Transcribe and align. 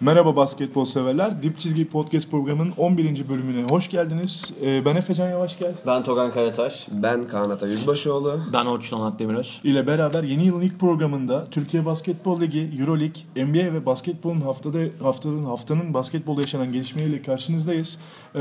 Merhaba 0.00 0.36
basketbol 0.36 0.84
severler. 0.84 1.42
Dip 1.42 1.58
Çizgi 1.58 1.88
Podcast 1.88 2.30
programının 2.30 2.72
11. 2.76 3.28
bölümüne 3.28 3.62
hoş 3.62 3.90
geldiniz. 3.90 4.54
Ee, 4.64 4.84
ben 4.84 4.96
Efecan 4.96 5.28
Yavaş 5.28 5.58
gel. 5.58 5.74
Ben 5.86 6.04
Togan 6.04 6.32
Karataş. 6.32 6.86
Ben 6.90 7.26
Kaan 7.28 7.50
Ata 7.50 7.66
Yüzbaşıoğlu. 7.66 8.40
Ben 8.52 8.66
Orçun 8.66 9.00
Onat 9.00 9.18
Demiröz. 9.18 9.60
ile 9.64 9.86
beraber 9.86 10.22
yeni 10.22 10.44
yılın 10.46 10.60
ilk 10.60 10.80
programında 10.80 11.46
Türkiye 11.50 11.86
Basketbol 11.86 12.40
Ligi, 12.40 12.70
Euroleague, 12.80 13.22
NBA 13.36 13.74
ve 13.74 13.86
basketbolun 13.86 14.40
haftada 14.40 14.78
haftanın 15.02 15.44
haftanın 15.44 15.94
basketbolda 15.94 16.40
yaşanan 16.40 16.72
gelişmeleriyle 16.72 17.22
karşınızdayız. 17.22 17.98
Ee, 18.34 18.40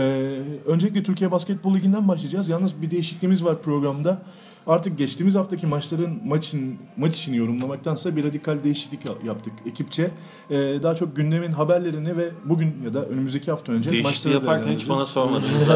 öncelikle 0.65 1.03
Türkiye 1.03 1.31
Basketbol 1.31 1.75
Ligi'nden 1.75 2.07
başlayacağız. 2.07 2.49
Yalnız 2.49 2.81
bir 2.81 2.91
değişikliğimiz 2.91 3.45
var 3.45 3.61
programda. 3.61 4.21
Artık 4.67 4.97
geçtiğimiz 4.97 5.35
haftaki 5.35 5.67
maçların 5.67 6.21
maçın 6.25 6.77
maç 6.97 7.15
için 7.15 7.33
yorumlamaktansa 7.33 8.15
bir 8.15 8.23
radikal 8.23 8.63
değişiklik 8.63 9.05
yaptık 9.25 9.53
ekipçe. 9.65 10.11
Ee, 10.49 10.55
daha 10.83 10.95
çok 10.95 11.15
gündemin 11.15 11.51
haberlerini 11.51 12.17
ve 12.17 12.29
bugün 12.45 12.75
ya 12.85 12.93
da 12.93 13.05
önümüzdeki 13.05 13.51
hafta 13.51 13.71
önce 13.71 13.89
Değişikliği 13.89 14.13
maçları 14.13 14.33
yaparken 14.33 14.71
hiç 14.71 14.89
bana 14.89 15.05
sormadınız. 15.05 15.69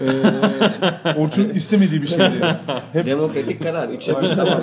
Ee, 0.00 1.14
Orçun 1.16 1.48
istemediği 1.48 2.02
bir 2.02 2.06
şeydi. 2.06 2.58
Hep 2.92 3.06
Demokratik 3.06 3.62
karar. 3.62 3.88
Üçe 3.88 4.22
bir 4.22 4.28
tamam. 4.28 4.60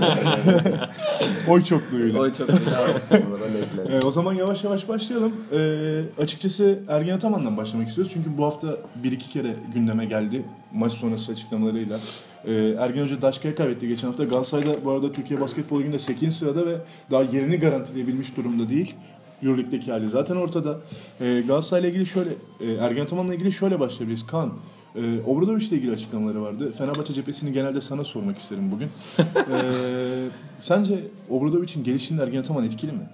oy 1.48 1.64
çokluğuyla. 1.64 2.20
Oy 2.20 2.34
çok 2.34 2.48
güzel. 2.48 3.00
Sonradan 3.10 3.50
eklendi. 3.50 3.92
Ee, 3.92 4.06
o 4.06 4.12
zaman 4.12 4.34
yavaş 4.34 4.64
yavaş 4.64 4.88
başlayalım. 4.88 5.36
Ee, 5.54 6.22
açıkçası 6.22 6.80
Ergen 6.88 7.16
Ataman'dan 7.16 7.58
başlamak 7.58 7.88
istiyoruz. 7.88 8.14
Çünkü 8.14 8.38
bu 8.38 8.46
hafta 8.46 8.68
bir 9.04 9.12
iki 9.12 9.30
kere 9.30 9.56
gündeme 9.74 10.06
geldi 10.06 10.46
maç 10.74 10.94
sonrası 10.94 11.32
açıklamalarıyla. 11.32 12.00
Ee, 12.46 12.76
Ergen 12.80 13.04
Hoca 13.04 13.22
Daşka'ya 13.22 13.56
kaybetti 13.56 13.88
geçen 13.88 14.08
hafta. 14.08 14.24
Galatasaray'da 14.24 14.86
bu 14.86 14.92
arada 14.92 15.12
Türkiye 15.12 15.42
Basketbol 15.42 15.80
Ligi'nde 15.80 16.00
8. 16.00 16.36
sırada 16.36 16.66
ve 16.66 16.78
daha 17.12 17.22
yerini 17.22 17.58
garantileyebilmiş 17.58 18.38
durumda 18.38 18.70
değil. 18.70 18.96
Euroleague'deki 19.44 19.92
hali 19.92 20.08
zaten 20.08 20.36
ortada. 20.36 20.80
Ee, 21.22 21.44
Galatasaray'la 21.48 21.90
ilgili 21.90 22.06
şöyle, 22.06 22.30
e, 22.60 22.72
Ergen 22.72 23.04
Ataman'la 23.04 23.34
ilgili 23.34 23.52
şöyle 23.52 23.80
başlayabiliriz. 23.80 24.28
Kaan, 24.28 24.54
e, 24.96 25.00
Obradoviç'le 25.28 25.72
ilgili 25.72 25.92
açıklamaları 25.92 26.42
vardı. 26.42 26.72
Fenerbahçe 26.78 27.14
cephesini 27.14 27.54
genelde 27.54 27.82
sana 27.82 28.04
sormak 28.04 28.38
isterim 28.38 28.72
bugün. 28.72 28.90
Ee, 29.52 30.28
sence 30.60 31.08
Obradoviç'in 31.30 31.84
gelişinde 31.84 32.24
Ergen 32.24 32.40
Ataman 32.40 32.66
etkili 32.66 32.92
mi? 32.92 33.10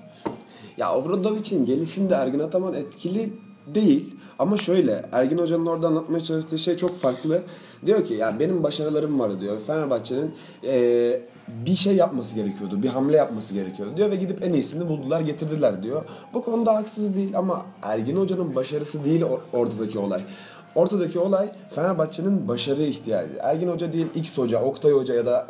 Ya 0.77 0.95
Obradovic'in 0.95 1.65
gelişinde 1.65 2.13
Ergin 2.13 2.39
Ataman 2.39 2.73
etkili 2.73 3.29
değil. 3.75 4.15
Ama 4.39 4.57
şöyle 4.57 5.05
Ergin 5.11 5.37
Hoca'nın 5.37 5.65
orada 5.65 5.87
anlatmaya 5.87 6.23
çalıştığı 6.23 6.57
şey 6.57 6.77
çok 6.77 6.97
farklı. 6.97 7.41
Diyor 7.85 8.05
ki 8.05 8.13
ya 8.13 8.39
benim 8.39 8.63
başarılarım 8.63 9.19
var 9.19 9.39
diyor. 9.39 9.57
Fenerbahçe'nin 9.67 10.35
eee, 10.63 11.21
bir 11.65 11.75
şey 11.75 11.95
yapması 11.95 12.35
gerekiyordu. 12.35 12.83
Bir 12.83 12.87
hamle 12.89 13.17
yapması 13.17 13.53
gerekiyordu 13.53 13.97
diyor 13.97 14.11
ve 14.11 14.15
gidip 14.15 14.43
en 14.43 14.53
iyisini 14.53 14.89
buldular 14.89 15.21
getirdiler 15.21 15.83
diyor. 15.83 16.03
Bu 16.33 16.41
konuda 16.41 16.75
haksız 16.75 17.15
değil 17.15 17.37
ama 17.37 17.65
Ergin 17.83 18.17
Hoca'nın 18.17 18.55
başarısı 18.55 19.03
değil 19.05 19.21
or- 19.21 19.39
ortadaki 19.53 19.99
olay. 19.99 20.21
Ortadaki 20.75 21.19
olay 21.19 21.51
Fenerbahçe'nin 21.75 22.47
başarıya 22.47 22.87
ihtiyacı. 22.87 23.33
Ergin 23.41 23.67
Hoca 23.67 23.93
değil 23.93 24.07
X 24.15 24.37
Hoca, 24.37 24.61
Oktay 24.61 24.91
Hoca 24.91 25.13
ya 25.13 25.25
da 25.25 25.47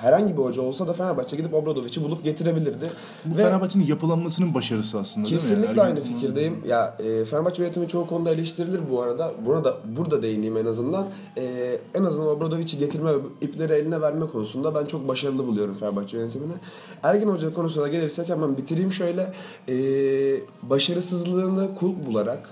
herhangi 0.00 0.36
bir 0.36 0.42
hoca 0.42 0.62
olsa 0.62 0.88
da 0.88 0.92
Fenerbahçe 0.92 1.36
gidip 1.36 1.54
Obradovic'i 1.54 2.04
bulup 2.04 2.24
getirebilirdi. 2.24 2.90
Bu 3.24 3.38
Ve- 3.38 3.42
Fenerbahçe'nin 3.42 3.86
yapılanmasının 3.86 4.54
başarısı 4.54 4.98
aslında 4.98 5.26
değil 5.26 5.36
mi? 5.36 5.40
Kesinlikle 5.40 5.70
Ergen 5.70 5.82
aynı 5.82 6.02
fikirdeyim. 6.02 6.64
Ya 6.68 6.96
e, 6.98 7.24
Fenerbahçe 7.24 7.62
yönetimi 7.62 7.88
çoğu 7.88 8.06
konuda 8.06 8.30
eleştirilir 8.30 8.80
bu 8.90 9.02
arada. 9.02 9.32
Buna 9.46 9.64
da 9.64 9.76
burada 9.96 10.22
değineyim 10.22 10.56
en 10.56 10.66
azından. 10.66 11.06
E, 11.36 11.76
en 11.94 12.04
azından 12.04 12.28
Obradovic'i 12.28 12.78
getirme 12.78 13.14
ve 13.14 13.18
ipleri 13.40 13.72
eline 13.72 14.00
verme 14.00 14.26
konusunda 14.26 14.74
ben 14.74 14.86
çok 14.86 15.08
başarılı 15.08 15.46
buluyorum 15.46 15.74
Fenerbahçe 15.74 16.16
yönetimini. 16.16 16.52
Ergin 17.02 17.28
Hoca 17.28 17.54
konusuna 17.54 17.88
gelirsek 17.88 18.28
hemen 18.28 18.56
bitireyim 18.56 18.92
şöyle. 18.92 19.32
E, 19.68 19.74
başarısızlığını 20.62 21.74
kulp 21.74 22.06
bularak 22.06 22.48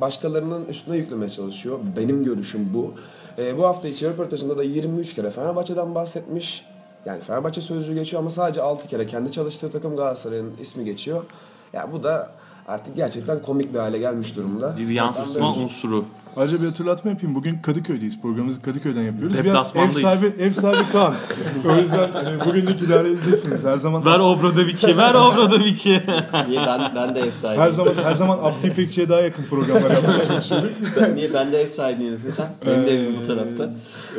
başkalarının 0.00 0.64
üstüne 0.64 0.96
yüklemeye 0.96 1.30
çalışıyor. 1.30 1.78
Benim 1.96 2.24
görüşüm 2.24 2.74
bu. 2.74 2.94
E, 3.38 3.58
bu 3.58 3.64
hafta 3.64 3.88
içi 3.88 4.06
röportajında 4.06 4.58
da 4.58 4.62
23 4.62 5.14
kere 5.14 5.30
Fenerbahçe'den 5.30 5.94
bahsetmiş. 5.94 6.69
Yani 7.06 7.20
Fenerbahçe 7.20 7.60
sözcüğü 7.60 7.94
geçiyor 7.94 8.22
ama 8.22 8.30
sadece 8.30 8.62
6 8.62 8.88
kere 8.88 9.06
kendi 9.06 9.32
çalıştığı 9.32 9.70
takım 9.70 9.96
Galatasaray'ın 9.96 10.56
ismi 10.60 10.84
geçiyor. 10.84 11.24
Ya 11.72 11.92
bu 11.92 12.02
da 12.02 12.30
artık 12.70 12.96
gerçekten 12.96 13.42
komik 13.42 13.74
bir 13.74 13.78
hale 13.78 13.98
gelmiş 13.98 14.36
durumda. 14.36 14.74
Bir 14.78 14.88
yansıtma 14.88 15.54
unsuru. 15.54 16.04
Ayrıca 16.36 16.62
bir 16.62 16.66
hatırlatma 16.66 17.10
yapayım. 17.10 17.34
Bugün 17.34 17.58
Kadıköy'deyiz. 17.58 18.20
Programımızı 18.22 18.62
Kadıköy'den 18.62 19.02
yapıyoruz. 19.02 19.32
Biraz 19.32 19.46
ev 19.46 19.48
Deplasmandayız. 19.48 20.00
sahibi, 20.00 20.42
ev 20.42 20.52
sahibi 20.52 20.92
Kaan. 20.92 21.14
o 21.68 21.76
yüzden 21.76 22.10
hani 22.12 22.40
bugünlük 22.46 22.82
idare 22.82 23.08
edeceksiniz. 23.08 23.64
Her 23.64 23.78
zaman 23.78 24.04
Ver 24.04 24.18
Obradovic'i, 24.18 24.96
ver 24.96 25.14
Obradovic'i. 25.14 26.02
Niye 26.48 26.60
ben, 26.66 26.92
ben 26.94 27.14
de 27.14 27.20
ev 27.20 27.26
her 27.26 27.32
sahibiyim. 27.32 27.72
zaman 27.72 27.94
her 28.04 28.14
zaman 28.14 28.38
Abdi 28.42 28.66
İpekçi'ye 28.66 29.08
daha 29.08 29.20
yakın 29.20 29.44
programlar 29.44 29.90
yapmaya 29.90 30.28
çalışıyorduk. 30.28 30.70
Niye 31.14 31.34
ben 31.34 31.52
de 31.52 31.60
ev 31.60 31.66
sahibiyim 31.66 32.20
hocam? 32.28 32.46
Benim 32.66 32.86
de 32.86 32.94
evim 32.94 33.16
bu 33.22 33.26
tarafta. 33.26 33.70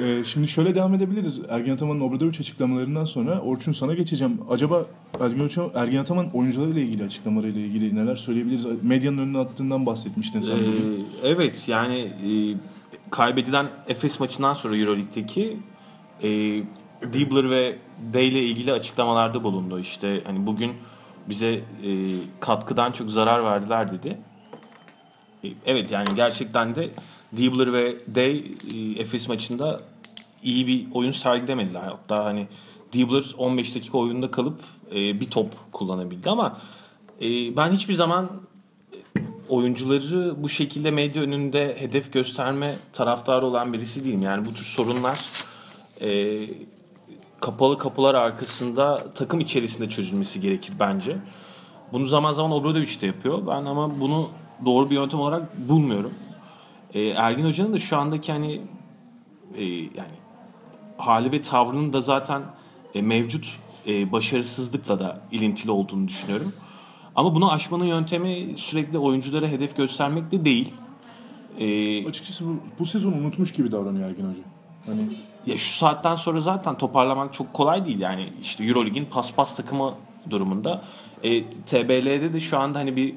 Ee, 0.04 0.24
şimdi 0.26 0.48
şöyle 0.48 0.76
devam 0.76 0.94
edebiliriz. 0.94 1.42
Ergen 1.50 1.74
Ataman'ın 1.74 2.00
Obradoviç 2.00 2.40
açıklamalarından 2.40 3.06
sonra 3.06 3.40
Orçun 3.40 3.72
sana 3.72 3.94
geçeceğim. 3.94 4.40
Acaba 4.50 4.86
Ergen, 5.20 5.50
Ergen 5.76 6.00
Ataman 6.00 6.30
oyuncularıyla 6.34 6.82
ilgili 6.82 7.04
açıklamalarıyla 7.04 7.62
ilgili 7.62 7.96
neler 7.96 8.16
söyleyebiliriz? 8.42 8.84
Medyanın 8.84 9.18
önüne 9.18 9.38
attığından 9.38 9.86
bahsetmiştin 9.86 10.42
sen. 10.42 10.56
Ee, 10.56 10.60
evet 11.24 11.68
yani 11.68 12.00
e, 12.00 12.30
kaybedilen 13.10 13.70
Efes 13.88 14.20
maçından 14.20 14.54
sonra 14.54 14.78
Euroleague'deki 14.78 15.58
e, 16.24 16.30
Dibbler 17.14 17.50
ve 17.50 17.78
Day 18.14 18.28
ile 18.28 18.44
ilgili 18.44 18.74
açıklamalarda 18.74 19.44
bulundu. 19.44 19.80
İşte 19.80 20.22
hani 20.26 20.46
bugün 20.46 20.74
bize 21.30 21.52
e, 21.54 21.62
katkıdan 22.40 22.92
çok 22.92 23.10
zarar 23.10 23.44
verdiler 23.44 23.92
dedi. 23.92 24.18
E, 25.44 25.48
evet 25.66 25.92
yani 25.92 26.08
gerçekten 26.16 26.76
de 26.76 26.90
Dibbler 27.38 27.74
ve 27.74 27.96
Day 28.16 28.38
e, 28.76 29.02
Efes 29.02 29.28
maçında 29.28 29.82
iyi 30.44 30.68
bir 30.68 30.88
oyun 30.94 31.12
sergilemediler. 31.12 31.82
Hatta 31.82 32.26
hani 32.26 32.48
Dibbler 32.94 33.24
15 33.38 33.76
dakika 33.76 33.98
oyunda 33.98 34.32
kalıp 34.32 34.60
e, 34.96 35.20
bir 35.20 35.30
top 35.30 35.48
kullanabildi 35.72 36.30
ama 36.30 36.58
e, 37.22 37.58
ben 37.58 37.72
hiçbir 37.72 37.94
zaman 37.94 38.30
oyuncuları 39.50 40.44
bu 40.44 40.50
şekilde 40.50 40.92
medya 40.92 41.24
önünde 41.24 41.76
hedef 41.80 42.14
gösterme 42.14 42.76
taraftarı 42.94 43.46
olan 43.46 43.74
birisi 43.74 44.06
değilim. 44.06 44.22
Yani 44.22 44.46
bu 44.46 44.54
tür 44.54 44.66
sorunlar 44.66 45.30
e, 46.02 46.40
kapalı 47.42 47.78
kapılar 47.78 48.16
arkasında 48.16 49.14
takım 49.16 49.40
içerisinde 49.40 49.90
çözülmesi 49.90 50.42
gerekir 50.42 50.74
bence. 50.80 51.18
Bunu 51.94 52.06
zaman 52.06 52.34
zaman 52.34 52.52
Obradoviç 52.52 53.02
de 53.02 53.06
yapıyor. 53.06 53.48
Ben 53.48 53.66
ama 53.66 54.00
bunu 54.00 54.30
doğru 54.66 54.90
bir 54.90 54.96
yöntem 54.96 55.20
olarak 55.20 55.70
bulmuyorum. 55.70 56.14
E, 56.94 57.08
Ergin 57.08 57.46
Hoca'nın 57.46 57.74
da 57.74 57.80
şu 57.80 57.98
andaki 57.98 58.32
hani 58.32 58.62
e, 59.56 59.64
yani 59.74 60.16
hali 60.98 61.32
ve 61.32 61.42
tavrının 61.42 61.94
da 61.94 62.02
zaten 62.02 62.42
e, 62.96 63.02
mevcut 63.02 63.60
e, 63.88 64.12
başarısızlıkla 64.12 65.00
da 65.00 65.22
ilintili 65.32 65.72
olduğunu 65.72 66.08
düşünüyorum. 66.08 66.54
Ama 67.16 67.36
bunu 67.36 67.52
aşmanın 67.52 67.86
yöntemi 67.86 68.54
sürekli 68.56 68.98
oyunculara 68.98 69.48
hedef 69.48 69.78
göstermek 69.78 70.32
de 70.32 70.46
değil. 70.46 70.74
E, 71.60 72.08
Açıkçası 72.08 72.46
bu, 72.46 72.60
bu 72.80 72.86
sezon 72.86 73.12
unutmuş 73.12 73.54
gibi 73.54 73.72
davranıyor 73.72 74.10
Ergen 74.10 74.24
Hoca. 74.24 74.42
Hani 74.86 75.02
ya 75.46 75.58
şu 75.58 75.74
saatten 75.74 76.16
sonra 76.16 76.42
zaten 76.42 76.78
toparlamak 76.78 77.34
çok 77.34 77.54
kolay 77.54 77.86
değil 77.86 78.00
yani 78.00 78.30
işte 78.42 78.64
Eurolig'in 78.64 79.06
paspas 79.06 79.56
takımı 79.56 79.94
durumunda. 80.30 80.82
E, 81.24 81.44
TBL'de 81.44 82.34
de 82.34 82.40
şu 82.40 82.58
anda 82.58 82.80
hani 82.80 82.96
bir 82.96 83.16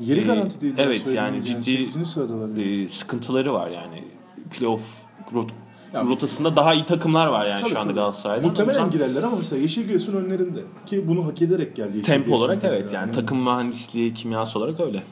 yeri 0.00 0.20
e, 0.20 0.24
garanti 0.24 0.60
değil. 0.60 0.74
Evet 0.78 1.12
yani 1.14 1.44
ciddi 1.44 1.88
yani. 2.22 2.62
e, 2.62 2.88
sıkıntıları 2.88 3.52
var 3.54 3.70
yani. 3.70 4.04
Playoff 4.50 4.82
rot- 5.96 6.04
Ya- 6.04 6.10
rotasında 6.10 6.56
daha 6.56 6.74
iyi 6.74 6.84
takımlar 6.84 7.26
var 7.26 7.46
yani 7.46 7.60
Tabii, 7.60 7.70
şu 7.70 7.78
anda. 7.80 7.92
Galatasaray'da. 7.92 8.46
O 8.46 8.48
Muhtemelen 8.48 8.84
yüzden 8.84 8.90
girerler 8.90 9.22
ama 9.22 9.36
mesela 9.36 9.62
Yeşilgöğs'ün 9.62 10.12
önlerinde. 10.12 10.60
Ki 10.86 11.08
bunu 11.08 11.26
hak 11.26 11.42
ederek 11.42 11.76
geldi. 11.76 12.02
Tempo 12.02 12.34
olarak 12.36 12.62
mesela. 12.62 12.80
evet 12.80 12.92
yani 12.92 13.12
takım 13.12 13.42
mühendisliği, 13.42 14.14
kimyası 14.14 14.58
olarak 14.58 14.80
öyle. 14.80 15.02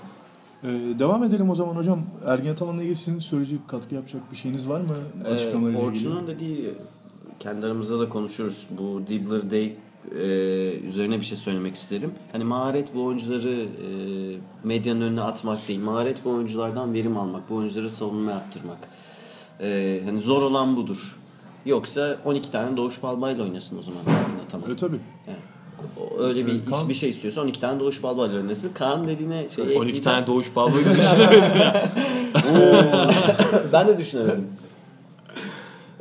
Ee, 0.62 0.68
devam 0.98 1.24
edelim 1.24 1.50
o 1.50 1.54
zaman 1.54 1.76
hocam. 1.76 2.02
Ergen 2.26 2.52
Ataman'la 2.52 2.82
ilgili 2.82 2.96
sizin 2.96 3.18
söyleyecek, 3.20 3.68
katkı 3.68 3.94
yapacak 3.94 4.22
bir 4.32 4.36
şeyiniz 4.36 4.68
var 4.68 4.80
mı? 4.80 4.96
Ee. 5.26 5.76
Orçun'un 5.76 6.26
dediği 6.26 6.74
kendi 7.40 7.66
aramızda 7.66 8.00
da 8.00 8.08
konuşuyoruz. 8.08 8.66
Bu 8.70 9.02
Dibbler 9.08 9.50
Day 9.50 9.76
e, 10.12 10.26
üzerine 10.86 11.20
bir 11.20 11.24
şey 11.24 11.38
söylemek 11.38 11.74
isterim. 11.74 12.12
Hani 12.32 12.44
maharet 12.44 12.94
bu 12.94 13.04
oyuncuları 13.04 13.50
e, 13.60 13.88
medyanın 14.64 15.00
önüne 15.00 15.20
atmak 15.20 15.68
değil. 15.68 15.80
Maharet 15.80 16.24
bu 16.24 16.30
oyunculardan 16.30 16.94
verim 16.94 17.16
almak. 17.16 17.50
Bu 17.50 17.54
oyunculara 17.54 17.90
savunma 17.90 18.30
yaptırmak. 18.30 18.78
E, 19.60 20.00
hani 20.04 20.20
zor 20.20 20.42
olan 20.42 20.76
budur. 20.76 21.16
Yoksa 21.66 22.16
12 22.24 22.50
tane 22.50 22.76
Doğuş 22.76 23.02
Balbay'la 23.02 23.44
oynasın 23.44 23.78
o 23.78 23.82
zaman. 23.82 24.00
Ataman. 24.46 24.64
Evet 24.68 24.78
tabii. 24.78 25.00
Yani, 25.26 25.38
öyle 26.18 26.46
bir 26.46 26.52
Evet, 26.52 26.62
iş 26.82 26.88
bir 26.88 26.94
şey 26.94 27.10
istiyorsa 27.10 27.40
12 27.40 27.60
tane 27.60 27.80
Doğuş 27.80 28.02
Balbay'la 28.02 28.36
oynasın. 28.36 28.72
Kaan 28.74 29.08
dediğine 29.08 29.46
şey 29.54 29.64
12 29.64 29.72
ekleyeceğim. 29.74 30.02
tane 30.04 30.26
doğuş 30.26 30.56
balboyu 30.56 30.84
düşünemedim. 30.96 31.42
ben 33.72 33.88
de 33.88 33.98
düşünemedim. 33.98 34.46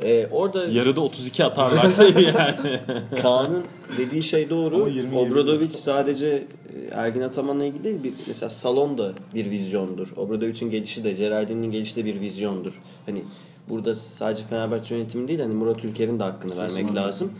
Ee, 0.04 0.26
orada 0.32 0.66
Yarıda 0.66 1.00
32 1.00 1.44
atarlarsa 1.44 2.04
yani. 2.20 2.80
Kaan'ın 3.22 3.64
dediği 3.98 4.22
şey 4.22 4.50
doğru. 4.50 4.76
Ama 4.76 4.88
20 4.88 5.16
Obradovic 5.18 5.72
sadece 5.72 6.26
e, 6.28 6.44
Ergin 6.92 7.20
Ataman'la 7.20 7.64
ilgili 7.64 7.84
değil. 7.84 8.02
Bir, 8.04 8.12
mesela 8.26 8.50
salon 8.50 8.98
da 8.98 9.12
bir 9.34 9.50
vizyondur. 9.50 10.12
Obradovic'in 10.16 10.70
gelişi 10.70 11.04
de, 11.04 11.12
Gerardini'nin 11.12 11.70
gelişi 11.72 11.96
de 11.96 12.04
bir 12.04 12.20
vizyondur. 12.20 12.80
Hani 13.06 13.22
burada 13.68 13.94
sadece 13.94 14.42
Fenerbahçe 14.44 14.94
yönetimi 14.94 15.28
değil, 15.28 15.40
hani 15.40 15.54
Murat 15.54 15.84
Ülker'in 15.84 16.18
de 16.18 16.22
hakkını 16.24 16.56
vermek 16.56 16.94
lazım. 16.94 17.32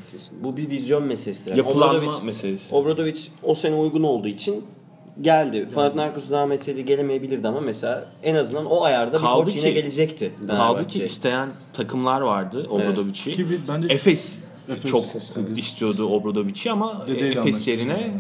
Bu 0.43 0.57
bir 0.57 0.71
vizyon 0.71 1.03
meselesidir. 1.03 1.51
Yani 1.51 1.59
Yapılanma 1.59 1.99
Obradovic- 1.99 2.25
meselesi. 2.25 2.75
Obradovic 2.75 3.21
o 3.43 3.55
sene 3.55 3.75
uygun 3.75 4.03
olduğu 4.03 4.29
için 4.29 4.65
geldi. 5.21 5.69
Panathinaikos 5.75 6.31
devam 6.31 6.53
etseydi 6.53 6.85
gelemeyebilirdi 6.85 7.49
ama 7.49 7.61
mesela 7.61 8.05
en 8.23 8.35
azından 8.35 8.67
o 8.67 8.83
ayarda 8.85 9.17
Kaldı 9.19 9.41
bir 9.41 9.45
koç 9.53 9.57
yine 9.57 9.71
gelecekti. 9.71 10.33
Kaldı 10.49 10.87
ki 10.87 11.05
isteyen 11.05 11.49
takımlar 11.73 12.21
vardı 12.21 12.67
Obradovic'i. 12.71 13.33
Ki 13.33 13.51
bir- 13.51 13.61
bence 13.69 13.89
Efes, 13.95 14.39
Efes 14.69 14.91
çok 14.91 15.15
istedi. 15.15 15.61
istiyordu 15.61 16.07
Obradovic'i 16.09 16.71
ama 16.73 17.05
Dedeyle 17.07 17.41
Efes 17.41 17.69
yerine 17.69 17.93
e, 17.93 18.13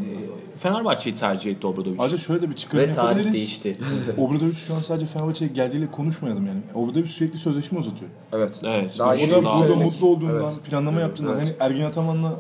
Fenerbahçe'yi 0.58 1.14
tercih 1.17 1.50
etti 1.52 1.67
Obradovic. 1.67 1.96
Ayrıca 1.99 2.19
şöyle 2.19 2.43
de 2.43 2.50
bir 2.50 2.56
çıkarım 2.56 2.88
Ve 2.88 2.93
tarih 2.93 2.99
yapabiliriz. 3.08 3.35
değişti. 3.35 3.76
Obradovic 4.19 4.55
şu 4.55 4.75
an 4.75 4.81
sadece 4.81 5.06
Fenerbahçe'ye 5.06 5.50
geldiğiyle 5.50 5.90
konuşmayalım 5.90 6.47
yani. 6.47 6.58
Obradovic 6.75 7.06
sürekli 7.06 7.38
sözleşme 7.38 7.79
uzatıyor. 7.79 8.11
Evet. 8.32 8.61
Evet. 8.64 8.99
Daha 8.99 9.14
Bu 9.14 9.19
iyi 9.19 9.29
O 9.32 9.32
da 9.37 9.40
bir 9.40 9.44
daha- 9.47 9.61
burada 9.61 9.75
mutlu 9.76 10.06
olduğundan, 10.06 10.35
Evet. 10.43 10.64
planlama 10.70 11.00
yaptığından. 11.00 11.32
Evet. 11.38 11.55
Hani 11.61 11.70
Ergin 11.70 11.85
Ataman'la 11.85 12.37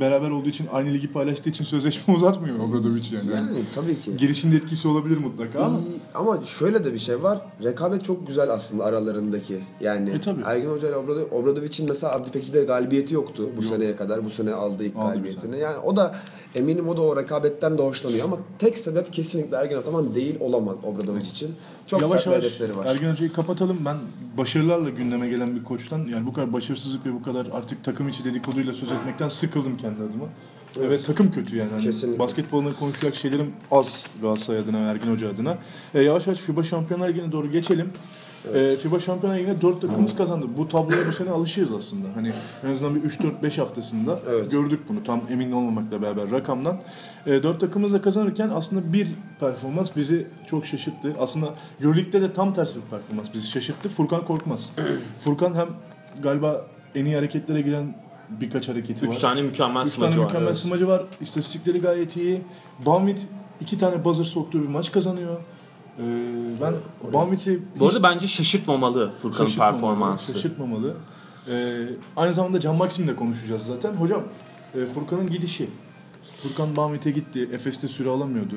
beraber 0.00 0.30
olduğu 0.30 0.48
için 0.48 0.66
aynı 0.72 0.92
ligi 0.92 1.12
paylaştığı 1.12 1.50
için 1.50 1.64
sözleşme 1.64 2.14
uzatmıyor 2.16 2.58
Obradovic 2.58 3.02
yani. 3.16 3.30
Yani 3.36 3.48
tabii 3.74 3.98
ki. 4.00 4.16
Girişinde 4.16 4.56
etkisi 4.56 4.88
olabilir 4.88 5.16
mutlaka 5.16 5.60
ama 5.60 5.78
İyi, 5.78 6.00
Ama 6.14 6.44
şöyle 6.44 6.84
de 6.84 6.94
bir 6.94 6.98
şey 6.98 7.22
var. 7.22 7.38
Rekabet 7.62 8.04
çok 8.04 8.26
güzel 8.26 8.50
aslında 8.50 8.84
aralarındaki. 8.84 9.60
Yani 9.80 10.10
E, 10.10 10.20
tabii. 10.20 10.40
Ergin 10.44 10.68
Hoca 10.70 10.88
ile 10.88 10.96
Obrado- 10.96 11.30
Obradovic'in 11.30 11.88
mesela 11.88 12.12
Abdi 12.12 12.30
Pekici'de 12.30 12.64
galibiyeti 12.64 13.14
yoktu 13.14 13.48
bu 13.56 13.62
seneye 13.62 13.96
kadar. 13.96 14.24
Bu 14.24 14.30
sene 14.30 14.52
aldığı 14.52 14.84
ilk 14.84 14.96
Aldı 14.96 15.06
galibiyetini. 15.08 15.58
Yani 15.58 15.78
o 15.78 15.96
da 15.96 16.14
eminim 16.54 16.88
o 16.88 16.96
da 16.96 17.00
o 17.02 17.16
rekabetten 17.16 17.78
de 17.78 17.82
hoşlanıyor 17.82 18.24
ama 18.24 18.38
tek 18.58 18.78
sebep 18.78 19.12
kesinlikle 19.12 19.56
Ergin 19.56 19.76
Ataman 19.76 20.14
değil 20.14 20.36
olamaz 20.40 20.76
Obradovic 20.84 21.20
için. 21.30 21.50
Çok 21.86 22.00
yavaş 22.00 22.24
farklı 22.24 22.32
yavaş 22.32 22.44
hedefleri 22.44 22.76
var. 22.76 22.86
Ergin 22.86 23.10
Hoca'yı 23.10 23.32
kapatalım. 23.32 23.78
Ben 23.84 23.96
başarılarla 24.38 24.90
gündeme 24.90 25.28
gelen 25.28 25.56
bir 25.56 25.64
koçtan 25.64 25.98
yani 25.98 26.26
bu 26.26 26.32
kadar 26.32 26.52
başarısızlık 26.52 27.06
ve 27.06 27.12
bu 27.12 27.22
kadar 27.22 27.46
artık 27.52 27.84
takım 27.84 28.08
içi 28.08 28.24
dedikoduyla 28.24 28.72
söz 28.72 28.92
etmekten 28.92 29.28
sıkıldım 29.28 29.76
kendi 29.76 30.02
adıma. 30.02 30.24
Evet. 30.80 31.04
takım 31.06 31.30
kötü 31.30 31.56
yani. 31.56 31.70
Hani 31.70 31.82
Kesinlikle. 31.82 32.18
Basketbolda 32.18 32.72
konuşacak 32.72 33.14
şeylerim 33.14 33.52
az 33.70 34.06
Galatasaray 34.22 34.60
adına 34.60 34.78
Ergin 34.78 35.12
Hoca 35.12 35.30
adına. 35.30 35.58
E, 35.94 36.02
yavaş 36.02 36.26
yavaş 36.26 36.38
FIBA 36.38 36.62
Şampiyonlar 36.62 37.08
Ligi'ne 37.08 37.32
doğru 37.32 37.50
geçelim. 37.50 37.90
E, 38.54 38.76
FIBA 38.76 39.00
Şampiyonlar 39.00 39.38
Ligi'ne 39.38 39.60
4 39.62 39.80
takımımız 39.80 40.16
kazandı. 40.16 40.46
Bu 40.56 40.68
tabloya 40.68 41.06
bu 41.08 41.12
sene 41.12 41.30
alışığız 41.30 41.72
aslında. 41.72 42.08
Hani 42.14 42.32
en 42.64 42.70
azından 42.70 42.94
bir 42.94 43.00
3-4-5 43.10 43.58
haftasında 43.60 44.20
Evet. 44.30 44.50
gördük 44.50 44.80
bunu 44.88 45.04
tam 45.04 45.20
emin 45.30 45.52
olmamakla 45.52 46.02
beraber 46.02 46.30
rakamdan. 46.30 46.80
E, 47.26 47.42
4 47.42 47.60
takımımız 47.60 47.92
da 47.92 48.02
kazanırken 48.02 48.48
aslında 48.48 48.92
bir 48.92 49.08
performans 49.40 49.96
bizi 49.96 50.26
çok 50.46 50.66
şaşırttı. 50.66 51.14
Aslında 51.20 51.54
Euroleague'de 51.80 52.22
de 52.22 52.32
tam 52.32 52.54
tersi 52.54 52.76
bir 52.76 52.90
performans 52.90 53.26
bizi 53.34 53.48
şaşırttı. 53.50 53.88
Furkan 53.88 54.24
Korkmaz. 54.24 54.72
Furkan 55.24 55.54
hem 55.54 55.68
galiba 56.22 56.66
en 56.94 57.04
iyi 57.04 57.14
hareketlere 57.14 57.60
giren 57.60 57.96
birkaç 58.40 58.68
hareketi 58.68 59.08
var. 59.08 59.12
3 59.12 59.18
tane 59.18 59.42
mükemmel 59.42 59.86
Üç 59.86 59.92
smacı 59.92 60.10
tane 60.10 60.20
var. 60.20 60.26
mükemmel 60.26 60.46
evet. 60.46 60.56
smacı 60.58 60.88
var. 60.88 61.02
İstatistikleri 61.20 61.80
gayet 61.80 62.16
iyi. 62.16 62.42
Banvit 62.86 63.28
iki 63.60 63.78
tane 63.78 64.04
buzzer 64.04 64.24
soktuğu 64.24 64.62
bir 64.62 64.68
maç 64.68 64.92
kazanıyor. 64.92 65.36
Ee, 65.98 66.02
ben 66.62 66.74
Banvit'i 67.12 67.62
Bu 67.78 67.86
arada 67.86 68.02
bence 68.02 68.26
şaşırtmamalı 68.26 69.12
Furkan'ın 69.22 69.46
şaşırtmamalı, 69.46 69.80
performansı. 69.80 70.32
Şaşırtmamalı. 70.32 70.94
Ee, 71.50 71.86
aynı 72.16 72.34
zamanda 72.34 72.60
Can 72.60 72.76
Maxim'le 72.76 73.16
konuşacağız 73.16 73.62
zaten. 73.62 73.92
Hocam 73.92 74.22
e, 74.74 74.86
Furkan'ın 74.86 75.30
gidişi. 75.30 75.68
Furkan 76.42 76.76
Banvit'e 76.76 77.10
gitti. 77.10 77.48
Efes'te 77.52 77.88
süre 77.88 78.08
alamıyordu. 78.08 78.54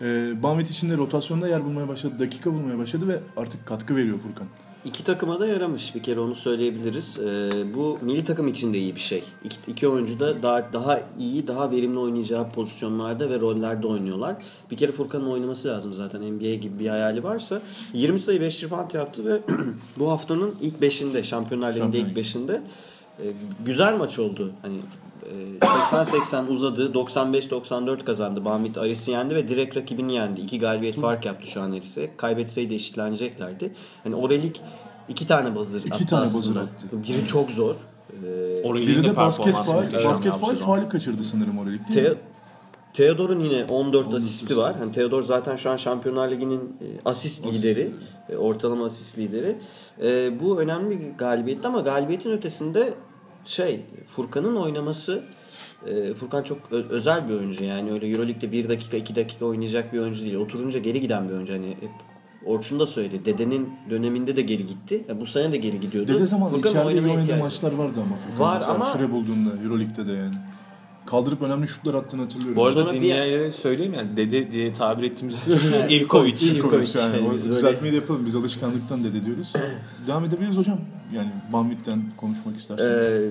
Ee, 0.00 0.42
Banvit 0.42 0.70
içinde 0.70 0.96
rotasyonda 0.96 1.48
yer 1.48 1.64
bulmaya 1.64 1.88
başladı. 1.88 2.14
Dakika 2.18 2.54
bulmaya 2.54 2.78
başladı 2.78 3.08
ve 3.08 3.20
artık 3.36 3.66
katkı 3.66 3.96
veriyor 3.96 4.18
Furkan. 4.18 4.46
İki 4.84 5.04
takıma 5.04 5.40
da 5.40 5.46
yaramış 5.46 5.94
bir 5.94 6.02
kere 6.02 6.20
onu 6.20 6.34
söyleyebiliriz. 6.34 7.18
Ee, 7.18 7.50
bu 7.74 7.98
milli 8.02 8.24
takım 8.24 8.48
için 8.48 8.74
de 8.74 8.78
iyi 8.78 8.94
bir 8.94 9.00
şey. 9.00 9.24
İki, 9.44 9.56
iki 9.66 9.88
oyuncu 9.88 10.20
da 10.20 10.42
daha 10.42 10.72
daha 10.72 11.00
iyi, 11.18 11.46
daha 11.46 11.70
verimli 11.70 11.98
oynayacağı 11.98 12.50
pozisyonlarda 12.50 13.30
ve 13.30 13.40
rollerde 13.40 13.86
oynuyorlar. 13.86 14.36
Bir 14.70 14.76
kere 14.76 14.92
Furkan'ın 14.92 15.26
oynaması 15.26 15.68
lazım 15.68 15.92
zaten 15.92 16.22
NBA 16.22 16.54
gibi 16.54 16.78
bir 16.78 16.88
hayali 16.88 17.24
varsa. 17.24 17.62
20 17.94 18.20
sayı 18.20 18.40
5 18.40 18.64
rebound 18.64 18.94
yaptı 18.94 19.24
ve 19.24 19.40
bu 19.98 20.10
haftanın 20.10 20.54
ilk 20.60 20.74
5'inde, 20.82 21.24
Şampiyonlar 21.24 21.74
Ligi'nde 21.74 21.98
ilk 21.98 22.18
5'inde 22.18 22.60
e, 23.22 23.24
güzel 23.66 23.96
maç 23.96 24.18
oldu. 24.18 24.52
Hani 24.62 24.76
e, 24.76 25.07
80-80 25.60 26.46
uzadı. 26.48 26.92
95-94 26.92 28.04
kazandı. 28.04 28.44
Banvit 28.44 28.78
Aris'i 28.78 29.10
yendi 29.10 29.34
ve 29.36 29.48
direkt 29.48 29.76
rakibini 29.76 30.14
yendi. 30.14 30.40
İki 30.40 30.58
galibiyet 30.58 31.00
fark 31.00 31.24
yaptı 31.26 31.50
şu 31.50 31.60
an 31.60 31.70
Aris'e. 31.72 32.10
Kaybetseydi 32.16 32.74
eşitleneceklerdi. 32.74 33.72
Hani 34.04 34.14
Orelik 34.14 34.60
iki 35.08 35.26
tane 35.26 35.54
buzzer 35.54 35.78
İki 35.80 35.94
attı 35.94 36.06
tane 36.06 36.24
aslında. 36.24 36.38
buzzer 36.44 36.60
attı. 36.60 36.86
Biri 36.92 37.26
çok 37.26 37.50
zor. 37.50 37.74
Ee, 38.24 38.74
Biri 38.74 39.04
de 39.04 39.16
basket 39.16 39.54
faal, 39.56 39.92
basket 40.04 40.32
faal 40.32 40.54
faali 40.54 40.88
kaçırdı 40.88 41.24
sanırım 41.24 41.58
Orelik 41.58 41.88
değil 41.94 42.08
mi? 42.10 42.14
Theodor'un 42.92 43.40
yine 43.40 43.64
14 43.64 44.14
asisti 44.14 44.34
asisti. 44.44 44.56
var. 44.56 44.76
Hani 44.78 44.92
Theodor 44.92 45.22
zaten 45.22 45.56
şu 45.56 45.70
an 45.70 45.76
Şampiyonlar 45.76 46.30
Ligi'nin 46.30 46.58
e, 46.60 46.86
asist 47.04 47.46
lideri, 47.46 47.92
e, 48.28 48.36
ortalama 48.36 48.84
asist 48.86 49.18
lideri. 49.18 49.58
E, 50.02 50.40
bu 50.40 50.60
önemli 50.60 51.00
bir 51.00 51.18
galibiyetti 51.18 51.68
ama 51.68 51.80
galibiyetin 51.80 52.30
ötesinde 52.30 52.94
şey 53.48 53.80
Furkan'ın 54.06 54.56
oynaması 54.56 55.22
e, 55.86 56.14
Furkan 56.14 56.42
çok 56.42 56.58
ö- 56.70 56.88
özel 56.88 57.28
bir 57.28 57.34
oyuncu 57.34 57.64
yani 57.64 57.92
öyle 57.92 58.08
EuroLeague'de 58.08 58.52
1 58.52 58.68
dakika 58.68 58.96
2 58.96 59.16
dakika 59.16 59.44
oynayacak 59.44 59.92
bir 59.92 59.98
oyuncu 59.98 60.22
değil. 60.22 60.34
Oturunca 60.34 60.78
geri 60.78 61.00
giden 61.00 61.28
bir 61.28 61.34
oyuncu. 61.34 61.52
Hani 61.52 61.68
hep 61.68 61.90
Orçun 62.46 62.80
da 62.80 62.86
söyledi. 62.86 63.24
Dedenin 63.24 63.68
döneminde 63.90 64.36
de 64.36 64.42
geri 64.42 64.66
gitti. 64.66 65.04
Ya 65.08 65.20
bu 65.20 65.26
sene 65.26 65.52
de 65.52 65.56
geri 65.56 65.80
gidiyordu. 65.80 66.12
Dede 66.14 66.26
zamanında 66.26 66.56
Furkan'ın 66.56 66.90
içeride 66.90 67.08
iyi 67.08 67.12
oynadığı 67.16 67.36
maçlar 67.36 67.72
vardı 67.72 68.00
ama 68.06 68.16
Furkan. 68.16 68.40
Var 68.40 68.54
Mesela 68.54 68.74
ama- 68.74 68.86
süre 68.92 69.10
bulduğunda 69.12 69.50
Euroleague'de 69.64 70.06
de 70.06 70.12
yani. 70.12 70.34
Kaldırıp 71.10 71.42
önemli 71.42 71.68
şutlar 71.68 71.94
attığını 71.94 72.22
hatırlıyorum. 72.22 72.56
Bu 72.56 72.66
arada 72.66 72.80
Sonra 72.80 72.92
bir- 72.92 72.96
dinleyenlere 72.96 73.52
söyleyeyim 73.52 73.94
yani 73.94 74.16
dede 74.16 74.50
diye 74.50 74.72
tabir 74.72 75.02
ettiğimiz 75.02 75.44
kişi 75.44 75.96
Ivkovic. 75.96 76.32
İlkovic 76.42 76.88
yani. 76.98 77.16
Yani 77.16 77.30
biz 77.32 77.44
böyle- 77.48 77.58
düzeltmeyi 77.58 77.92
de 77.92 77.96
yapalım. 77.96 78.26
Biz 78.26 78.36
alışkanlıktan 78.36 79.04
dede 79.04 79.24
diyoruz. 79.24 79.52
Devam 80.06 80.24
edebiliriz 80.24 80.56
hocam. 80.56 80.80
Yani 81.14 81.30
Banvit'ten 81.52 82.02
konuşmak 82.16 82.56
isterseniz. 82.56 83.04
Ee, 83.04 83.30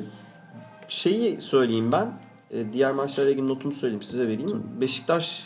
şeyi 0.87 1.41
söyleyeyim 1.41 1.91
ben. 1.91 2.19
Ee, 2.51 2.73
diğer 2.73 2.91
maçlarla 2.91 3.31
ilgili 3.31 3.47
notumu 3.47 3.73
söyleyeyim 3.73 4.03
size 4.03 4.27
vereyim. 4.27 4.63
Beşiktaş 4.81 5.43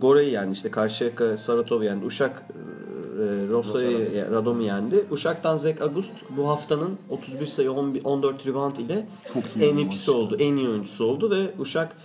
Gore'yi 0.00 0.32
yendi 0.32 0.52
işte 0.52 0.70
Karşıyaka 0.70 1.36
Saratov'u 1.36 1.84
yendi. 1.84 2.04
Uşak 2.04 2.42
e, 2.50 3.48
Rosa'yı 3.48 4.26
Radom'u 4.30 4.62
yendi. 4.62 5.04
Uşak'tan 5.10 5.56
Zek 5.56 5.82
Agust 5.82 6.12
bu 6.36 6.48
haftanın 6.48 6.98
31 7.10 7.46
sayı 7.46 7.72
11 7.72 8.04
14 8.04 8.46
rebound 8.46 8.76
ile 8.76 9.06
Çok 9.34 9.44
iyi 9.56 9.76
bir 9.76 9.84
MVP'si 9.84 10.10
oldu. 10.10 10.36
En 10.38 10.56
iyi 10.56 10.68
oyuncusu 10.68 11.04
oldu 11.04 11.30
ve 11.30 11.50
Uşak 11.58 11.96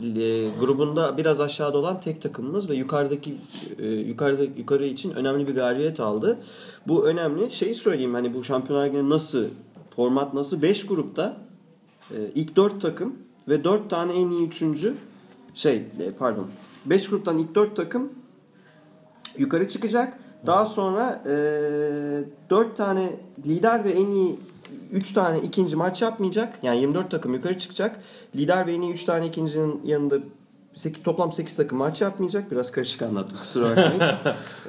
e, 0.00 0.48
grubunda 0.60 1.16
biraz 1.16 1.40
aşağıda 1.40 1.78
olan 1.78 2.00
tek 2.00 2.22
takımımız 2.22 2.70
ve 2.70 2.74
yukarıdaki 2.74 3.34
e, 3.78 3.88
yukarıda 3.88 4.42
yukarı 4.42 4.86
için 4.86 5.10
önemli 5.10 5.48
bir 5.48 5.54
galibiyet 5.54 6.00
aldı. 6.00 6.38
Bu 6.88 7.06
önemli. 7.06 7.50
Şeyi 7.50 7.74
söyleyeyim 7.74 8.14
hani 8.14 8.34
bu 8.34 8.44
Şampiyonlar 8.44 8.86
Ligi'nde 8.86 9.08
nasıl 9.08 9.44
format 9.96 10.34
nasıl 10.34 10.62
5 10.62 10.86
grupta 10.86 11.36
e, 12.10 12.16
ilk 12.34 12.56
4 12.56 12.80
takım 12.80 13.16
ve 13.48 13.64
4 13.64 13.90
tane 13.90 14.12
en 14.12 14.30
iyi 14.30 14.46
üçüncü 14.46 14.94
şey 15.54 15.76
e, 15.76 16.10
pardon 16.18 16.46
5 16.86 17.08
gruptan 17.10 17.38
ilk 17.38 17.54
4 17.54 17.76
takım 17.76 18.12
yukarı 19.38 19.68
çıkacak. 19.68 20.18
Daha 20.46 20.66
sonra 20.66 21.22
e, 21.26 21.30
4 22.50 22.76
tane 22.76 23.10
lider 23.46 23.84
ve 23.84 23.90
en 23.90 24.06
iyi 24.06 24.38
3 24.92 25.12
tane 25.12 25.40
ikinci 25.40 25.76
maç 25.76 26.02
yapmayacak. 26.02 26.58
Yani 26.62 26.80
24 26.80 27.10
takım 27.10 27.34
yukarı 27.34 27.58
çıkacak. 27.58 28.00
Lider 28.36 28.66
ve 28.66 28.74
en 28.74 28.80
iyi 28.82 28.92
3 28.92 29.04
tane 29.04 29.26
ikincinin 29.26 29.80
yanında 29.84 30.18
8, 30.74 31.02
toplam 31.02 31.32
8 31.32 31.56
takım 31.56 31.78
maç 31.78 32.00
yapmayacak. 32.00 32.50
Biraz 32.50 32.72
karışık 32.72 33.02
anlattım 33.02 33.38
kusura 33.38 33.68
bakmayın. 33.70 34.02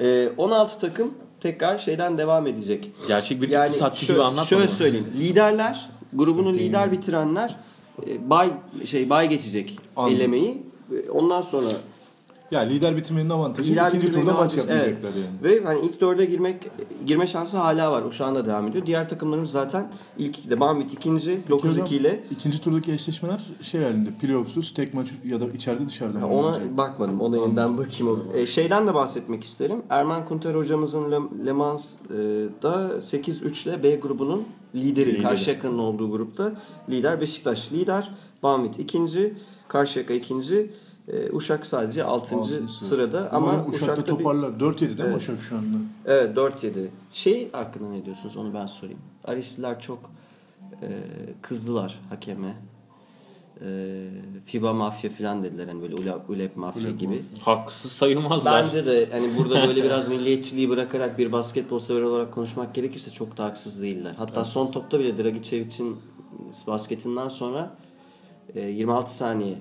e, 0.00 0.28
16 0.36 0.80
takım 0.80 1.14
tekrar 1.40 1.78
şeyden 1.78 2.18
devam 2.18 2.46
edecek. 2.46 2.92
Gerçek 3.08 3.42
bir 3.42 3.48
Yani 3.48 3.66
iktisatçı 3.66 4.06
gibi 4.06 4.22
anlatma. 4.22 4.44
Şöyle 4.44 4.68
söyleyeyim. 4.68 5.06
Liderler, 5.18 5.90
grubunu 6.12 6.52
lider 6.52 6.92
bitirenler 6.92 7.56
e, 8.06 8.30
bay 8.30 8.50
şey 8.86 9.10
bay 9.10 9.28
geçecek 9.28 9.78
Anladım. 9.96 10.16
elemeyi. 10.16 10.62
E, 11.06 11.10
Ondan 11.10 11.42
sonra 11.42 11.68
Ya 12.54 12.60
lider 12.60 12.96
bitirmenin 12.96 13.30
avantajı 13.30 13.72
Lider 13.72 13.88
ikinci 13.88 14.12
turda 14.12 14.32
maç 14.32 14.56
yapmayacaklar 14.56 15.10
evet. 15.14 15.24
yani. 15.42 15.54
Ve 15.54 15.64
hani 15.64 15.80
ilk 15.86 16.00
dörde 16.00 16.24
girmek 16.24 16.70
girme 17.06 17.26
şansı 17.26 17.58
hala 17.58 17.92
var. 17.92 18.02
O 18.02 18.12
şu 18.12 18.24
anda 18.24 18.46
devam 18.46 18.68
ediyor. 18.68 18.86
Diğer 18.86 19.08
takımlarımız 19.08 19.50
zaten 19.50 19.92
ilk 20.18 20.38
ikide. 20.38 20.60
Banvit 20.60 20.94
ikinci 20.94 21.38
9-2 21.48 21.94
ile. 21.94 22.24
İkinci 22.30 22.60
turdaki 22.60 22.92
eşleşmeler 22.92 23.50
şey 23.62 23.82
halinde 23.82 24.10
playoffsuz 24.10 24.74
tek 24.74 24.94
maç 24.94 25.08
ya 25.24 25.40
da 25.40 25.48
içeride 25.48 25.88
dışarıda. 25.88 26.20
Ha. 26.22 26.26
Ona 26.26 26.76
bakmadım. 26.76 27.20
Ona 27.20 27.36
yeniden 27.36 27.78
bakayım. 27.78 28.24
E, 28.34 28.46
şeyden 28.46 28.86
de 28.86 28.94
bahsetmek 28.94 29.44
isterim. 29.44 29.82
Erman 29.90 30.24
Kunter 30.24 30.54
hocamızın 30.54 31.10
Le, 31.10 31.46
Le 31.46 31.52
Mans'da 31.52 32.90
8-3 32.98 33.68
ile 33.68 33.82
B 33.82 33.96
grubunun 33.96 34.44
lideri. 34.74 35.10
Lideri. 35.10 35.22
Karşıyaka'nın 35.22 35.78
olduğu 35.78 36.10
grupta 36.10 36.52
lider. 36.90 37.20
Beşiktaş 37.20 37.72
lider. 37.72 38.10
Banvit 38.42 38.78
ikinci. 38.78 39.34
Karşıyaka 39.68 40.14
ikinci. 40.14 40.70
E, 41.08 41.30
Uşak 41.32 41.66
sadece 41.66 42.04
6. 42.04 42.36
Altıncı 42.36 42.72
sırada. 42.72 43.28
Ama 43.32 43.46
Umarım 43.46 43.70
Uşak'ta 43.70 43.92
Uşak'ta 43.92 44.12
bir... 44.12 44.18
toparlar. 44.18 44.48
4-7 44.48 44.80
değil 44.80 44.98
mi 44.98 45.04
Evet. 45.04 45.16
Uşak 45.16 45.42
şu 45.48 45.56
anda? 45.56 45.76
Evet 46.06 46.36
4-7. 46.36 46.86
Şey 47.12 47.50
hakkında 47.52 47.90
ne 47.90 48.04
diyorsunuz 48.04 48.36
onu 48.36 48.54
ben 48.54 48.66
sorayım. 48.66 49.00
Arisliler 49.24 49.80
çok 49.80 50.10
e, 50.82 50.88
kızdılar 51.42 52.00
hakeme. 52.08 52.54
E, 53.60 54.08
FIBA 54.46 54.72
mafya 54.72 55.10
falan 55.10 55.44
dediler 55.44 55.66
hani 55.68 55.82
böyle 55.82 55.94
ulep, 55.94 56.30
ulep 56.30 56.56
mafya 56.56 56.82
Ulep 56.82 57.00
gibi. 57.00 57.22
Haksız 57.40 57.92
sayılmazlar. 57.92 58.64
Bence 58.64 58.86
de 58.86 59.08
hani 59.12 59.28
burada 59.38 59.68
böyle 59.68 59.84
biraz 59.84 60.08
milliyetçiliği 60.08 60.68
bırakarak 60.68 61.18
bir 61.18 61.32
basketbol 61.32 61.78
sever 61.78 62.02
olarak 62.02 62.34
konuşmak 62.34 62.74
gerekirse 62.74 63.10
çok 63.10 63.36
da 63.36 63.44
haksız 63.44 63.82
değiller. 63.82 64.14
Hatta 64.18 64.44
son 64.44 64.70
topta 64.70 64.98
bile 64.98 65.24
Dragicevic'in 65.24 65.96
basketinden 66.66 67.28
sonra 67.28 67.76
e, 68.54 68.60
26 68.60 69.14
saniye 69.14 69.58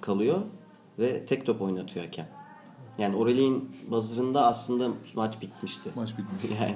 kalıyor 0.00 0.38
ve 0.98 1.24
tek 1.24 1.46
top 1.46 1.62
oynatıyor 1.62 2.04
hakem. 2.04 2.26
Yani 2.98 3.16
Aurelien 3.16 3.60
buzzer'ında 3.90 4.46
aslında 4.46 4.88
maç 5.14 5.40
bitmişti. 5.42 5.90
Maç 5.94 6.10
bitmiş. 6.10 6.58
Yani. 6.62 6.74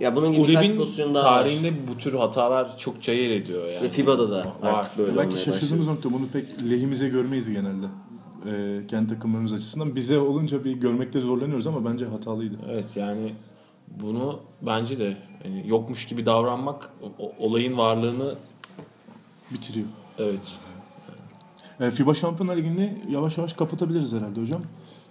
Ya 0.00 0.16
bunun 0.16 0.32
gibi 0.32 0.48
birkaç 0.48 0.64
Uleb'in 0.64 0.78
pozisyon 0.78 1.14
daha 1.14 1.24
var. 1.32 1.42
tarihinde 1.42 1.72
bu 1.88 1.98
tür 1.98 2.14
hatalar 2.14 2.78
çokça 2.78 3.12
yer 3.12 3.30
ediyor 3.30 3.64
yani. 3.64 3.74
İşte 3.74 3.88
FIBA'da 3.88 4.30
da 4.30 4.38
Var. 4.62 4.72
artık 4.72 4.98
böyle 4.98 5.16
Belki 5.16 5.38
şaşırdığımız 5.44 5.86
nokta 5.86 6.12
bunu 6.12 6.28
pek 6.32 6.62
lehimize 6.70 7.08
görmeyiz 7.08 7.50
genelde. 7.50 7.86
Ee, 8.46 8.80
kendi 8.88 9.08
takımlarımız 9.14 9.52
açısından. 9.52 9.96
Bize 9.96 10.18
olunca 10.18 10.64
bir 10.64 10.72
görmekte 10.72 11.20
zorlanıyoruz 11.20 11.66
ama 11.66 11.84
bence 11.92 12.06
hatalıydı. 12.06 12.56
Evet 12.70 12.84
yani 12.96 13.34
bunu 13.88 14.40
bence 14.62 14.98
de 14.98 15.16
hani 15.42 15.62
yokmuş 15.68 16.06
gibi 16.06 16.26
davranmak 16.26 16.90
o- 17.18 17.32
olayın 17.38 17.78
varlığını 17.78 18.34
Bitiriyor. 19.50 19.86
evet 20.18 20.52
FIBA 21.78 22.14
Şampiyonlar 22.14 22.56
Ligi'ni 22.56 22.98
yavaş 23.10 23.38
yavaş 23.38 23.52
kapatabiliriz 23.52 24.12
herhalde 24.12 24.40
hocam. 24.40 24.62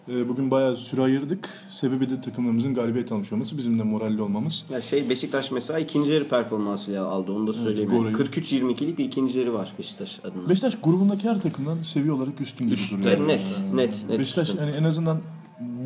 Ee, 0.10 0.30
bugün 0.30 0.52
bayağı 0.52 0.76
süre 0.76 1.02
ayırdık. 1.02 1.50
Sebebi 1.70 2.10
de 2.10 2.22
takımlarımızın 2.22 2.74
galibiyet 2.74 3.12
almış 3.12 3.34
olması, 3.34 3.58
bizim 3.58 3.80
de 3.80 3.84
moralli 3.84 4.22
olmamız. 4.22 4.66
Ya 4.70 4.82
şey 4.82 5.10
Beşiktaş 5.10 5.52
mesela 5.52 5.80
ikinci 5.80 6.14
yarı 6.14 6.28
performansıyla 6.28 7.06
aldı 7.06 7.32
onu 7.32 7.48
da 7.48 7.54
söyleyeyim. 7.54 7.92
ayı. 7.92 8.16
43-22'lik 8.16 8.98
bir 8.98 9.06
ikinci 9.06 9.40
yarı 9.40 9.54
var 9.54 9.74
Beşiktaş 9.80 10.20
adına. 10.24 10.50
Beşiktaş 10.50 10.78
grubundaki 10.84 11.30
her 11.30 11.42
takımdan 11.42 11.82
seviye 11.82 12.12
olarak 12.14 12.42
üstün 12.42 12.68
gibi 12.68 12.80
duruyor. 12.92 13.28
Net, 13.28 13.40
net, 13.74 14.06
net. 14.10 14.20
Beşiktaş 14.20 14.50
üstün. 14.50 14.62
yani 14.62 14.76
en 14.76 14.84
azından 14.84 15.22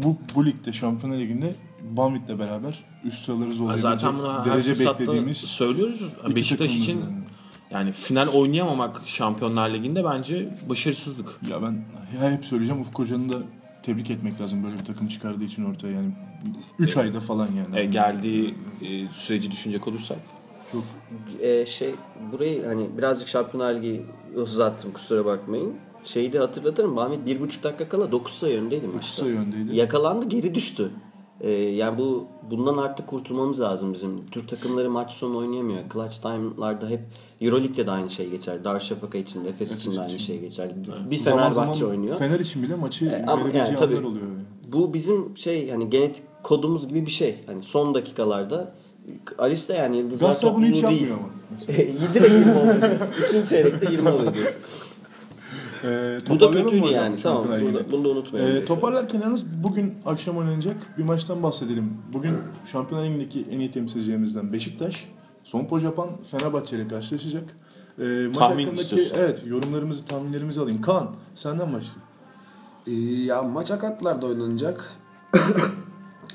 bu, 0.04 0.16
bu 0.36 0.46
ligde 0.46 0.74
Şampiyonlar 0.74 1.20
Ligi'nde 1.20 1.56
Banvit'le 1.98 2.40
beraber 2.40 2.84
üst 3.04 3.26
sıraları 3.26 3.52
zorlayabilecek 3.52 4.02
zaten 4.02 4.18
bunu 4.18 4.46
derece 4.46 4.86
beklediğimiz 4.86 5.38
söylüyoruz. 5.38 6.02
Beşiktaş 6.36 6.76
için 6.76 7.00
yani. 7.00 7.14
Yani 7.72 7.92
final 7.92 8.28
oynayamamak 8.28 9.02
Şampiyonlar 9.06 9.70
Ligi'nde 9.74 10.04
bence 10.06 10.50
başarısızlık. 10.70 11.40
Ya 11.50 11.62
ben 11.62 11.86
ya 12.22 12.32
hep 12.32 12.46
söyleyeceğim 12.46 12.82
Ufuk 12.82 13.00
Hoca'nı 13.00 13.30
da 13.34 13.38
tebrik 13.84 14.10
etmek 14.12 14.42
lazım 14.42 14.64
böyle 14.64 14.78
bir 14.78 14.86
takım 14.86 15.08
çıkardığı 15.08 15.44
için 15.44 15.66
ortaya 15.66 15.94
yani 15.94 16.12
3 16.80 16.98
ayda 16.98 17.20
falan 17.20 17.48
yani. 17.48 17.80
E, 17.80 17.86
geldiği 17.86 18.56
e, 18.82 19.08
süreci 19.12 19.52
düşünecek 19.52 19.88
olursak. 19.88 20.18
Çok 20.72 20.84
Ee, 21.42 21.66
şey 21.66 21.96
burayı 22.32 22.66
hani 22.66 22.98
birazcık 22.98 23.28
Şampiyonlar 23.28 23.76
Ligi 23.76 24.06
uzattım 24.36 24.92
kusura 24.92 25.26
bakmayın. 25.26 25.74
Şeyi 26.04 26.34
de 26.34 26.40
hatırlatırım. 26.40 26.96
Bahmet 26.96 27.26
bir 27.26 27.40
buçuk 27.40 27.64
dakika 27.64 27.90
kala 27.90 28.12
9 28.12 28.34
sayı 28.34 28.62
öndeydi 28.62 28.88
maçta. 28.88 29.22
sayı 29.22 29.38
öndeydi. 29.40 29.76
Yakalandı 29.76 30.26
geri 30.26 30.56
düştü. 30.56 30.92
Ee, 31.42 31.50
yani 31.52 31.98
bu 31.98 32.26
bundan 32.52 32.78
artık 32.78 33.08
kurtulmamız 33.08 33.62
lazım 33.62 33.94
bizim. 33.94 34.26
Türk 34.32 34.50
takımları 34.50 34.90
maç 34.90 35.12
sonu 35.12 35.38
oynayamıyor. 35.38 35.80
Clutch 35.94 36.18
time'larda 36.22 36.88
hep 36.90 37.00
Euroleague'de 37.42 37.88
de 37.88 37.92
aynı 37.92 38.10
şey 38.10 38.30
geçer. 38.30 38.64
Darüşşafaka 38.64 39.18
için 39.18 39.46
Efes 39.46 39.76
için 39.76 39.96
de 39.96 40.02
aynı 40.02 40.20
şey 40.20 40.40
geçer. 40.40 40.70
Bir 41.12 41.16
zaman 41.16 41.40
Fenerbahçe 41.50 41.80
zaman 41.80 41.92
oynuyor. 41.98 42.18
Fener 42.18 42.40
için 42.40 42.64
bile 42.64 42.76
maçı 42.76 43.06
E, 43.06 43.24
ama 43.28 43.36
verebileceği 43.46 43.66
yani 43.68 43.76
tabii. 43.80 43.98
anlar 43.98 44.08
oluyor. 44.10 44.26
yani. 44.26 44.74
Bu 44.74 44.94
bizim 44.94 45.38
şey 45.38 45.70
hani 45.70 45.90
genetik 45.90 46.24
kodumuz 46.44 46.88
gibi 46.88 47.06
bir 47.06 47.12
şey. 47.12 47.36
Hani 47.46 47.64
son 47.64 47.94
dakikalarda 47.96 48.74
Alice 49.38 49.68
de 49.68 49.74
yani 49.74 49.98
Yıldızlar 49.98 50.28
Galatasaray 50.28 50.56
bunu 50.56 50.66
hiç 50.66 50.74
değil. 50.84 50.86
yapmıyor 50.86 51.18
ama. 51.18 51.28
Direkt 52.14 52.34
20 52.34 52.52
oluyor 52.60 52.82
diyorsun. 52.82 53.14
Üçüncü 53.28 53.50
çeyrekte 53.50 53.92
20 53.92 54.10
oluyor 54.10 54.34
diyorsun. 54.34 54.62
Ee, 55.84 56.20
Bu 56.30 56.40
da 56.40 56.52
kötüydü 56.52 56.86
yani. 56.88 57.16
Tamam. 57.24 57.46
Bunu 57.62 57.74
da, 57.74 57.92
bunu 57.92 58.04
da 58.04 58.10
unutmayalım. 58.10 58.56
Ee, 58.58 58.66
toparlarken 58.66 59.22
yalnız 59.22 59.64
bugün 59.64 59.94
akşam 60.06 60.38
oynanacak 60.38 60.98
bir 60.98 61.04
maçtan 61.04 61.44
bahsedelim. 61.44 61.94
Bugün 62.14 62.38
Şampiyonlar 62.72 63.06
Ligi'ndeki 63.08 63.46
en 63.52 63.60
iyi 63.60 63.72
temsilcilerimizden 63.72 64.54
Beşiktaş, 64.54 65.10
Sompo 65.44 65.80
Japan 65.80 66.10
Fenerbahçe 66.32 66.76
ile 66.78 66.88
karşılaşacak. 66.88 67.44
Ee, 68.00 68.04
maç 68.28 68.36
Tahmin 68.38 68.64
hakkındaki 68.64 68.82
istiyorsun. 68.82 69.16
evet 69.20 69.44
yorumlarımızı, 69.48 70.06
tahminlerimizi 70.06 70.62
alayım. 70.62 70.82
Kaan, 70.82 71.10
senden 71.36 71.74
başlayayım. 71.74 72.02
Ee, 72.88 72.92
ya 73.24 73.44
maç 73.44 73.72
akatlarda 73.72 74.26
oynanacak. 74.26 74.94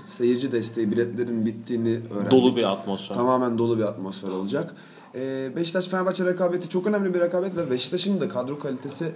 Seyirci 0.06 0.52
desteği 0.52 0.90
biletlerin 0.90 1.46
bittiğini 1.46 2.00
öğrendik. 2.14 2.30
Dolu 2.30 2.56
bir 2.56 2.72
atmosfer. 2.72 3.14
Tamamen 3.16 3.58
dolu 3.58 3.78
bir 3.78 3.82
atmosfer 3.82 4.28
olacak. 4.28 4.74
Ee, 5.14 5.56
Beşiktaş 5.56 5.88
Fenerbahçe 5.88 6.24
rekabeti 6.24 6.68
çok 6.68 6.86
önemli 6.86 7.14
bir 7.14 7.20
rekabet 7.20 7.56
ve 7.56 7.70
Beşiktaş'ın 7.70 8.20
da 8.20 8.28
kadro 8.28 8.58
kalitesi 8.58 9.12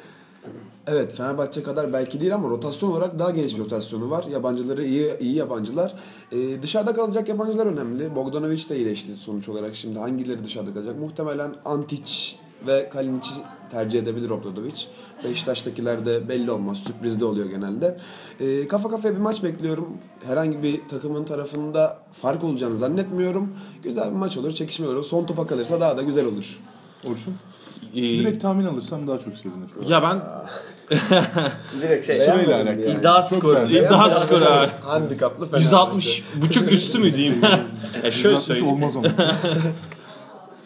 evet 0.86 1.14
Fenerbahçe 1.14 1.62
kadar 1.62 1.92
belki 1.92 2.20
değil 2.20 2.34
ama 2.34 2.48
rotasyon 2.48 2.90
olarak 2.90 3.18
daha 3.18 3.30
geniş 3.30 3.54
bir 3.54 3.60
rotasyonu 3.60 4.10
var. 4.10 4.24
Yabancıları 4.24 4.84
iyi 4.84 5.18
iyi 5.18 5.34
yabancılar. 5.34 5.94
Ee, 6.32 6.62
dışarıda 6.62 6.94
kalacak 6.94 7.28
yabancılar 7.28 7.66
önemli. 7.66 8.16
Bogdanovic 8.16 8.68
de 8.68 8.76
iyileşti 8.76 9.16
sonuç 9.16 9.48
olarak. 9.48 9.74
Şimdi 9.74 9.98
hangileri 9.98 10.44
dışarıda 10.44 10.74
kalacak? 10.74 10.98
Muhtemelen 10.98 11.54
Antic 11.64 12.36
ve 12.66 12.88
Kalinic'i 12.88 13.42
tercih 13.70 13.98
edebilir 13.98 14.30
Obradovic. 14.30 14.84
Beşiktaş'takiler 15.24 16.06
de 16.06 16.28
belli 16.28 16.50
olmaz. 16.50 16.78
Sürprizli 16.78 17.24
oluyor 17.24 17.46
genelde. 17.50 17.96
Ee, 18.40 18.68
kafa 18.68 18.90
kafaya 18.90 19.14
bir 19.14 19.20
maç 19.20 19.42
bekliyorum. 19.42 19.88
Herhangi 20.26 20.62
bir 20.62 20.80
takımın 20.88 21.24
tarafında 21.24 21.98
fark 22.22 22.44
olacağını 22.44 22.76
zannetmiyorum. 22.76 23.56
Güzel 23.82 24.06
bir 24.10 24.16
maç 24.16 24.36
olur, 24.36 24.52
çekişme 24.52 24.88
olur. 24.88 25.04
Son 25.04 25.24
topa 25.26 25.46
kalırsa 25.46 25.80
daha 25.80 25.96
da 25.96 26.02
güzel 26.02 26.26
olur. 26.26 26.58
Orçun. 27.04 27.34
Ee, 27.94 28.02
Direkt 28.02 28.42
tahmin 28.42 28.64
alırsam 28.64 29.06
daha 29.06 29.18
çok 29.18 29.36
sevinirim. 29.36 29.70
ya 29.88 30.02
ben 30.02 30.20
Direkt 31.82 32.06
şey. 32.06 32.18
Beğenmedim 32.20 32.52
alakalı. 32.54 32.68
yani. 32.82 32.98
İddia 33.00 33.22
Çok 33.22 33.38
skoru. 33.38 33.54
beğendim. 33.56 33.76
iddia 33.84 34.10
skoru 34.10 34.44
ha. 34.44 34.68
Handikaplı 34.82 35.44
Fenerbahçe. 35.50 35.64
160 35.64 36.24
buçuk 36.42 36.72
üstü 36.72 36.98
mü 36.98 37.14
diyeyim? 37.14 37.42
ya 38.04 38.10
şöyle 38.10 38.34
160 38.36 38.42
söyleyeyim. 38.42 38.68
olmaz 38.68 38.96
ama. 38.96 39.08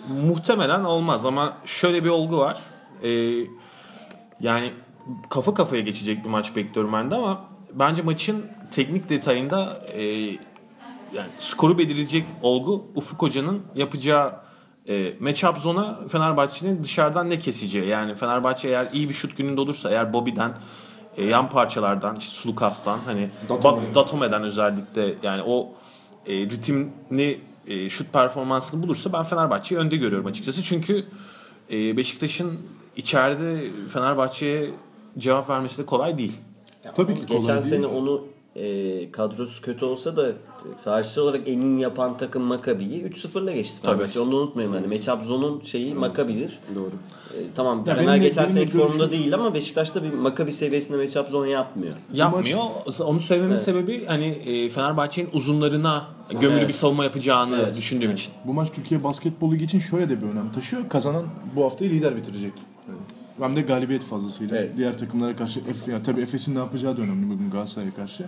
Muhtemelen 0.27 0.85
olmaz 0.85 1.25
ama 1.27 1.57
şöyle 1.67 2.05
bir 2.05 2.09
olgu 2.09 2.39
var. 2.39 2.59
Ee, 3.03 3.47
yani 4.41 4.73
kafa 5.31 5.55
kafaya 5.55 5.83
geçecek 5.83 6.25
bir 6.25 6.29
maç 6.29 6.57
bekliyorum 6.57 6.93
ben 6.93 7.11
de 7.11 7.15
ama 7.15 7.45
bence 7.75 8.03
maçın 8.03 8.47
teknik 8.71 9.09
detayında 9.09 9.87
e, 9.93 10.03
yani 11.15 11.31
skoru 11.39 11.79
belirleyecek 11.79 12.27
olgu 12.43 12.87
Ufuk 12.95 13.23
Hoca'nın 13.23 13.63
yapacağı 13.75 14.41
e, 14.89 15.13
matchup 15.21 15.59
zona 15.59 16.09
Fenerbahçe'nin 16.09 16.85
dışarıdan 16.85 17.31
ne 17.31 17.39
keseceği. 17.39 17.89
Yani 17.89 18.15
Fenerbahçe 18.15 18.69
eğer 18.69 18.89
iyi 18.93 19.09
bir 19.09 19.15
şut 19.15 19.37
gününde 19.37 19.61
olursa 19.61 19.91
eğer 19.91 20.13
Bobby'den 20.13 20.55
e, 21.17 21.25
yan 21.25 21.51
parçalardan 21.51 22.17
işte 22.17 22.33
Sulukas'tan 22.33 22.99
hani 23.07 23.31
Datome. 23.49 23.95
Datome'den 23.95 24.43
özellikle 24.43 25.15
yani 25.23 25.43
o 25.47 25.73
e, 26.27 26.33
ritimli 26.35 27.41
e, 27.67 27.89
şut 27.91 28.13
performansını 28.13 28.83
bulursa 28.83 29.13
ben 29.13 29.23
Fenerbahçe'yi 29.23 29.81
önde 29.81 29.97
görüyorum 29.97 30.27
açıkçası. 30.27 30.63
Çünkü 30.63 31.07
e, 31.73 31.97
Beşiktaş'ın 31.97 32.61
içeride 32.97 33.71
Fenerbahçe'ye 33.89 34.71
cevap 35.19 35.51
vermesi 35.51 35.79
de 35.79 35.87
kolay 35.87 36.19
değil. 36.19 36.37
Tabii 36.95 37.15
ki 37.15 37.27
kolay 37.27 37.41
Geçen 37.41 37.61
değil. 37.61 37.73
sene 37.73 37.87
onu 37.87 38.25
e, 38.57 39.11
kadrosu 39.11 39.63
kötü 39.63 39.85
olsa 39.85 40.17
da 40.17 40.33
tarihsel 40.85 41.25
olarak 41.25 41.49
en 41.49 41.61
iyi 41.61 41.81
yapan 41.81 42.17
takım 42.17 42.43
Makabi'yi 42.43 43.03
3-0'la 43.05 43.53
geçti. 43.53 43.79
Fenerbahçe. 43.83 44.21
Onu 44.21 44.33
da 44.33 44.37
unutmayın. 44.37 44.73
Hani 44.73 44.87
Matchup 44.87 45.23
Zone'un 45.25 45.61
şeyi 45.65 45.95
Makabi'dir. 45.95 46.59
Doğru. 46.75 46.91
E, 47.39 47.39
tamam 47.57 47.85
Ya 47.87 47.95
Fener 47.95 48.17
geçen 48.17 48.47
seneki 48.47 48.73
formda 48.73 48.87
görüşüm- 48.97 49.11
değil 49.11 49.35
ama 49.35 49.55
Beşiktaş'ta 49.55 50.03
bir 50.03 50.11
Makabi 50.13 50.53
seviyesinde 50.53 50.97
Matchup 51.05 51.29
Zone 51.29 51.51
yapmıyor. 51.51 51.95
Yapmıyor. 52.15 52.59
Onu 53.01 53.21
söylememin 53.21 53.57
sebebi 53.57 54.05
hani 54.07 54.27
e, 54.27 54.69
Fenerbahçe'nin 54.69 55.29
uzunlarına 55.33 56.05
gömülü 56.41 56.59
Evet. 56.59 56.69
bir 56.69 56.73
savunma 56.73 57.05
yapacağını 57.05 57.57
Evet. 57.65 57.77
düşündüğüm 57.77 58.11
için. 58.13 58.33
Bu 58.45 58.53
maç 58.53 58.69
Türkiye 58.73 59.05
Basketbol 59.05 59.53
Ligi 59.53 59.65
için 59.65 59.79
şöyle 59.79 60.09
de 60.09 60.23
bir 60.23 60.27
önem 60.27 60.53
taşıyor. 60.53 60.89
Kazanan 60.89 61.25
bu 61.57 61.65
haftayı 61.65 61.91
lider 61.91 62.17
bitirecek. 62.17 62.53
Hem 63.41 63.57
de 63.57 63.61
galibiyet 63.61 64.03
fazlasıyla. 64.05 64.57
Evet. 64.57 64.77
Diğer 64.77 64.99
takımlara 64.99 65.37
karşı 65.37 65.61
Efe, 65.61 65.93
ya 65.93 66.03
tabii 66.03 66.21
Efes'in 66.21 66.55
ne 66.55 66.59
yapacağı 66.59 66.97
da 66.97 67.03
önemli 67.03 67.31
bugün 67.31 67.51
Galatasaray'a 67.51 67.95
karşı. 67.95 68.25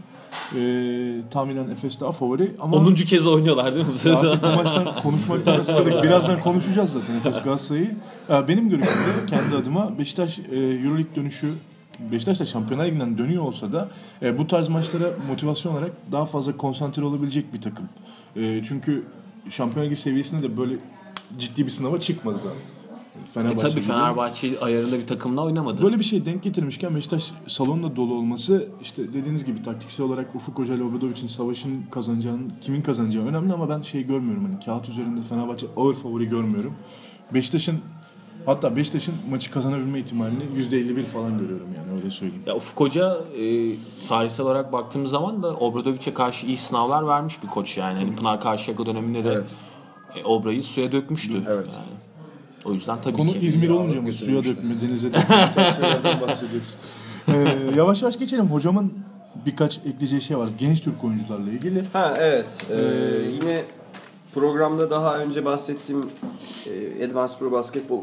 Ee, 0.57 1.21
tahminen 1.31 1.71
Efes 1.71 2.01
daha 2.01 2.13
favori 2.13 2.53
ama 2.61 2.77
10. 2.77 2.95
kez 2.95 3.27
oynuyorlar 3.27 3.75
değil 3.75 3.87
mi 3.87 3.93
bu 3.95 3.99
sezon? 3.99 4.27
Artık 4.27 4.43
bu 4.43 4.47
maçtan 4.47 4.95
konuşmaktan 5.03 5.63
sıkıldık. 5.63 6.03
Birazdan 6.03 6.41
konuşacağız 6.41 6.91
zaten 6.93 7.15
Efes 7.15 7.43
Galatasaray'ı. 7.43 7.97
Ee, 8.31 8.49
Benim 8.49 8.69
görüşümde 8.71 9.27
kendi 9.31 9.57
adıma 9.57 9.99
Beşiktaş 9.99 10.39
e, 10.39 10.43
Euroleague 10.61 11.15
dönüşü 11.17 11.49
Beşiktaş 12.13 12.41
da 12.41 12.45
Şampiyonlar 12.47 12.87
Ligi'nden 12.87 13.19
dönüyor 13.19 13.43
olsa 13.43 13.73
da 13.73 13.89
e, 14.23 14.39
bu 14.39 14.47
tarz 14.47 14.69
maçlara 14.69 15.07
motivasyon 15.29 15.73
olarak 15.73 15.93
daha 16.13 16.27
fazla 16.27 16.57
konsantre 16.57 17.05
olabilecek 17.05 17.55
bir 17.55 17.61
takım. 17.61 17.89
E, 18.37 18.63
çünkü 18.65 19.05
Şampiyonlar 19.51 19.87
Ligi 19.91 19.97
seviyesinde 20.01 20.43
de 20.43 20.57
böyle 20.57 20.75
ciddi 21.39 21.67
bir 21.67 21.71
sınava 21.71 22.01
çıkmadı 22.01 22.39
da. 23.35 23.41
E 23.41 23.43
Fenerbahçe 23.43 23.63
tabii 23.63 23.73
gibi. 23.75 23.81
Fenerbahçe 23.81 24.61
ayarında 24.61 24.99
bir 24.99 25.07
takımla 25.07 25.45
oynamadı. 25.45 25.83
Böyle 25.83 25.99
bir 25.99 26.05
şey 26.05 26.27
denk 26.27 26.43
getirmişken 26.43 26.95
Beşiktaş 26.95 27.33
salonla 27.47 27.97
dolu 27.97 28.15
olması 28.15 28.67
işte 28.83 29.09
dediğiniz 29.13 29.45
gibi 29.45 29.63
taktiksel 29.63 30.07
olarak 30.07 30.35
Ufuk 30.35 30.59
Hoca 30.59 30.75
ile 30.75 30.83
Obradovic'in 30.83 31.27
savaşın 31.27 31.83
kazanacağını, 31.91 32.43
kimin 32.61 32.83
kazanacağı 32.83 33.27
önemli 33.27 33.53
ama 33.53 33.69
ben 33.69 33.83
şey 33.83 34.03
görmüyorum 34.07 34.45
hani 34.45 34.61
kağıt 34.65 34.89
üzerinde 34.89 35.23
Fenerbahçe 35.23 35.67
ağır 35.77 35.95
favori 35.95 36.29
görmüyorum. 36.29 36.75
Beşiktaş'ın 37.35 37.81
hatta 38.47 38.77
Beşiktaş'ın 38.77 39.15
maçı 39.31 39.51
kazanabilme 39.51 39.99
ihtimalini 40.01 40.43
%51 40.45 41.05
falan 41.05 41.39
görüyorum 41.39 41.69
yani 41.77 42.01
öyle 42.01 42.11
söyleyeyim. 42.11 42.43
Ya 42.47 42.57
Ufuk 42.57 42.81
Hoca 42.81 43.17
e, 43.37 43.75
tarihsel 44.09 44.47
olarak 44.47 44.73
baktığımız 44.73 45.11
zaman 45.11 45.43
da 45.43 45.57
Obradovic'e 45.57 46.15
karşı 46.15 46.47
iyi 46.47 46.57
sınavlar 46.57 47.07
vermiş 47.07 47.43
bir 47.43 47.49
koç 47.49 47.79
yani. 47.79 47.99
Hani 47.99 48.17
Pınar 48.17 48.41
Karşıyaka 48.41 48.87
döneminde 48.87 49.25
de 49.25 49.33
Evet. 49.33 49.55
e, 50.17 50.25
Obra'yı 50.25 50.63
suya 50.63 50.93
dökmüştü. 50.93 51.43
Evet. 51.49 51.69
Yani. 51.73 52.12
O 52.65 52.73
yüzden 52.73 53.01
tabii 53.01 53.17
Konu 53.17 53.33
ki. 53.33 53.39
İzmir 53.39 53.69
Ya, 53.69 53.75
olunca 53.75 54.03
mı 54.03 54.13
suya 54.13 54.45
dökme, 54.45 54.81
denize 54.81 55.09
dökme 55.09 55.23
şeylerden 55.81 56.21
bahsediyoruz. 56.21 56.77
Ee, 57.29 57.59
yavaş 57.77 58.03
yavaş 58.03 58.19
geçelim. 58.19 58.47
Hocamın 58.47 58.93
birkaç 59.47 59.79
ekleyeceği 59.79 60.23
şey 60.23 60.39
var. 60.39 60.51
Genç 60.59 60.81
Türk 60.81 61.05
oyuncularla 61.05 61.51
ilgili. 61.51 61.83
Ha 61.93 62.15
evet. 62.19 62.67
Ee, 62.71 62.75
yine 63.43 63.63
programda 64.35 64.91
daha 64.91 65.19
önce 65.19 65.45
bahsettiğim 65.45 66.07
e, 67.01 67.05
Advanced 67.05 67.39
Pro 67.39 67.53
Basketbol 67.53 68.01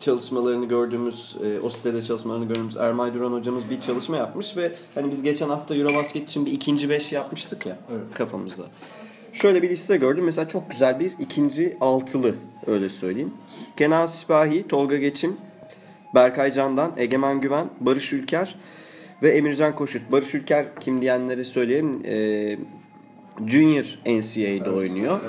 çalışmalarını 0.00 0.66
gördüğümüz, 0.66 1.36
e, 1.44 1.60
o 1.60 1.68
sitede 1.68 2.02
çalışmalarını 2.02 2.44
gördüğümüz 2.44 2.76
Ermay 2.76 3.14
Duran 3.14 3.32
hocamız 3.32 3.70
bir 3.70 3.80
çalışma 3.80 4.16
yapmış 4.16 4.56
ve 4.56 4.74
hani 4.94 5.10
biz 5.10 5.22
geçen 5.22 5.48
hafta 5.48 5.74
Eurobasket 5.74 6.28
için 6.28 6.46
bir 6.46 6.52
ikinci 6.52 6.90
beş 6.90 7.12
yapmıştık 7.12 7.66
ya 7.66 7.78
Evet. 7.92 8.02
kafamızda. 8.14 8.62
Şöyle 9.34 9.62
bir 9.62 9.68
liste 9.68 9.96
gördüm. 9.96 10.24
Mesela 10.24 10.48
çok 10.48 10.70
güzel 10.70 11.00
bir 11.00 11.12
ikinci 11.18 11.76
altılı 11.80 12.34
öyle 12.66 12.88
söyleyeyim. 12.88 13.34
Kenan 13.76 14.06
Sipahi, 14.06 14.68
Tolga 14.68 14.96
Geçim, 14.96 15.36
Berkay 16.14 16.52
Candan, 16.52 16.92
Egemen 16.96 17.40
Güven, 17.40 17.70
Barış 17.80 18.12
Ülker 18.12 18.56
ve 19.22 19.30
Emircan 19.30 19.74
Koşut. 19.74 20.12
Barış 20.12 20.34
Ülker 20.34 20.66
kim 20.80 21.02
diyenleri 21.02 21.44
söyleyeyim. 21.44 22.02
Ee, 22.04 22.58
Junior 23.46 23.98
NCAA'de 24.06 24.70
oynuyor. 24.70 25.20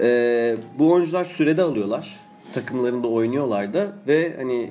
Ee, 0.00 0.56
bu 0.78 0.92
oyuncular 0.92 1.24
sürede 1.24 1.62
alıyorlar. 1.62 2.20
Takımlarında 2.52 3.08
oynuyorlar 3.08 3.74
da 3.74 3.92
ve 4.08 4.36
hani 4.36 4.70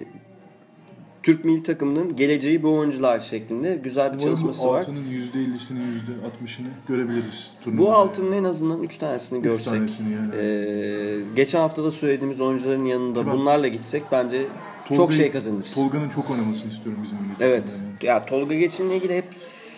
Türk 1.24 1.46
milli 1.46 1.64
takımının 1.64 2.16
geleceği 2.16 2.64
bu 2.64 2.74
oyuncular 2.74 3.20
şeklinde 3.20 3.76
güzel 3.84 4.14
bir 4.14 4.20
çalışması 4.20 4.68
bu 4.68 4.72
var. 4.72 4.80
altının 4.80 5.02
%50'sini 5.02 5.80
%60'ını 5.80 6.68
görebiliriz. 6.88 7.54
Bu 7.66 7.92
altının 7.92 8.32
en 8.32 8.44
azından 8.44 8.84
3 8.84 8.98
tanesini 8.98 9.40
Üç 9.40 9.44
görsek. 9.44 9.74
tanesini 9.74 10.14
yani. 10.14 10.36
Ee, 10.36 11.20
geçen 11.36 11.60
hafta 11.60 11.84
da 11.84 11.92
söylediğimiz 11.92 12.42
oyuncuların 12.42 12.86
yanında 12.86 13.26
ben- 13.26 13.34
bunlarla 13.34 13.68
gitsek 13.68 14.04
bence 14.12 14.48
çok 14.90 14.98
Tolga'yı- 14.98 15.18
şey 15.18 15.32
kazanırız. 15.32 15.76
Tolga'nın 15.76 16.10
çok 16.10 16.32
oynamasını 16.32 16.72
istiyorum 16.72 17.02
bizim 17.04 17.18
milli 17.18 17.34
Evet. 17.40 17.64
yani. 17.78 18.10
Ya 18.12 18.26
Tolga 18.26 18.54
Geçim'le 18.56 18.92
ilgili 18.92 19.18
hep 19.18 19.34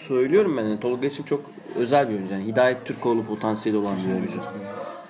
söylüyorum 0.08 0.58
ben. 0.58 0.64
Yani 0.64 0.80
Tolga 0.80 1.02
Geçim 1.02 1.26
çok 1.26 1.42
özel 1.76 2.10
bir 2.10 2.14
oyuncu. 2.14 2.34
Yani 2.34 2.46
Hidayet 2.46 2.86
Türkoğlu 2.86 3.26
potansiyeli 3.26 3.78
olan 3.80 3.98
bir 4.08 4.14
oyuncu. 4.14 4.34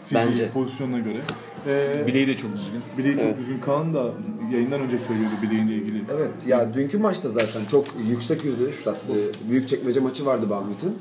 Fiziği, 0.06 0.28
Bence. 0.28 0.50
pozisyonuna 0.52 1.00
göre. 1.00 1.22
Ee, 1.68 2.04
Bileği 2.08 2.28
de 2.28 2.36
çok 2.38 2.54
düzgün. 2.54 2.82
bileği 2.98 3.18
çok 3.18 3.38
düzgün. 3.38 3.60
Kaan 3.60 3.94
da 3.94 4.12
yayından 4.54 4.82
önce 4.82 5.00
söylüyordu 5.00 5.36
bileğinle 5.42 5.74
ilgili. 5.76 6.04
Evet 6.16 6.32
ya 6.48 6.74
dünkü 6.74 6.98
maçta 6.98 7.30
zaten 7.30 7.66
çok 7.72 7.86
yüksek 8.10 8.46
yüzdeli 8.46 8.72
şut 8.74 8.88
attı. 8.88 9.14
Büyük 9.50 9.68
çekmece 9.70 10.00
maçı 10.00 10.26
vardı 10.26 10.50
Bambit'in. 10.50 10.98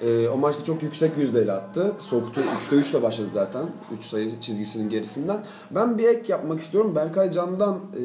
Ee, 0.00 0.28
o 0.28 0.36
maçta 0.36 0.64
çok 0.64 0.82
yüksek 0.82 1.16
yüzdeyle 1.18 1.52
attı. 1.52 1.92
Soktu. 2.00 2.40
3'te 2.66 2.76
3 2.76 2.90
ile 2.90 3.02
başladı 3.02 3.28
zaten. 3.32 3.66
3 3.98 4.04
sayı 4.04 4.40
çizgisinin 4.40 4.88
gerisinden. 4.90 5.44
Ben 5.70 5.98
bir 5.98 6.04
ek 6.04 6.22
yapmak 6.28 6.60
istiyorum. 6.60 6.94
Berkay 6.94 7.30
Can'dan 7.32 7.74
e, 7.74 8.00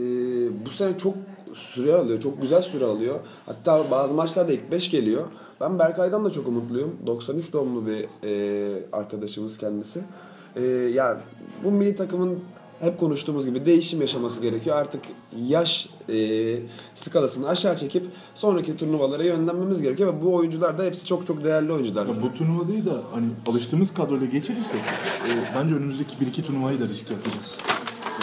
bu 0.66 0.70
sene 0.70 0.98
çok 0.98 1.14
süre 1.56 1.94
alıyor. 1.94 2.20
Çok 2.20 2.42
güzel 2.42 2.62
süre 2.62 2.86
alıyor. 2.86 3.20
Hatta 3.46 3.92
bazı 3.92 4.14
maçlarda 4.14 4.54
ilk 4.54 4.72
5 4.72 4.92
geliyor. 4.92 5.24
Ben 5.62 5.80
Berkay'dan 5.80 6.26
da 6.26 6.32
çok 6.32 6.48
umutluyum. 6.48 6.98
93 7.06 7.54
doğumlu 7.54 7.86
bir 7.88 8.08
e, 8.24 8.84
arkadaşımız 8.92 9.58
kendisi. 9.58 10.02
E, 10.56 10.64
ya 10.66 11.22
bu 11.64 11.72
milli 11.72 11.96
takımın 11.96 12.40
hep 12.80 13.00
konuştuğumuz 13.00 13.46
gibi 13.46 13.66
değişim 13.66 14.02
yaşaması 14.02 14.42
gerekiyor. 14.42 14.76
Artık 14.76 15.02
yaş 15.38 15.90
e, 16.10 16.16
skalasını 16.96 17.48
aşağı 17.48 17.78
çekip 17.78 18.06
sonraki 18.36 18.78
turnuvalara 18.78 19.24
yönlenmemiz 19.24 19.82
gerekiyor 19.82 20.14
ve 20.14 20.22
bu 20.22 20.34
oyuncular 20.34 20.78
da 20.78 20.84
hepsi 20.84 21.06
çok 21.06 21.26
çok 21.26 21.44
değerli 21.44 21.72
oyuncular. 21.72 22.08
Ya 22.08 22.14
bu 22.22 22.34
turnuvayı 22.34 22.86
da 22.86 23.02
hani 23.12 23.28
alıştığımız 23.48 23.94
kadroyla 23.94 24.26
geçirirsek 24.26 24.82
e, 25.30 25.32
bence 25.56 25.76
önümüzdeki 25.76 26.16
1-2 26.16 26.42
turnuvayı 26.42 26.82
da 26.82 26.88
risk 26.88 27.12
yapacağız. 27.12 27.58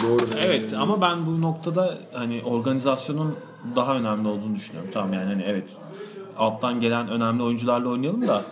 Doğru. 0.03 0.25
Evet 0.45 0.73
ama 0.73 1.01
ben 1.01 1.25
bu 1.25 1.41
noktada 1.41 1.97
hani 2.13 2.41
organizasyonun 2.45 3.35
daha 3.75 3.95
önemli 3.95 4.27
olduğunu 4.27 4.55
düşünüyorum. 4.55 4.91
Tamam 4.93 5.13
yani 5.13 5.25
hani 5.25 5.43
evet 5.43 5.69
alttan 6.37 6.81
gelen 6.81 7.07
önemli 7.07 7.43
oyuncularla 7.43 7.89
oynayalım 7.89 8.27
da 8.27 8.43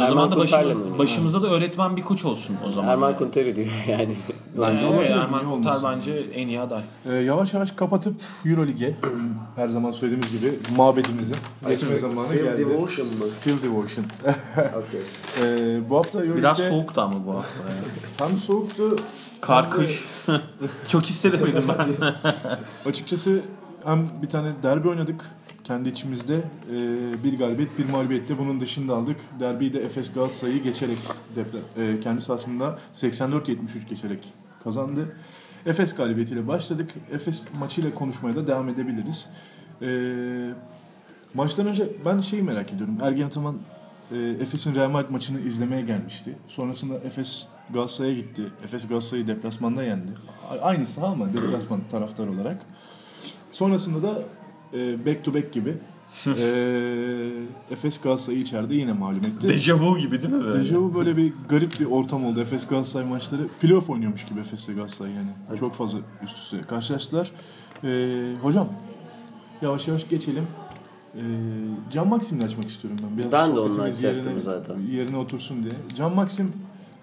hani 0.00 0.02
o 0.02 0.10
Erman 0.10 0.30
zaman 0.30 0.32
da 0.32 0.36
başımız, 0.36 0.98
başımızda 0.98 1.42
da 1.42 1.46
öğretmen 1.48 1.96
bir 1.96 2.02
koç 2.02 2.24
olsun 2.24 2.56
o 2.66 2.70
zaman. 2.70 2.88
Erman 2.90 3.08
yani. 3.08 3.18
Kunteri 3.18 3.56
diyor 3.56 3.66
yani. 3.88 4.16
Bence 4.60 4.84
Evet, 4.84 4.94
olabilir, 4.94 5.10
Erman 5.10 5.50
Kunter 5.50 5.74
bence 5.84 6.12
en 6.34 6.48
iyi 6.48 6.60
aday. 6.60 6.82
E, 7.08 7.14
yavaş 7.14 7.54
yavaş 7.54 7.72
kapatıp 7.72 8.14
Euroleague'e 8.46 8.94
her 9.56 9.68
zaman 9.68 9.92
söylediğimiz 9.92 10.40
gibi 10.40 10.52
mabedimize 10.76 11.34
geçme 11.68 11.96
zamanı 11.96 12.28
Field 12.28 12.44
geldi. 12.44 12.60
Devotion 12.70 13.08
mı? 13.08 13.24
Field 13.40 13.62
Devotion. 13.62 14.06
Okey. 14.86 15.00
e, 15.42 15.90
bu 15.90 15.96
hafta 15.98 16.22
Biraz 16.22 16.30
Euroleague'de 16.36 16.68
soğuktu 16.70 17.00
ama 17.00 17.26
bu 17.26 17.34
hafta. 17.34 17.60
yani. 17.68 18.30
hem 18.30 18.36
soğuktu 18.38 18.96
Kar, 19.40 19.70
kış. 19.70 20.04
Çok 20.88 21.02
hissedemedim 21.02 21.64
ben. 21.78 21.88
Açıkçası 22.90 23.40
hem 23.84 24.08
bir 24.22 24.28
tane 24.28 24.48
derbi 24.62 24.88
oynadık 24.88 25.30
kendi 25.64 25.88
içimizde. 25.88 26.34
Ee, 26.72 27.24
bir 27.24 27.38
galibiyet, 27.38 27.78
bir 27.78 27.88
mağlubiyette 27.88 28.38
bunun 28.38 28.60
dışında 28.60 28.94
aldık. 28.96 29.16
Derbiyi 29.40 29.72
de 29.72 29.80
Efes 29.84 30.12
Galatasaray'ı 30.12 30.62
geçerek 30.62 30.98
depre, 31.36 31.58
e, 31.82 32.00
kendi 32.00 32.20
sahasında 32.20 32.78
84-73 32.94 33.88
geçerek 33.88 34.32
kazandı. 34.64 35.16
Efes 35.66 35.94
galibiyetiyle 35.94 36.48
başladık. 36.48 36.90
Efes 37.12 37.42
maçıyla 37.58 37.94
konuşmaya 37.94 38.36
da 38.36 38.46
devam 38.46 38.68
edebiliriz. 38.68 39.30
Ee, 39.82 40.50
maçtan 41.34 41.66
önce 41.66 41.88
ben 42.04 42.20
şeyi 42.20 42.42
merak 42.42 42.72
ediyorum. 42.72 42.98
Ergen 43.02 43.26
Ataman 43.26 43.56
e, 44.12 44.16
Efes'in 44.40 44.74
Real 44.74 44.90
Madrid 44.90 45.10
maçını 45.10 45.40
izlemeye 45.40 45.82
gelmişti. 45.82 46.36
Sonrasında 46.48 46.94
Efes 46.94 47.46
Galatasaray'a 47.72 48.14
gitti. 48.14 48.42
Efes 48.64 48.88
Galatasaray'ı 48.88 49.26
deplasmanda 49.26 49.82
yendi. 49.82 50.12
A- 50.50 50.58
Aynı 50.64 50.86
saha 50.86 51.06
ama 51.06 51.32
deplasman 51.34 51.80
taraftar 51.90 52.26
olarak. 52.26 52.62
Sonrasında 53.52 54.02
da 54.02 54.22
e, 54.74 55.06
back 55.06 55.24
to 55.24 55.34
back 55.34 55.52
gibi 55.52 55.74
e, 56.26 57.30
Efes 57.70 58.00
Galatasaray'ı 58.00 58.42
içeride 58.42 58.74
yine 58.74 58.92
mağlup 58.92 59.24
etti. 59.26 59.48
Dejavu 59.48 59.98
gibi 59.98 60.22
değil 60.22 60.34
mi? 60.34 60.44
Böyle? 60.44 60.58
Dejavu 60.58 60.94
böyle 60.94 61.16
bir 61.16 61.32
garip 61.48 61.80
bir 61.80 61.86
ortam 61.86 62.24
oldu. 62.26 62.40
Efes 62.40 62.66
Galatasaray 62.66 63.08
maçları 63.08 63.48
playoff 63.48 63.90
oynuyormuş 63.90 64.26
gibi 64.26 64.40
Efes'le 64.40 64.68
Galatasaray 64.74 65.12
yani. 65.12 65.58
Çok 65.58 65.74
fazla 65.74 65.98
üst 66.22 66.36
üste 66.36 66.60
karşılaştılar. 66.60 67.30
Ee, 67.84 68.34
hocam 68.42 68.68
yavaş 69.62 69.88
yavaş 69.88 70.08
geçelim. 70.08 70.46
Ee, 71.14 71.20
Can 71.92 72.08
Maxim'le 72.08 72.40
açmak 72.40 72.64
istiyorum 72.64 72.98
ben. 73.02 73.18
Biraz 73.18 73.32
Ben 73.32 73.56
de 73.56 73.60
onu 73.60 73.82
açacaktım 73.82 74.40
zaten. 74.40 74.74
Yerine 74.92 75.16
otursun 75.16 75.62
diye. 75.62 75.72
Can 75.96 76.14
Maxim 76.14 76.52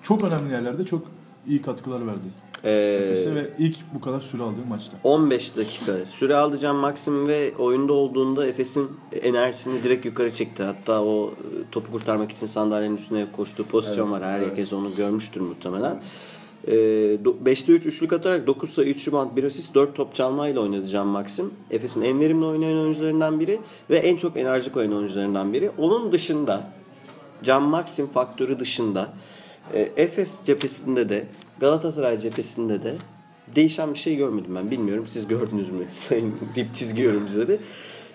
çok 0.01 0.23
önemli 0.23 0.53
yerlerde 0.53 0.85
çok 0.85 1.11
iyi 1.47 1.61
katkılar 1.61 2.07
verdi. 2.07 2.27
Ee, 2.63 2.99
Efes'e 3.03 3.35
ve 3.35 3.49
ilk 3.59 3.75
bu 3.93 4.01
kadar 4.01 4.19
süre 4.19 4.43
aldığı 4.43 4.65
maçta. 4.69 4.97
15 5.03 5.57
dakika 5.57 6.05
süre 6.05 6.35
aldı 6.35 6.57
Can 6.57 6.75
Maxim 6.75 7.27
ve 7.27 7.53
oyunda 7.57 7.93
olduğunda 7.93 8.47
Efes'in 8.47 8.87
enerjisini 9.21 9.83
direkt 9.83 10.05
yukarı 10.05 10.31
çekti. 10.31 10.63
Hatta 10.63 11.03
o 11.03 11.29
e, 11.31 11.71
topu 11.71 11.91
kurtarmak 11.91 12.31
için 12.31 12.47
sandalyenin 12.47 12.97
üstüne 12.97 13.25
koştuğu 13.31 13.63
pozisyon 13.63 14.11
var. 14.11 14.23
Herkes 14.23 14.73
onu 14.73 14.95
görmüştür 14.95 15.41
muhtemelen. 15.41 16.01
Ee, 16.67 16.71
do- 17.23 17.35
5'te 17.45 17.73
3 17.73 17.85
üçlük 17.85 18.13
atarak 18.13 18.47
9 18.47 18.69
sayı 18.69 18.87
3 18.89 19.07
rebound 19.07 19.37
1 19.37 19.43
asist 19.43 19.75
4 19.75 19.95
top 19.95 20.15
çalmayla 20.15 20.61
oynadı 20.61 20.87
Can 20.87 21.07
Maxim. 21.07 21.53
Efes'in 21.71 22.01
en 22.01 22.19
verimli 22.19 22.45
oynayan 22.45 22.79
oyuncularından 22.79 23.39
biri 23.39 23.59
ve 23.89 23.97
en 23.97 24.17
çok 24.17 24.37
enerji 24.37 24.71
koyan 24.71 24.93
oyuncularından 24.93 25.53
biri. 25.53 25.71
Onun 25.77 26.11
dışında 26.11 26.63
Can 27.43 27.63
Maxim 27.63 28.07
faktörü 28.07 28.59
dışında 28.59 29.13
e, 29.73 29.89
Efes 29.97 30.43
cephesinde 30.43 31.09
de 31.09 31.25
Galatasaray 31.59 32.19
cephesinde 32.19 32.83
de 32.83 32.93
değişen 33.55 33.93
bir 33.93 33.99
şey 33.99 34.15
görmedim 34.15 34.55
ben. 34.55 34.71
Bilmiyorum 34.71 35.07
siz 35.07 35.27
gördünüz 35.27 35.69
mü 35.69 35.85
sayın 35.89 36.35
dip 36.55 36.73
çizgi 36.73 37.01
yorumcuları. 37.01 37.59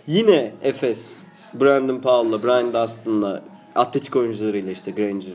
Yine 0.07 0.55
Efes 0.63 1.13
Brandon 1.55 2.01
Powell'la, 2.01 2.43
Brian 2.43 2.75
Dustin'la, 2.75 3.43
atletik 3.75 4.17
oyuncularıyla 4.17 4.73
işte 4.73 4.91
Granger 4.91 5.33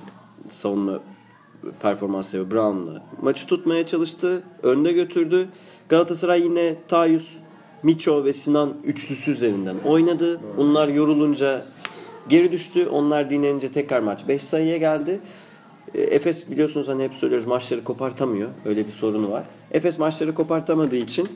savunma 0.49 0.99
performansı 1.81 2.39
ve 2.39 2.51
Brown'la 2.51 3.03
maçı 3.21 3.47
tutmaya 3.47 3.85
çalıştı. 3.85 4.43
Önde 4.63 4.91
götürdü. 4.91 5.49
Galatasaray 5.89 6.41
yine 6.41 6.75
Tayus, 6.87 7.37
Miço 7.83 8.25
ve 8.25 8.33
Sinan 8.33 8.73
üçlüsü 8.83 9.31
üzerinden 9.31 9.75
oynadı. 9.85 10.39
Onlar 10.57 10.87
yorulunca 10.87 11.65
geri 12.29 12.51
düştü. 12.51 12.87
Onlar 12.87 13.29
dinlenince 13.29 13.71
tekrar 13.71 13.99
maç 13.99 14.27
5 14.27 14.43
sayıya 14.43 14.77
geldi. 14.77 15.19
E, 15.95 16.01
Efes 16.01 16.51
biliyorsunuz 16.51 16.87
hani 16.87 17.03
hep 17.03 17.13
söylüyoruz 17.13 17.47
maçları 17.47 17.83
kopartamıyor. 17.83 18.49
Öyle 18.65 18.87
bir 18.87 18.91
sorunu 18.91 19.31
var. 19.31 19.43
Efes 19.71 19.99
maçları 19.99 20.33
kopartamadığı 20.33 20.95
için 20.95 21.29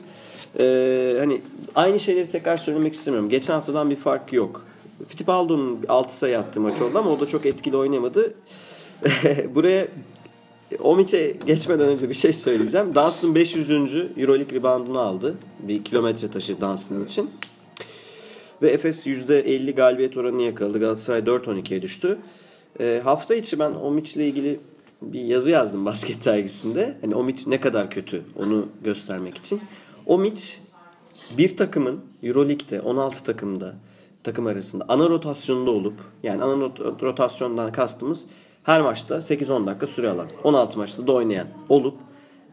e, 0.58 1.16
hani 1.18 1.40
aynı 1.74 2.00
şeyleri 2.00 2.28
tekrar 2.28 2.56
söylemek 2.56 2.94
istemiyorum. 2.94 3.28
Geçen 3.28 3.54
haftadan 3.54 3.90
bir 3.90 3.96
fark 3.96 4.32
yok. 4.32 4.64
Fittipaldo'nun 5.06 5.84
6 5.88 6.16
sayı 6.16 6.38
attığı 6.38 6.60
maç 6.60 6.80
oldu 6.80 6.98
ama 6.98 7.10
o 7.10 7.20
da 7.20 7.26
çok 7.26 7.46
etkili 7.46 7.76
oynamadı. 7.76 8.34
Buraya 9.54 9.88
Omiç'e 10.80 11.36
geçmeden 11.46 11.88
önce 11.88 12.08
bir 12.08 12.14
şey 12.14 12.32
söyleyeceğim. 12.32 12.94
Dunstan 12.94 13.34
500. 13.34 13.70
Euroleague 13.70 14.58
reboundunu 14.58 15.00
aldı. 15.00 15.34
Bir 15.58 15.84
kilometre 15.84 16.30
taşı 16.30 16.60
Dunstan 16.60 17.04
için. 17.04 17.30
Ve 18.62 18.70
Efes 18.70 19.06
%50 19.06 19.72
galibiyet 19.72 20.16
oranını 20.16 20.42
yakaladı. 20.42 20.80
Galatasaray 20.80 21.20
4-12'ye 21.20 21.82
düştü. 21.82 22.18
E, 22.80 23.00
hafta 23.04 23.34
içi 23.34 23.58
ben 23.58 23.72
Omiç'le 23.72 24.16
ilgili 24.16 24.60
bir 25.02 25.20
yazı 25.20 25.50
yazdım 25.50 25.84
basket 25.86 26.24
dergisinde. 26.24 26.98
Hani 27.00 27.14
Omiç 27.14 27.46
ne 27.46 27.60
kadar 27.60 27.90
kötü 27.90 28.22
onu 28.38 28.66
göstermek 28.84 29.38
için. 29.38 29.60
Omiç 30.06 30.60
bir 31.38 31.56
takımın 31.56 32.00
Euroleague'de 32.22 32.80
16 32.80 33.24
takımda 33.24 33.74
takım 34.24 34.46
arasında 34.46 34.84
ana 34.88 35.08
rotasyonda 35.08 35.70
olup 35.70 35.94
yani 36.22 36.42
ana 36.42 36.52
rot- 36.52 37.02
rotasyondan 37.02 37.72
kastımız 37.72 38.26
her 38.62 38.80
maçta 38.80 39.16
8-10 39.16 39.66
dakika 39.66 39.86
süre 39.86 40.08
alan 40.08 40.28
16 40.44 40.78
maçta 40.78 41.06
da 41.06 41.12
oynayan 41.12 41.46
olup 41.68 41.98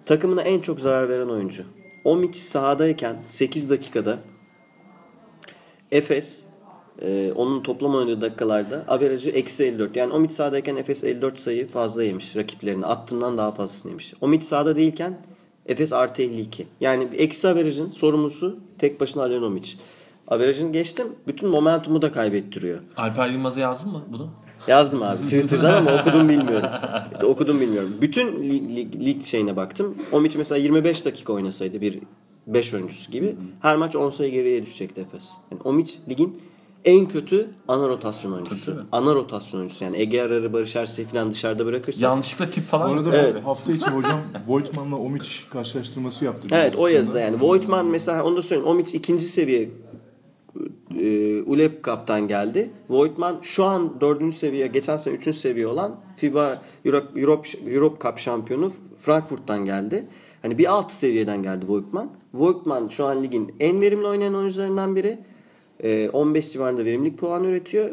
takımına 0.06 0.42
en 0.42 0.60
çok 0.60 0.80
zarar 0.80 1.10
veren 1.10 1.28
oyuncu. 1.28 1.64
Omiç 2.04 2.36
sahadayken 2.36 3.18
8 3.26 3.70
dakikada 3.70 4.20
Efes 5.92 6.44
e, 7.02 7.32
onun 7.36 7.64
toplam 7.64 7.96
oynadığı 7.96 8.22
dakikalarda 8.22 8.86
averajı 8.88 9.30
eksi 9.30 9.64
54. 9.64 9.96
Yani 9.96 10.14
Omid 10.14 10.30
sahadayken 10.30 10.76
Efes 10.76 11.04
54 11.04 11.40
sayı 11.40 11.68
fazla 11.68 12.04
yemiş 12.04 12.36
rakiplerini. 12.36 12.86
Attığından 12.86 13.38
daha 13.38 13.52
fazlasını 13.52 13.90
yemiş. 13.92 14.14
Omid 14.22 14.42
sahada 14.42 14.76
değilken 14.76 15.18
Efes 15.66 15.94
artı 15.94 16.22
52. 16.22 16.68
Yani 16.82 17.08
eksi 17.18 17.48
averajın 17.48 17.90
sorumlusu 17.90 18.60
tek 18.78 19.02
başına 19.02 19.24
Alen 19.24 19.42
Omic. 19.42 19.78
Averajını 20.28 20.72
geçtim. 20.72 21.08
Bütün 21.28 21.50
momentumu 21.50 22.02
da 22.02 22.12
kaybettiriyor. 22.12 22.80
Alper 22.98 23.30
Yılmaz'a 23.30 23.60
yazdın 23.60 23.92
mı 23.92 24.04
bunu? 24.12 24.30
Yazdım 24.68 25.04
abi 25.04 25.18
Twitter'dan 25.26 25.74
ama 25.74 26.00
okudum 26.02 26.30
bilmiyorum. 26.30 26.70
okudum 27.24 27.62
bilmiyorum. 27.62 27.98
Bütün 28.02 28.44
lig, 28.44 28.76
lig, 28.76 29.06
lig 29.06 29.22
şeyine 29.22 29.56
baktım. 29.56 29.96
Omic 30.12 30.38
mesela 30.38 30.60
25 30.60 31.06
dakika 31.06 31.34
oynasaydı 31.34 31.82
bir 31.82 32.00
5 32.48 32.74
oyuncusu 32.74 33.12
gibi 33.12 33.36
her 33.62 33.76
maç 33.76 33.96
10 33.96 34.10
sayı 34.10 34.32
geriye 34.32 34.66
düşecekti 34.66 35.02
Efes. 35.02 35.32
Yani 35.52 35.62
Omic 35.64 35.94
ligin 36.10 36.42
en 36.86 37.08
kötü 37.08 37.50
ana 37.68 37.88
rotasyon 37.88 38.32
oyuncusu. 38.32 38.84
Ana 38.92 39.16
rotasyon 39.16 39.60
oyuncusu 39.60 39.84
yani 39.84 39.98
Ege 39.98 40.22
Arar'ı 40.22 40.54
Barış 40.54 40.76
Ersey'i 40.76 41.08
falan 41.08 41.30
dışarıda 41.32 41.66
bırakırsa. 41.66 42.06
Yanlışlıkla 42.06 42.52
tip 42.52 42.64
Bu 42.64 42.68
falan. 42.68 42.98
arada 42.98 43.18
Evet. 43.18 43.46
hafta 43.46 43.72
içi 43.72 43.90
hocam 43.90 44.22
Voigtman'la 44.48 44.96
Omic 44.96 45.30
karşılaştırması 45.50 46.26
yaptı. 46.26 46.48
Evet 46.52 46.76
o 46.78 46.88
yazıda 46.88 47.20
yani. 47.20 47.42
Voigtman 47.42 47.86
mesela 47.86 48.24
onu 48.24 48.38
da 48.38 48.42
söyleyeyim. 48.42 48.70
Omic 48.72 48.98
ikinci 48.98 49.24
seviye 49.24 49.70
e, 51.00 51.42
ULEP 51.42 51.84
Cup'tan 51.84 52.28
geldi. 52.28 52.70
Voigtman 52.90 53.40
şu 53.42 53.64
an 53.64 54.02
dördüncü 54.02 54.38
seviye, 54.38 54.68
geçen 54.68 54.98
sene 54.98 55.14
üçüncü 55.14 55.38
seviye 55.38 55.68
olan 55.68 55.96
FIBA 56.18 56.62
Europe, 56.86 57.20
Europe, 57.22 57.50
Europe 57.72 58.08
Cup 58.08 58.18
şampiyonu 58.18 58.72
Frankfurt'tan 58.98 59.66
geldi. 59.66 60.08
Hani 60.42 60.58
bir 60.58 60.66
alt 60.72 60.92
seviyeden 60.92 61.44
geldi 61.44 61.66
Voigtman. 61.68 62.12
Voigtman 62.34 62.88
şu 62.88 63.06
an 63.06 63.24
ligin 63.24 63.56
en 63.60 63.82
verimli 63.82 64.08
oynayan 64.08 64.36
oyuncularından 64.36 64.96
biri. 64.96 65.20
E, 65.84 66.10
15 66.14 66.52
civarında 66.52 66.86
verimlilik 66.86 67.18
puanı 67.18 67.48
üretiyor. 67.48 67.90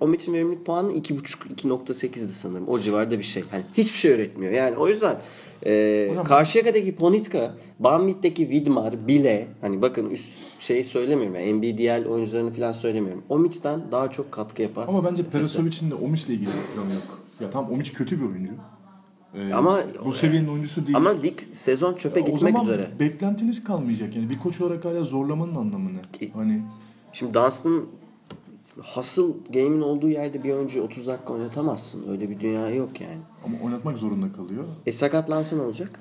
Omic'in 0.00 0.32
verimlilik 0.32 0.66
puanı 0.66 0.92
2.5-2.8'di 0.92 2.32
sanırım. 2.32 2.68
O 2.68 2.78
civarda 2.78 3.18
bir 3.18 3.24
şey. 3.24 3.44
Hani 3.50 3.62
hiçbir 3.76 3.98
şey 3.98 4.12
üretmiyor. 4.12 4.52
Yani 4.52 4.76
o 4.76 4.88
yüzden 4.88 5.20
e, 5.66 6.14
Karşıyaka'daki 6.24 6.94
Ponitka, 6.94 7.54
Banvit'teki 7.78 8.42
Widmar, 8.42 9.08
Bile 9.08 9.46
hani 9.60 9.82
bakın 9.82 10.10
üst 10.10 10.38
şeyi 10.58 10.84
söylemiyorum 10.84 11.34
yani 11.34 11.52
NBDL 11.52 12.08
oyuncularını 12.08 12.52
falan 12.52 12.72
söylemiyorum. 12.72 13.22
Omic'ten 13.28 13.80
daha 13.92 14.10
çok 14.10 14.32
katkı 14.32 14.62
yapar. 14.62 14.88
Ama 14.88 15.04
bence. 15.04 15.22
Perasovic'in 15.22 15.90
de 15.90 15.94
Omic'le 15.94 16.28
ilgili 16.28 16.46
bir 16.46 16.74
planı 16.74 16.94
yok. 16.94 17.20
Ya 17.40 17.50
tamam 17.50 17.72
Omic 17.72 17.92
kötü 17.92 18.20
bir 18.20 18.26
oyuncu. 18.26 18.52
Ee, 19.34 19.52
Ama- 19.52 19.82
bu 20.04 20.12
seviyenin 20.12 20.48
oyuncusu 20.48 20.86
değil. 20.86 20.96
Ama 20.96 21.10
lig 21.10 21.38
sezon 21.52 21.94
çöpe 21.94 22.20
o 22.20 22.24
gitmek 22.24 22.40
zaman 22.58 22.62
üzere. 22.62 22.90
beklentiniz 23.00 23.64
kalmayacak 23.64 24.16
yani 24.16 24.30
bir 24.30 24.38
koç 24.38 24.60
olarak 24.60 24.84
hala 24.84 25.04
zorlamanın 25.04 25.54
anlamı 25.54 25.90
ne? 25.94 26.28
Hani 26.34 26.62
Şimdi 27.12 27.34
Dunstan 27.34 27.86
hasıl 28.80 29.34
game'in 29.52 29.80
olduğu 29.80 30.08
yerde 30.08 30.42
bir 30.42 30.52
oyuncu 30.52 30.82
30 30.82 31.06
dakika 31.06 31.32
oynatamazsın. 31.32 32.08
Öyle 32.10 32.30
bir 32.30 32.40
dünya 32.40 32.70
yok 32.70 33.00
yani. 33.00 33.18
ama 33.44 33.56
oynatmak 33.64 33.98
zorunda 33.98 34.32
kalıyor. 34.32 34.64
E 34.86 34.92
sakatlansa 34.92 35.56
ne 35.56 35.62
olacak? 35.62 36.00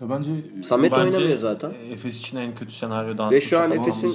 Ya 0.00 0.10
bence 0.10 0.30
Samet 0.62 0.92
Bence 0.92 1.02
oynamıyor 1.02 1.36
zaten. 1.36 1.72
Efes 1.90 2.18
için 2.18 2.36
en 2.36 2.54
kötü 2.54 2.72
senaryo 2.72 3.18
dans. 3.18 3.32
Ve 3.32 3.40
şu 3.40 3.58
an 3.58 3.70
Efes'in 3.70 4.12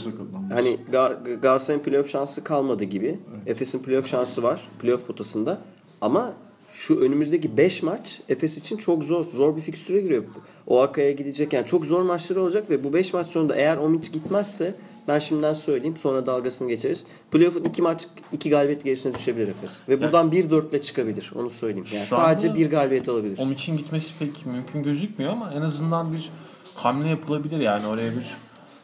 hani 0.53 0.77
Ga- 0.91 1.39
Galatasaray'ın 1.39 1.83
playoff 1.83 2.09
şansı 2.09 2.43
kalmadı 2.43 2.83
gibi. 2.83 3.19
Efes'in 3.45 3.79
playoff 3.79 4.07
şansı 4.07 4.43
var. 4.43 4.67
Playoff 4.79 5.07
potasında. 5.07 5.61
Ama 6.01 6.33
şu 6.73 6.99
önümüzdeki 6.99 7.57
5 7.57 7.83
maç 7.83 8.21
Efes 8.29 8.57
için 8.57 8.77
çok 8.77 9.03
zor. 9.03 9.23
Zor 9.25 9.55
bir 9.55 9.61
fikstüre 9.61 10.01
giriyor. 10.01 10.23
Oaka'ya 10.67 11.11
gidecek. 11.11 11.53
Yani 11.53 11.65
çok 11.65 11.85
zor 11.85 12.01
maçları 12.01 12.41
olacak 12.41 12.69
ve 12.69 12.83
bu 12.83 12.93
5 12.93 13.13
maç 13.13 13.27
sonunda 13.27 13.55
eğer 13.55 13.77
Omic 13.77 14.11
gitmezse 14.11 14.75
ben 15.07 15.19
şimdiden 15.19 15.53
söyleyeyim 15.53 15.97
sonra 15.97 16.25
dalgasını 16.25 16.67
geçeriz. 16.67 17.05
Playoff'un 17.31 17.63
2 17.63 17.81
maç 17.81 18.07
2 18.31 18.49
galibiyet 18.49 18.83
gerisine 18.83 19.13
düşebilir 19.15 19.47
Efes. 19.47 19.81
Ve 19.89 20.01
buradan 20.01 20.31
1-4 20.31 20.69
ile 20.69 20.81
çıkabilir. 20.81 21.31
Onu 21.35 21.49
söyleyeyim. 21.49 21.87
Yani 21.93 22.07
Şu 22.07 22.15
sadece 22.15 22.55
bir 22.55 22.69
galibiyet 22.69 23.09
alabilir. 23.09 23.37
Om 23.37 23.51
için 23.51 23.77
gitmesi 23.77 24.19
pek 24.19 24.45
mümkün 24.45 24.83
gözükmüyor 24.83 25.31
ama 25.31 25.53
en 25.53 25.61
azından 25.61 26.13
bir 26.13 26.29
hamle 26.75 27.09
yapılabilir 27.09 27.59
yani 27.59 27.87
oraya 27.87 28.11
bir 28.15 28.37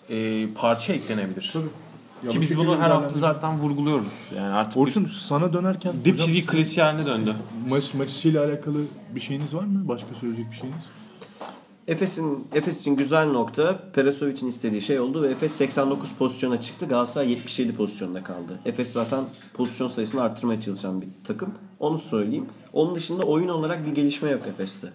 e, 0.10 0.48
parça 0.54 0.94
eklenebilir. 0.94 1.50
Tabii. 1.54 1.66
Ya 2.26 2.32
Ki 2.32 2.42
biz 2.42 2.58
bunu 2.58 2.80
her 2.80 2.90
hafta 2.90 3.20
zaten 3.20 3.60
vurguluyoruz. 3.60 4.08
Yani 4.38 4.54
artık 4.54 4.78
Orçun 4.78 5.06
sana 5.06 5.54
dönerken 5.54 5.94
bir 6.00 6.06
dip 6.06 6.20
çizgi 6.20 6.46
klasiği 6.46 6.84
haline 6.84 7.06
döndü. 7.06 7.34
maç, 7.70 7.94
maç 7.94 8.12
içiyle 8.12 8.40
alakalı 8.40 8.78
bir 9.16 9.20
şeyiniz 9.20 9.54
var 9.54 9.64
mı? 9.64 9.88
Başka 9.88 10.08
söyleyecek 10.20 10.52
bir 10.52 10.58
şeyiniz? 10.58 10.84
Efes'in 11.88 12.48
Efes 12.54 12.82
için 12.82 12.96
güzel 12.96 13.32
nokta 13.32 13.80
Peresovic'in 13.94 14.48
istediği 14.48 14.82
şey 14.82 15.00
oldu 15.00 15.24
ve 15.24 15.28
Efes 15.28 15.52
89 15.52 16.10
pozisyona 16.20 16.60
çıktı. 16.60 16.86
Galatasaray 16.86 17.30
77 17.30 17.76
pozisyonda 17.76 18.24
kaldı. 18.24 18.60
Efes 18.66 18.92
zaten 18.92 19.24
pozisyon 19.54 19.88
sayısını 19.88 20.22
arttırmaya 20.22 20.62
çalışan 20.62 21.02
bir 21.02 21.08
takım. 21.24 21.54
Onu 21.80 21.98
söyleyeyim. 21.98 22.46
Onun 22.74 22.96
dışında 22.96 23.24
oyun 23.24 23.48
olarak 23.48 23.86
bir 23.86 23.92
gelişme 23.96 24.30
yok 24.30 24.48
Efes'te. 24.48 24.88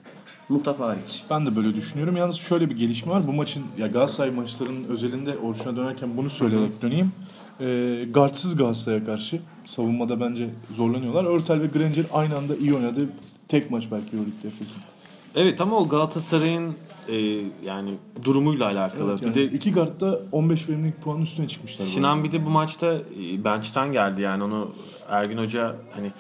Mutaf 0.49 0.81
hariç. 0.81 1.25
Ben 1.31 1.47
de 1.47 1.57
böyle 1.57 1.75
düşünüyorum. 1.75 2.17
Yalnız 2.17 2.37
şöyle 2.37 2.71
bir 2.71 2.77
gelişme 2.77 3.13
var. 3.13 3.27
Bu 3.27 3.33
maçın 3.33 3.65
ya 3.79 3.87
Galatasaray 3.87 4.31
maçlarının 4.31 4.85
özelinde 4.85 5.37
Orçun'a 5.37 5.77
dönerken 5.77 6.17
bunu 6.17 6.31
söyleyerek 6.31 6.83
döneyim. 6.83 7.13
Ee, 7.61 8.07
guardsız 8.11 8.57
Galatasaray'a 8.57 9.05
karşı 9.05 9.41
savunmada 9.65 10.21
bence 10.21 10.51
zorlanıyorlar. 10.77 11.25
Örtel 11.25 11.61
ve 11.61 11.67
Granger 11.67 12.05
aynı 12.13 12.37
anda 12.37 12.57
iyi 12.57 12.75
oynadı. 12.75 13.09
Tek 13.49 13.71
maç 13.71 13.85
belki 13.91 14.17
Euroleague'de 14.17 14.49
Efes'in. 14.49 14.96
Evet 15.37 15.61
ama 15.61 15.77
o 15.77 15.89
Galatasaray'ın 15.89 16.75
e, 17.09 17.17
yani 17.65 17.95
durumuyla 18.25 18.67
alakalı. 18.67 19.11
Evet, 19.11 19.23
yani 19.23 19.35
bir 19.35 19.51
de 19.51 19.57
iki 19.57 19.73
guardda 19.73 20.21
15 20.33 20.69
verimlilik 20.69 21.03
puanın 21.03 21.23
üstüne 21.23 21.49
çıkmışlar. 21.49 21.85
Sinan 21.85 22.25
bir 22.25 22.33
de 22.33 22.47
bu 22.47 22.51
maçta 22.51 22.95
e, 22.95 23.45
bench'ten 23.45 23.93
geldi 23.93 24.21
yani 24.21 24.45
onu 24.45 24.73
Ergin 25.09 25.39
Hoca 25.39 25.77
hani 25.93 26.13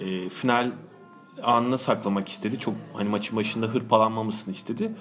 e, 0.00 0.28
final 0.28 0.72
anına 1.42 1.78
saklamak 1.78 2.28
istedi. 2.28 2.58
Çok 2.58 2.74
hani 2.94 3.08
maçın 3.08 3.36
başında 3.36 3.66
hırpalanmamasını 3.66 4.52
istedi. 4.52 4.92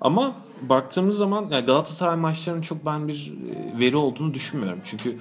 Ama 0.00 0.36
baktığımız 0.62 1.16
zaman 1.16 1.48
yani 1.50 1.66
Galatasaray 1.66 2.16
maçlarının 2.16 2.62
çok 2.62 2.86
ben 2.86 3.08
bir 3.08 3.32
e, 3.50 3.78
veri 3.80 3.96
olduğunu 3.96 4.34
düşünmüyorum. 4.34 4.80
Çünkü 4.84 5.16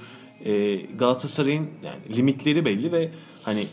e, 0.45 0.75
Galatasaray'ın 0.75 1.69
yani 1.83 2.17
limitleri 2.17 2.65
belli 2.65 2.91
ve 2.91 3.11
hani 3.43 3.67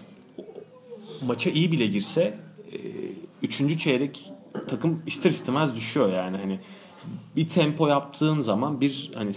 maça 1.26 1.50
iyi 1.50 1.72
bile 1.72 1.86
girse 1.86 2.38
e, 2.72 2.78
üçüncü 3.42 3.78
çeyrek 3.78 4.32
takım 4.68 5.02
ister 5.06 5.30
istemez 5.30 5.74
düşüyor 5.74 6.12
yani 6.12 6.36
hani 6.36 6.60
bir 7.36 7.48
tempo 7.48 7.88
yaptığın 7.88 8.40
zaman 8.40 8.80
bir 8.80 9.10
hani 9.14 9.32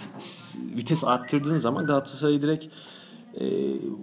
vites 0.75 1.03
arttırdığın 1.03 1.57
zaman 1.57 1.85
Galatasaray'ı 1.85 2.41
direkt 2.41 2.65
e, 3.39 3.45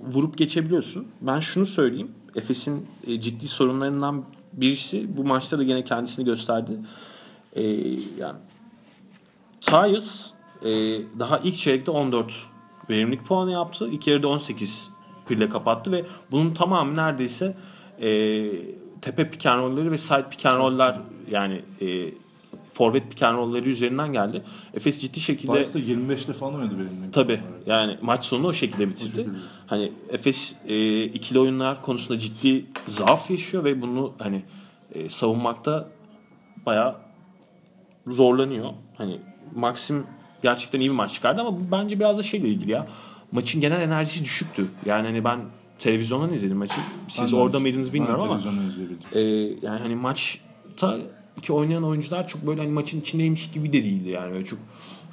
vurup 0.05 0.39
geçebiliyorsun. 0.39 1.09
Ben 1.21 1.41
şunu 1.41 1.67
söyleyeyim. 1.67 2.11
Efes'in 2.35 2.87
e, 3.07 3.21
ciddi 3.21 3.49
sorunlarından 3.49 4.25
birisi 4.53 5.17
bu 5.17 5.25
maçta 5.25 5.59
da 5.59 5.63
gene 5.63 5.85
kendisini 5.85 6.25
gösterdi. 6.25 6.73
Ee, 7.53 7.63
yani 8.19 8.39
Tyus 9.61 10.31
e, 10.63 10.71
daha 11.19 11.39
ilk 11.39 11.57
çeyrekte 11.57 11.91
14 11.91 12.47
verimlilik 12.91 13.27
puanı 13.27 13.51
yaptı. 13.51 13.89
İlk 13.89 14.07
yarıda 14.07 14.29
18 14.29 14.91
pille 15.29 15.49
kapattı 15.49 15.93
ve 15.93 16.05
bunun 16.31 16.55
tamamı 16.55 16.97
neredeyse 16.97 17.57
e, 18.01 18.09
tepe 19.01 19.31
pick 19.31 19.47
and 19.47 19.63
roll'leri 19.63 19.91
ve 19.91 19.99
side 19.99 20.29
pick 20.31 20.47
and 20.47 20.59
roll'ler 20.59 21.01
yani 21.31 21.63
e, 21.81 22.11
forvet 22.73 23.11
pick 23.11 23.23
and 23.23 23.37
roll'leri 23.37 23.69
üzerinden 23.69 24.13
geldi. 24.13 24.43
Efes 24.75 25.01
ciddi 25.01 25.21
şekilde 25.21 25.53
Paris'te 25.53 25.79
25'te 25.79 26.33
falan 26.33 26.55
oynadı 26.55 26.79
verimlilik. 26.79 27.13
Tabi 27.13 27.41
yani 27.67 27.99
maç 28.03 28.25
sonunu 28.25 28.47
o 28.47 28.53
şekilde 28.53 28.89
bitirdi. 28.89 29.17
şekilde. 29.17 29.37
Hani 29.67 29.93
Efes 30.09 30.55
e, 30.67 31.05
ikili 31.05 31.39
oyunlar 31.39 31.83
konusunda 31.83 32.19
ciddi 32.19 32.67
zaaf 32.89 33.31
yaşıyor 33.31 33.65
ve 33.65 33.83
bunu 33.83 34.13
hani 34.19 34.43
e, 34.95 35.09
savunmakta 35.09 35.89
bayağı 36.67 36.97
zorlanıyor. 38.07 38.71
Hani 38.97 39.21
Maxim 39.55 40.07
gerçekten 40.43 40.81
iyi 40.81 40.91
bir 40.91 40.95
maç 40.95 41.13
çıkardı 41.13 41.41
ama 41.41 41.61
bu 41.61 41.73
bence 41.73 41.99
biraz 41.99 42.19
da 42.19 42.23
şeyle 42.23 42.49
ilgili 42.49 42.71
ya. 42.71 42.87
Maçın 43.33 43.61
genel 43.61 43.81
enerjisi 43.81 44.25
düşüktü. 44.25 44.67
Yani 44.87 45.07
hani 45.07 45.25
ben 45.25 45.41
televizyondan 45.79 46.33
izledim 46.33 46.57
maçı. 46.57 46.75
Siz 47.09 47.33
Ben 47.33 47.37
orada 47.37 47.61
mıydınız 47.61 47.93
bilmiyorum 47.93 48.19
ben 48.21 48.25
ama 48.29 48.39
televizyondan 48.39 48.67
izleyebildim. 48.71 49.09
e, 49.13 49.21
yani 49.67 49.81
hani 49.81 49.95
maçta 49.97 50.99
ki 51.43 51.53
oynayan 51.53 51.83
oyuncular 51.85 52.29
çok 52.29 52.47
böyle 52.47 52.61
hani 52.61 52.71
maçın 52.73 53.01
içindeymiş 53.01 53.51
gibi 53.51 53.69
de 53.73 53.85
değildi 53.85 54.09
yani. 54.09 54.33
Böyle 54.33 54.45
çok 54.45 54.59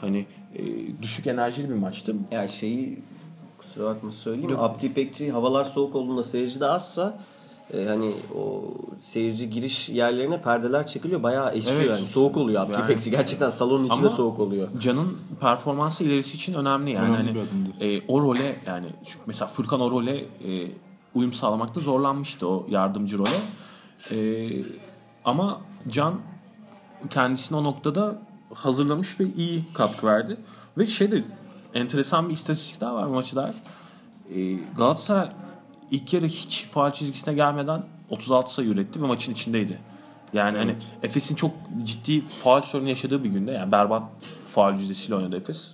hani 0.01 0.25
e, 0.55 0.61
düşük 1.01 1.27
enerjili 1.27 1.69
bir 1.69 1.75
maçtı. 1.75 2.15
Ya 2.31 2.47
şeyi 2.47 2.99
kusura 3.57 3.85
bakma 3.85 4.11
söyleyeyim. 4.11 4.59
Abdi 4.59 4.93
Pekçi 4.93 5.31
havalar 5.31 5.63
soğuk 5.63 5.95
olduğunda 5.95 6.23
seyirci 6.23 6.59
de 6.59 6.65
azsa 6.65 7.19
e, 7.73 7.85
hani 7.85 8.11
o 8.35 8.63
seyirci 9.01 9.49
giriş 9.49 9.89
yerlerine 9.89 10.41
perdeler 10.41 10.87
çekiliyor. 10.87 11.23
Bayağı 11.23 11.51
esiyor 11.53 11.77
Evet. 11.81 11.89
yani. 11.89 12.07
Soğuk 12.07 12.37
oluyor 12.37 12.61
Abdi 12.61 12.73
Yani-. 12.73 13.09
Gerçekten 13.11 13.49
salonun 13.49 13.85
içinde 13.85 14.07
Ama- 14.07 14.15
soğuk 14.15 14.39
oluyor. 14.39 14.67
Can'ın 14.79 15.17
performansı 15.41 16.03
ilerisi 16.03 16.35
için 16.37 16.53
önemli 16.53 16.91
yani. 16.91 17.15
Önemli 17.17 17.39
hani 17.79 17.93
e, 17.95 18.01
o 18.07 18.21
role 18.21 18.55
yani 18.67 18.87
mesela 19.25 19.47
Furkan 19.47 19.81
o 19.81 19.91
role 19.91 20.17
e, 20.17 20.67
uyum 21.13 21.33
sağlamakta 21.33 21.79
zorlanmıştı 21.79 22.47
o 22.47 22.65
yardımcı 22.69 23.17
role. 23.17 23.29
E, 24.11 24.49
ama 25.25 25.57
Can 25.89 26.13
kendisini 27.09 27.57
o 27.57 27.63
noktada 27.63 28.15
hazırlamış 28.53 29.19
ve 29.19 29.25
iyi 29.37 29.63
katkı 29.73 30.07
verdi. 30.07 30.37
Ve 30.77 30.85
şey 30.85 31.11
de 31.11 31.23
enteresan 31.73 32.29
bir 32.29 32.33
istatistik 32.33 32.81
daha 32.81 32.95
var 32.95 33.07
maçı 33.07 33.35
dair. 33.35 33.55
E, 34.35 34.53
Galatasaray 34.77 35.29
ilk 35.93 36.13
yarı 36.13 36.25
hiç 36.25 36.65
faal 36.71 36.91
çizgisine 36.91 37.33
gelmeden 37.33 37.83
36 38.09 38.53
sayı 38.53 38.69
üretti 38.69 39.01
ve 39.01 39.07
maçın 39.07 39.31
içindeydi. 39.33 39.79
Yani 40.33 40.57
hani 40.57 40.71
Evet. 40.71 40.87
Efes'in 41.03 41.35
çok 41.35 41.51
ciddi 41.83 42.21
faal 42.21 42.61
sorunu 42.61 42.89
yaşadığı 42.89 43.23
bir 43.23 43.29
günde 43.29 43.51
yani 43.51 43.71
berbat 43.71 44.03
faal 44.43 44.73
yüzdesiyle 44.73 45.15
oynadı 45.15 45.35
Efes. 45.37 45.73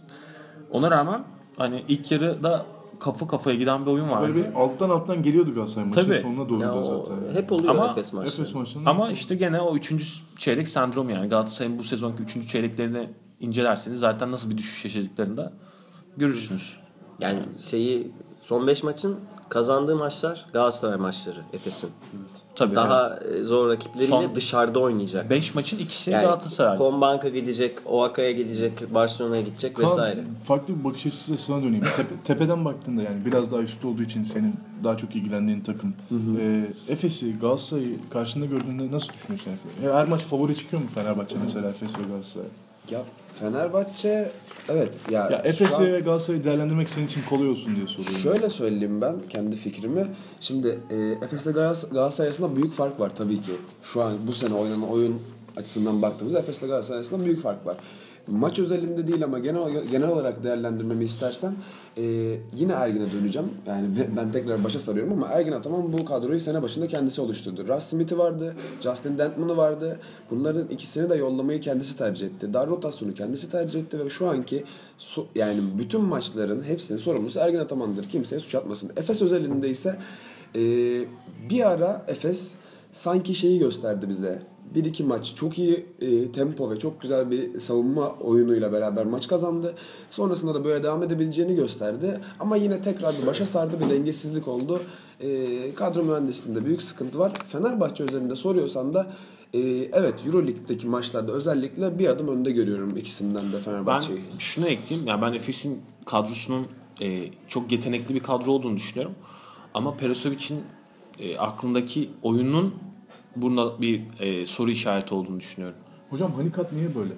Ona 0.71 0.91
rağmen 0.91 1.23
hani 1.57 1.83
ilk 1.87 2.11
yarıda 2.11 2.65
kafa 2.99 3.27
kafaya 3.27 3.55
giden 3.57 3.85
bir 3.85 3.91
oyun 3.91 4.09
vardı. 4.09 4.35
Böyle 4.35 4.49
bir 4.49 4.53
alttan 4.53 4.89
alttan 4.89 5.23
geliyordu 5.23 5.53
Galatasaray 5.53 5.87
maçın 5.87 6.01
Tabii. 6.01 6.19
sonuna 6.19 6.49
doğru 6.49 6.61
da 6.61 6.83
zaten. 6.83 7.41
hep 7.41 7.51
oluyor 7.51 7.75
Ama 7.75 7.87
Efes 7.91 8.13
maçları. 8.13 8.41
Efes 8.41 8.55
maçında. 8.55 8.89
Ama 8.89 9.11
işte 9.11 9.35
gene 9.35 9.61
o 9.61 9.75
üçüncü 9.75 10.05
çeyrek 10.37 10.67
sendromu 10.67 11.11
yani 11.11 11.29
Galatasaray'ın 11.29 11.79
bu 11.79 11.83
sezonki 11.83 12.23
üçüncü 12.23 12.47
çeyreklerini 12.47 13.09
incelerseniz 13.39 13.99
zaten 13.99 14.31
nasıl 14.31 14.49
bir 14.49 14.57
düşüş 14.57 14.85
yaşadıklarını 14.85 15.37
da 15.37 15.53
görürsünüz. 16.17 16.77
Yani 17.19 17.39
şeyi 17.69 18.11
son 18.41 18.67
5 18.67 18.83
maçın 18.83 19.19
kazandığı 19.49 19.95
maçlar 19.95 20.45
Galatasaray 20.53 20.97
maçları 20.97 21.39
Efes'in. 21.53 21.89
Tabii. 22.55 22.75
Daha 22.75 23.17
e, 23.17 23.43
zor 23.43 23.69
rakipleriyle 23.69 24.11
Son- 24.11 24.35
dışarıda 24.35 24.79
oynayacak. 24.79 25.29
5 25.29 25.55
maçın 25.55 25.77
ikisi 25.79 26.11
Yani 26.11 26.23
Galatasaray. 26.23 26.77
Kombanka 26.77 27.29
gidecek, 27.29 27.77
Oaka'ya 27.85 28.31
gidecek, 28.31 28.93
Barcelona'ya 28.93 29.41
gidecek 29.41 29.75
Kaan, 29.75 29.85
vesaire. 29.85 30.23
Farklı 30.43 30.79
bir 30.79 30.83
bakış 30.83 31.05
açısıyla 31.05 31.37
sana 31.37 31.63
döneyim. 31.63 31.83
Tepe- 31.97 32.23
tepeden 32.23 32.65
baktığında 32.65 33.01
yani 33.01 33.25
biraz 33.25 33.51
daha 33.51 33.61
üstte 33.61 33.87
olduğu 33.87 34.01
için 34.03 34.23
senin 34.23 34.55
daha 34.83 34.97
çok 34.97 35.15
ilgilendiğin 35.15 35.61
takım. 35.61 35.93
Ee, 36.39 36.65
Efes'i, 36.87 37.39
Galatasaray'ı 37.39 37.97
karşında 38.09 38.45
gördüğünde 38.45 38.91
nasıl 38.91 39.13
düşünüyorsun? 39.13 39.51
Her 39.81 40.07
maç 40.07 40.21
favori 40.21 40.55
çıkıyor 40.55 40.81
mu 40.81 40.87
Fenerbahçe 40.95 41.35
mesela 41.43 41.69
Efes 41.69 41.91
ve 41.99 42.03
Galatasaray? 42.07 42.47
Ya 42.91 43.01
Fenerbahçe 43.39 44.31
evet 44.69 44.93
ya, 45.11 45.19
Ya 45.21 45.29
şu 45.29 45.35
an- 45.37 45.45
Efes'i 45.45 45.93
ve 45.93 45.99
Galatasaray'ı 45.99 46.43
değerlendirmek 46.43 46.89
senin 46.89 47.05
için 47.05 47.21
kolay 47.29 47.49
olsun 47.49 47.75
diye 47.75 47.87
soruyorum. 47.87 48.17
Şöyle 48.19 48.49
söyleyeyim 48.49 49.01
ben 49.01 49.15
kendi 49.29 49.55
fikrimi. 49.55 50.07
Şimdi 50.41 50.79
e, 50.89 50.95
Efes'le 51.25 51.53
Galatasaray 51.53 52.27
arasında 52.27 52.55
büyük 52.55 52.73
fark 52.73 52.99
var 52.99 53.15
tabii 53.15 53.41
ki. 53.41 53.51
Şu 53.83 54.01
an 54.03 54.13
bu 54.27 54.33
sene 54.33 54.53
oynanan 54.53 54.89
oyun 54.89 55.21
açısından 55.57 56.01
baktığımızda 56.01 56.39
Efes'le 56.39 56.61
Galatasaray 56.61 56.99
arasında 56.99 57.25
büyük 57.25 57.43
fark 57.43 57.65
var. 57.65 57.77
Maç 58.31 58.59
özelinde 58.59 59.07
değil 59.07 59.23
ama 59.23 59.39
genel 59.39 59.83
genel 59.91 60.09
olarak 60.09 60.43
değerlendirmemi 60.43 61.05
istersen 61.05 61.55
e, 61.97 62.03
yine 62.55 62.71
Ergin'e 62.73 63.11
döneceğim. 63.11 63.47
Yani 63.67 63.87
ben- 64.17 64.31
tekrar 64.31 64.63
başa 64.63 64.79
sarıyorum 64.79 65.13
ama 65.13 65.27
Ergin 65.27 65.51
Ataman 65.51 65.93
bu 65.93 66.05
kadroyu 66.05 66.39
sene 66.39 66.61
başında 66.61 66.87
kendisi 66.87 67.21
oluşturdu. 67.21 67.67
Russ 67.67 67.83
Smith'i 67.83 68.17
vardı, 68.17 68.55
Justin 68.81 69.17
Dentman'ı 69.17 69.57
vardı. 69.57 69.99
Bunların 70.31 70.67
ikisini 70.67 71.09
de 71.09 71.15
yollamayı 71.15 71.61
kendisi 71.61 71.97
tercih 71.97 72.27
etti. 72.27 72.53
Dar 72.53 72.69
rotasyonu 72.69 73.13
kendisi 73.13 73.51
tercih 73.51 73.79
etti 73.79 73.99
ve 74.05 74.09
şu 74.09 74.29
anki 74.29 74.63
so- 74.99 75.25
yani 75.35 75.59
bütün 75.77 76.01
maçların 76.01 76.63
hepsinin 76.63 76.97
sorumlusu 76.97 77.39
Ergin 77.39 77.59
Ataman'dır. 77.59 78.09
Kimseye 78.09 78.39
suç 78.39 78.55
atmasın. 78.55 78.91
Efes 78.97 79.21
özelinde 79.21 79.69
ise 79.69 79.95
e, 80.55 80.61
bir 81.49 81.69
ara 81.71 82.05
Efes 82.07 82.51
sanki 82.93 83.35
şeyi 83.35 83.59
gösterdi 83.59 84.09
bize. 84.09 84.41
Bir 84.75 84.85
iki 84.85 85.03
maç 85.03 85.35
çok 85.35 85.59
iyi 85.59 85.85
e, 86.01 86.31
tempo 86.31 86.71
ve 86.71 86.79
çok 86.79 87.01
güzel 87.01 87.31
bir 87.31 87.59
savunma 87.59 88.09
oyunuyla 88.09 88.71
beraber 88.71 89.05
maç 89.05 89.27
kazandı. 89.27 89.73
Sonrasında 90.09 90.55
da 90.55 90.65
böyle 90.65 90.83
devam 90.83 91.03
edebileceğini 91.03 91.55
gösterdi. 91.55 92.19
Ama 92.39 92.55
yine 92.55 92.81
tekrar 92.81 93.15
bir 93.21 93.27
başa 93.27 93.45
sardı 93.45 93.79
bir 93.79 93.89
dengesizlik 93.89 94.47
oldu. 94.47 94.81
E, 95.19 95.73
kadro 95.75 96.03
mühendisliğinde 96.03 96.65
büyük 96.65 96.81
sıkıntı 96.81 97.19
var. 97.19 97.33
Fenerbahçe 97.49 98.03
özelinde 98.03 98.35
soruyorsan 98.35 98.93
da 98.93 99.11
e, 99.53 99.59
evet 99.93 100.13
Euroleague'deki 100.25 100.87
maçlarda 100.87 101.31
özellikle 101.31 101.99
bir 101.99 102.07
adım 102.07 102.27
önde 102.27 102.51
görüyorum 102.51 102.97
ikisinden 102.97 103.43
de 103.43 103.53
Ben 103.53 103.61
Fenerbahçe'yi. 103.61 104.19
şunu 104.39 104.67
ekleyeyim. 104.67 105.07
Yani 105.09 105.21
ben 105.21 105.33
Efes'in 105.33 105.81
kadrosunun 106.05 106.67
e, 107.01 107.25
çok 107.47 107.71
yetenekli 107.71 108.15
bir 108.15 108.19
kadro 108.19 108.51
olduğunu 108.51 108.75
düşünüyorum. 108.77 109.15
Ama 109.73 109.97
Perasovic'in 109.97 110.59
e, 111.19 111.37
aklındaki 111.37 112.09
oyunun 112.23 112.73
burada 113.35 113.81
bir 113.81 114.01
e, 114.19 114.45
soru 114.45 114.71
işareti 114.71 115.13
olduğunu 115.13 115.39
düşünüyorum. 115.39 115.77
Hocam 116.09 116.31
Hanikat 116.31 116.73
niye 116.73 116.95
böyle? 116.95 117.13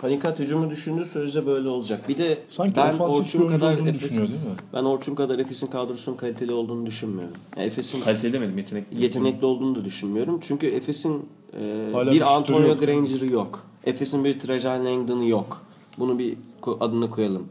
Panikat 0.00 0.38
hücumu 0.38 0.70
düşündüğü 0.70 1.04
sürece 1.04 1.46
böyle 1.46 1.68
olacak. 1.68 2.08
Bir 2.08 2.18
de 2.18 2.38
Sanki 2.48 2.76
ben 2.76 2.98
Orçun 2.98 3.48
kadar 3.48 3.94
düşünüyor 3.94 4.28
değil 4.28 4.40
mi? 4.40 4.56
ben 4.72 4.84
Orçun 4.84 5.14
kadar 5.14 5.38
Efes'in 5.38 5.66
kadrosunun 5.66 6.16
kaliteli 6.16 6.52
olduğunu 6.52 6.86
düşünmüyorum. 6.86 7.34
Yani 7.56 7.66
Efes'in 7.66 8.00
Kaliteli 8.00 8.32
demedim 8.32 8.58
yetenekli. 8.58 9.02
yetenekli 9.02 9.46
olduğunu 9.46 9.74
da 9.74 9.84
düşünmüyorum. 9.84 10.40
Çünkü 10.42 10.66
Efes'in 10.66 11.28
e, 11.60 11.92
bir 12.12 12.34
Antonio 12.36 12.68
yok. 12.68 12.80
Granger'ı 12.80 13.26
yok. 13.26 13.66
Efes'in 13.84 14.24
bir 14.24 14.38
Trajan 14.40 14.84
Langdon'ı 14.84 15.26
yok. 15.26 15.62
Bunu 15.98 16.18
bir 16.18 16.36
adını 16.80 17.10
koyalım. 17.10 17.48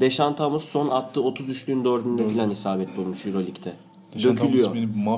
Deşan 0.00 0.36
Thomas 0.36 0.64
son 0.64 0.88
attığı 0.88 1.20
33'lüğün 1.20 1.84
4'ünde 1.84 2.28
filan 2.28 2.50
isabet 2.50 2.96
bulmuş 2.96 3.26
Euroleague'de. 3.26 3.72
Dökülüyor. 4.24 4.76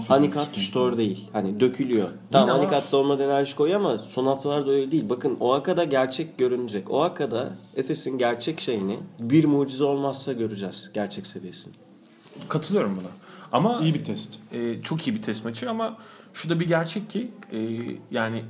Hanikat 0.09 0.57
şutör 0.57 0.97
değil. 0.99 1.29
Hani 1.33 1.61
dökülüyor. 1.61 2.09
Tamam 2.31 2.49
ama- 2.51 2.59
Hanikat 2.59 2.89
savunmada 2.89 3.25
enerji 3.25 3.57
koyuyor 3.57 3.81
ama 3.81 3.99
son 3.99 4.27
haftalarda 4.27 4.71
öyle 4.71 4.91
değil. 4.91 5.09
Bakın 5.09 5.37
Oaka'da 5.41 5.85
gerçek 5.85 6.39
görünecek. 6.39 6.91
Oaka'da 6.91 7.53
Efes'in 7.77 8.19
gerçek 8.19 8.61
şeyini 8.61 8.99
bir 9.21 9.45
mucize 9.45 9.85
olmazsa 9.85 10.33
göreceğiz. 10.33 10.91
Gerçek 10.95 11.27
seviyesini. 11.27 11.73
Katılıyorum 12.49 12.97
buna. 13.01 13.11
Ama 13.53 13.81
İyi 13.83 13.95
bir 13.95 14.05
test. 14.05 14.39
e, 14.53 14.83
çok 14.83 15.07
iyi 15.09 15.15
bir 15.17 15.23
test 15.23 15.45
maçı 15.45 15.71
ama 15.71 15.97
şu 16.35 16.51
da 16.51 16.61
bir 16.61 16.69
gerçek 16.69 17.11
ki 17.11 17.31
e, 17.53 17.59
yani 18.11 18.43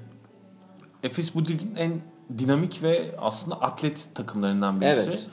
Efes 1.02 1.34
bu 1.34 1.44
ligin 1.46 1.74
en 1.76 1.92
dinamik 2.38 2.82
ve 2.82 3.10
aslında 3.18 3.60
atlet 3.60 4.08
takımlarından 4.14 4.80
birisi. 4.80 5.08
Evet. 5.10 5.26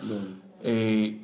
E, 0.65 0.71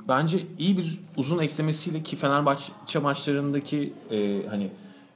bence 0.07 0.39
iyi 0.59 0.77
bir 0.77 0.99
uzun 1.17 1.39
eklemesiyle 1.39 2.03
ki 2.03 2.15
Fenerbahçe 2.15 2.99
maçlarındaki 2.99 3.93
e, 4.11 4.47
hani 4.49 4.71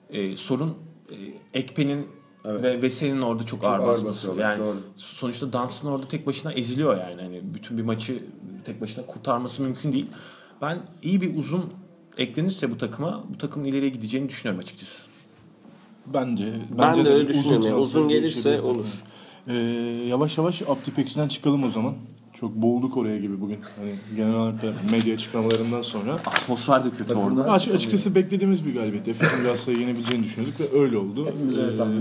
e, 0.09 0.38
sorun 0.38 0.73
e, 1.09 1.15
Ekpe'nin 1.59 2.07
ve 2.45 2.81
Veseli'nin 2.81 3.21
orada 3.21 3.43
çok, 3.43 3.63
ağır 3.63 3.79
ağır 3.79 3.88
basması. 3.88 4.33
Yani 4.39 4.59
doğru. 4.59 4.77
sonuçta 4.95 5.53
Dunstan 5.53 5.91
orada 5.91 6.07
tek 6.07 6.27
başına 6.27 6.53
eziliyor 6.53 6.97
yani. 6.97 7.21
Hani 7.21 7.41
bütün 7.43 7.77
bir 7.77 7.83
maçı 7.83 8.23
tek 8.65 8.81
başına 8.81 9.05
kurtarması 9.05 9.61
mümkün 9.61 9.93
değil. 9.93 10.07
Ben 10.61 10.79
iyi 11.01 11.21
bir 11.21 11.38
uzun 11.38 11.73
eklenirse 12.17 12.71
bu 12.71 12.77
takıma 12.77 13.23
bu 13.33 13.38
takımın 13.38 13.65
ileriye 13.65 13.89
gideceğini 13.89 14.29
düşünüyorum 14.29 14.59
açıkçası. 14.59 15.03
Bence. 16.05 16.45
Ben 16.45 16.77
bence 16.77 17.05
de 17.05 17.09
öyle 17.09 17.27
düşünüyorum. 17.27 17.61
Transfer 17.61 17.81
uzun 17.81 18.09
gelirse 18.09 18.57
tabii. 18.57 18.67
olur. 18.67 18.85
Ee, 19.47 19.53
yavaş 20.07 20.38
yavaş 20.38 20.61
Aptipex'den 20.61 21.27
çıkalım 21.27 21.63
o 21.63 21.69
zaman. 21.69 21.93
Çok 22.45 22.55
boğulduk 22.55 22.97
oraya 22.97 23.17
gibi 23.17 23.41
bugün. 23.41 23.60
Hani 23.75 23.91
genel 24.15 24.36
olarak 24.36 24.62
da 24.62 24.73
medya 24.91 25.13
açıklamalarından 25.13 25.81
sonra. 25.81 26.13
Atmosfer 26.13 26.86
de 26.86 26.89
kötü 26.89 27.13
orada. 27.13 27.51
Aç, 27.51 27.67
açıkçası 27.67 28.15
beklediğimiz 28.15 28.65
bir 28.65 28.73
galibiyet. 28.73 29.08
Efes'in 29.08 29.43
Galatasaray'ı 29.43 29.81
yenebileceğini 29.81 30.25
düşünüyorduk 30.25 30.60
ve 30.60 30.79
öyle 30.79 30.97
oldu. 30.97 31.27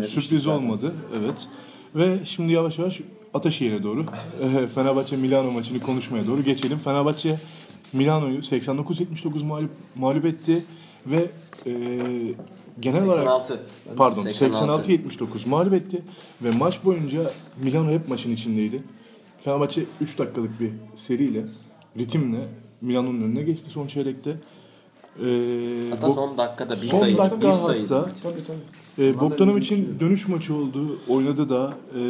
Ee, 0.02 0.06
sürpriz 0.06 0.42
zaten. 0.42 0.56
olmadı. 0.56 0.92
Evet. 1.18 1.48
Ve 1.94 2.18
şimdi 2.24 2.52
yavaş 2.52 2.78
yavaş 2.78 3.00
Ataşehir'e 3.34 3.82
doğru. 3.82 4.04
e, 4.40 4.66
Fenerbahçe 4.66 5.16
Milano 5.16 5.50
maçını 5.50 5.80
konuşmaya 5.80 6.26
doğru 6.26 6.42
geçelim. 6.42 6.78
Fenerbahçe 6.78 7.38
Milano'yu 7.92 8.38
89-79 8.38 9.44
mağlup, 9.44 9.70
mağlup 9.94 10.24
etti 10.24 10.64
ve 11.06 11.30
e, 11.66 11.72
genel 12.80 13.04
olarak 13.04 13.46
86. 13.46 13.60
pardon 13.96 14.22
86. 14.22 14.92
86-79 14.92 15.48
mağlup 15.48 15.74
etti 15.74 16.02
ve 16.42 16.50
maç 16.50 16.84
boyunca 16.84 17.30
Milano 17.62 17.90
hep 17.90 18.08
maçın 18.08 18.30
içindeydi. 18.30 18.82
Fenerbahçe 19.44 19.84
3 20.00 20.18
dakikalık 20.18 20.60
bir 20.60 20.70
seriyle, 20.94 21.44
ritimle 21.98 22.48
Milano'nun 22.80 23.22
önüne 23.22 23.42
geçti 23.42 23.70
son 23.70 23.86
çeyrekte. 23.86 24.30
Ee, 24.30 25.90
Hatta 25.90 26.08
bu- 26.08 26.12
son 26.12 26.38
dakikada 26.38 26.82
bir 26.82 26.86
son 26.86 26.98
sayı. 26.98 27.18
dakika 27.18 27.48
bir 27.48 27.52
sayı. 27.52 27.86
hatta 27.86 28.10
e, 28.98 29.20
Bogdanovic'in 29.20 30.00
dönüş 30.00 30.28
maçı 30.28 30.54
oldu, 30.54 30.98
oynadı 31.08 31.48
da. 31.48 31.74
E, 31.98 32.02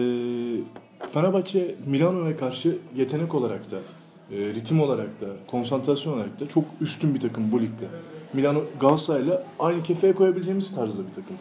Fenerbahçe 1.12 1.75
Milano'ya 1.87 2.37
karşı 2.37 2.79
yetenek 2.97 3.35
olarak 3.35 3.70
da, 3.70 3.77
e, 4.33 4.55
ritim 4.55 4.81
olarak 4.81 5.20
da, 5.20 5.27
konsantrasyon 5.47 6.12
olarak 6.12 6.40
da 6.40 6.49
çok 6.49 6.64
üstün 6.81 7.14
bir 7.14 7.20
takım 7.20 7.53
bu 7.53 7.61
ligde. 7.61 7.87
Milano 8.33 8.61
Galatasaray'la 8.81 9.44
aynı 9.59 9.83
kefeye 9.83 10.14
koyabileceğimiz 10.14 10.75
tarzda 10.75 11.03
bir 11.03 11.14
takım. 11.23 11.37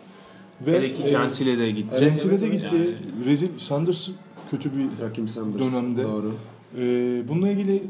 Ve 0.62 0.77
Hele 0.77 0.91
ki 0.91 1.03
e, 1.03 1.10
Gentile 1.10 1.60
de 1.60 1.71
gitti. 1.71 1.99
Gentile 1.99 2.41
de 2.41 2.47
gitti. 2.47 2.97
Rezil 3.25 3.49
Sanders 3.58 4.10
kötü 4.51 4.71
bir 4.77 5.06
Rakim 5.06 5.27
Sanders. 5.27 5.71
dönemde. 5.71 6.03
Doğru. 6.03 6.34
Ee, 6.77 7.23
bununla 7.29 7.49
ilgili 7.49 7.84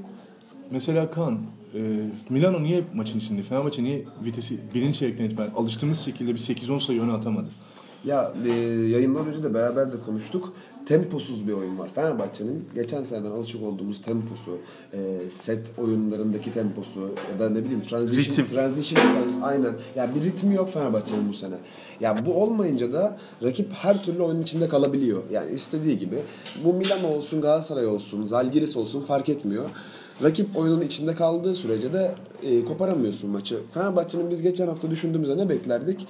mesela 0.71 1.11
Kaan, 1.11 1.39
e, 1.75 1.79
Milano 2.29 2.63
niye 2.63 2.77
hep 2.77 2.95
maçın 2.95 3.19
içinde? 3.19 3.41
Fenerbahçe 3.43 3.83
niye 3.83 4.05
vitesi 4.25 4.59
birinci 4.73 4.99
çeyrekten 4.99 5.25
itibaren 5.25 5.51
alıştığımız 5.55 5.99
şekilde 5.99 6.33
bir 6.33 6.39
8-10 6.39 6.79
sayı 6.79 7.01
öne 7.01 7.11
atamadı? 7.11 7.49
Ya 8.05 8.33
e, 8.45 8.49
yayından 8.89 9.25
önce 9.27 9.43
de 9.43 9.53
beraber 9.53 9.91
de 9.93 9.99
konuştuk. 10.05 10.53
Temposuz 10.85 11.47
bir 11.47 11.53
oyun 11.53 11.79
var. 11.79 11.89
Fenerbahçe'nin 11.95 12.65
geçen 12.75 13.03
seneden 13.03 13.31
alışık 13.31 13.63
olduğumuz 13.63 14.01
temposu, 14.01 14.57
e, 14.93 15.19
set 15.41 15.73
oyunlarındaki 15.77 16.51
temposu 16.51 16.99
ya 17.33 17.39
da 17.39 17.49
ne 17.49 17.63
bileyim 17.63 17.81
transition, 17.81 18.23
Ritim. 18.23 18.47
transition 18.47 19.03
defense 19.05 19.45
aynen. 19.45 19.73
Ya 19.95 20.15
bir 20.15 20.23
ritmi 20.23 20.55
yok 20.55 20.73
Fenerbahçe'nin 20.73 21.29
bu 21.29 21.33
sene. 21.33 21.55
Ya 21.99 22.25
bu 22.25 22.33
olmayınca 22.33 22.93
da 22.93 23.17
rakip 23.43 23.73
her 23.73 24.03
türlü 24.03 24.21
oyunun 24.21 24.41
içinde 24.41 24.67
kalabiliyor. 24.67 25.23
Yani 25.31 25.51
istediği 25.51 25.99
gibi. 25.99 26.15
Bu 26.63 26.73
Milano 26.73 27.07
olsun, 27.07 27.41
Galatasaray 27.41 27.85
olsun, 27.87 28.25
Zalgiris 28.25 28.77
olsun 28.77 29.01
fark 29.01 29.29
etmiyor. 29.29 29.65
Rakip 30.23 30.57
oyunun 30.57 30.81
içinde 30.81 31.15
kaldığı 31.15 31.55
sürece 31.55 31.93
de 31.93 32.15
e, 32.43 32.65
koparamıyorsun 32.65 33.29
maçı. 33.29 33.59
Fenerbahçe'nin 33.73 34.29
biz 34.29 34.41
geçen 34.41 34.67
hafta 34.67 34.91
düşündüğümüzde 34.91 35.37
ne 35.37 35.49
beklerdik? 35.49 36.07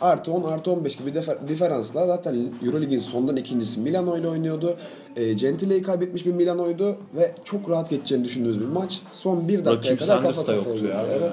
Artı 0.00 0.32
10 0.32 0.42
artı 0.52 0.70
15 0.70 0.96
gibi 0.96 1.14
defer- 1.14 1.48
diferansla 1.48 2.06
zaten 2.06 2.36
Eurolig'in 2.64 3.00
sondan 3.00 3.36
ikincisi 3.36 3.80
Milano 3.80 4.18
ile 4.18 4.28
oynuyordu. 4.28 4.76
E, 5.16 5.32
Gentile'yi 5.32 5.82
kaybetmiş 5.82 6.26
bir 6.26 6.32
Milano'ydu 6.32 6.96
ve 7.16 7.34
çok 7.44 7.70
rahat 7.70 7.90
geçeceğini 7.90 8.24
düşündüğümüz 8.24 8.60
bir 8.60 8.66
maç. 8.66 9.00
Son 9.12 9.48
bir 9.48 9.64
dakikaya 9.64 9.92
Rakip 9.94 9.98
kadar 9.98 10.22
kafa 10.22 10.36
kafaya 10.36 10.56
yoktu 10.56 10.86
ya. 10.86 11.06
Evet. 11.10 11.30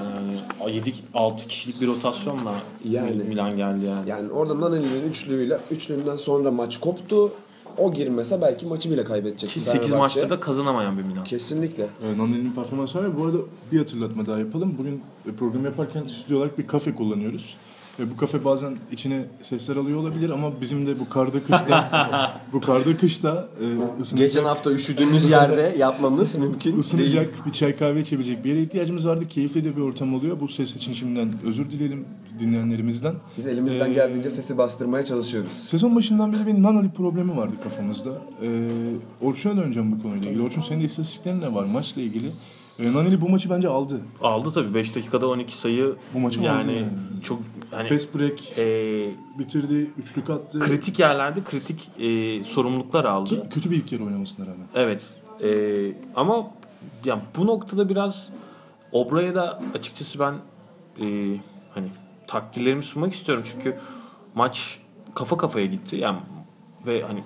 Yani 0.61 0.75
7 0.75 0.93
6 1.13 1.47
kişilik 1.47 1.81
bir 1.81 1.87
rotasyonla 1.87 2.53
Yani. 2.89 3.23
Milan 3.27 3.57
geldi 3.57 3.85
yani. 3.85 4.09
Yani 4.09 4.31
orada 4.31 4.61
Naneli'nin 4.61 5.09
üçlüğüyle 5.09 5.59
üçlüğünden 5.71 6.15
sonra 6.15 6.51
maç 6.51 6.79
koptu. 6.79 7.31
O 7.77 7.93
girmese 7.93 8.41
belki 8.41 8.65
maçı 8.65 8.91
bile 8.91 9.03
kaybedecekti. 9.03 9.53
Ki 9.53 9.59
8 9.59 9.73
Fenerbahçe. 9.73 9.97
maçta 9.97 10.29
da 10.29 10.39
kazanamayan 10.39 10.97
bir 10.97 11.03
Milan. 11.03 11.23
Kesinlikle. 11.23 11.83
E, 11.83 12.17
Nani'nin 12.17 12.51
performansı 12.51 12.97
var. 12.97 13.17
Bu 13.19 13.25
arada 13.25 13.37
bir 13.71 13.77
hatırlatma 13.77 14.25
daha 14.25 14.39
yapalım. 14.39 14.75
Bugün 14.77 15.01
e, 15.29 15.31
program 15.39 15.65
yaparken 15.65 16.07
stüdyo 16.07 16.37
olarak 16.37 16.57
bir 16.57 16.67
kafe 16.67 16.95
kullanıyoruz. 16.95 17.55
Ve 17.99 18.11
bu 18.11 18.17
kafe 18.17 18.45
bazen 18.45 18.75
içine 18.91 19.25
sesler 19.41 19.75
alıyor 19.75 19.97
olabilir 19.99 20.29
ama 20.29 20.61
bizim 20.61 20.85
de 20.85 20.99
bu 20.99 21.09
karda 21.09 21.43
kışta 21.43 22.41
bu 22.53 22.61
karda 22.61 22.97
kışta 22.97 23.47
e, 23.61 23.65
ısınacak, 24.01 24.27
Geçen 24.29 24.43
hafta 24.43 24.71
üşüdüğümüz 24.71 25.29
yerde 25.29 25.75
yapmamız 25.77 26.35
mümkün 26.35 26.69
değil. 26.71 26.79
ısınacak 26.79 27.45
bir 27.45 27.51
çay 27.51 27.75
kahve 27.75 28.01
içebilecek 28.01 28.43
bir 28.43 28.49
yere 28.49 28.61
ihtiyacımız 28.61 29.07
vardı. 29.07 29.27
Keyifli 29.27 29.63
de 29.63 29.75
bir 29.75 29.81
ortam 29.81 30.13
oluyor. 30.15 30.39
Bu 30.39 30.47
ses 30.47 30.75
için 30.75 30.93
şimdiden 30.93 31.33
özür 31.45 31.71
dileyelim 31.71 32.05
dinleyenlerimizden. 32.39 33.13
Biz 33.37 33.47
elimizden 33.47 33.89
Ee, 33.91 33.93
geldiğince 33.93 34.29
sesi 34.29 34.57
bastırmaya 34.57 35.05
çalışıyoruz. 35.05 35.51
Sezon 35.51 35.95
başından 35.95 36.33
beri 36.33 36.47
bir 36.47 36.63
Nanali 36.63 36.89
problemi 36.89 37.37
vardı 37.37 37.55
kafamızda. 37.63 38.09
Ee, 38.41 38.69
Orçun'a 39.21 39.57
döneceğim 39.57 39.91
bu 39.91 40.01
konuyla 40.03 40.29
ilgili. 40.29 40.43
Orçun 40.43 40.61
senin 40.61 40.81
de 40.81 40.85
istatistiklerin 40.85 41.41
ne 41.41 41.53
var 41.53 41.65
maçla 41.65 42.01
ilgili? 42.01 42.31
Nanali 42.79 43.21
bu 43.21 43.29
maçı 43.29 43.49
bence 43.49 43.67
aldı. 43.67 44.01
Aldı 44.21 44.51
tabii 44.51 44.73
5 44.73 44.95
dakikada 44.95 45.27
12 45.27 45.57
sayı. 45.57 45.95
Bu 46.13 46.19
maçı 46.19 46.41
yani 46.41 46.61
aldı 46.61 46.73
yani. 46.73 46.87
çok 47.23 47.39
hani 47.71 47.89
Fast 47.89 48.15
break 48.15 48.57
e, 48.57 48.65
bitirdi, 49.39 49.91
üçlük 49.97 50.29
attı. 50.29 50.59
kritik 50.59 50.99
yerlerde 50.99 51.43
kritik 51.43 51.89
e, 51.99 52.43
sorumluluklar 52.43 53.05
aldı. 53.05 53.29
Ki 53.29 53.49
kötü 53.49 53.71
bir 53.71 53.75
ilk 53.75 53.91
yarı 53.91 54.03
oynamasına 54.05 54.45
rağmen. 54.45 54.67
Evet. 54.75 55.13
Ee, 55.43 55.93
ama 56.15 56.51
ya 57.05 57.21
bu 57.37 57.47
noktada 57.47 57.89
biraz 57.89 58.29
Obra'ya 58.91 59.35
da 59.35 59.61
açıkçası 59.75 60.19
ben 60.19 60.33
e, 61.05 61.37
hani 61.73 61.87
takdirlerimi 62.27 62.83
sunmak 62.83 63.13
istiyorum 63.13 63.43
çünkü 63.51 63.77
maç 64.35 64.79
kafa 65.15 65.37
kafaya 65.37 65.65
gitti 65.65 65.95
yani 65.95 66.19
ve 66.85 67.01
hani 67.01 67.23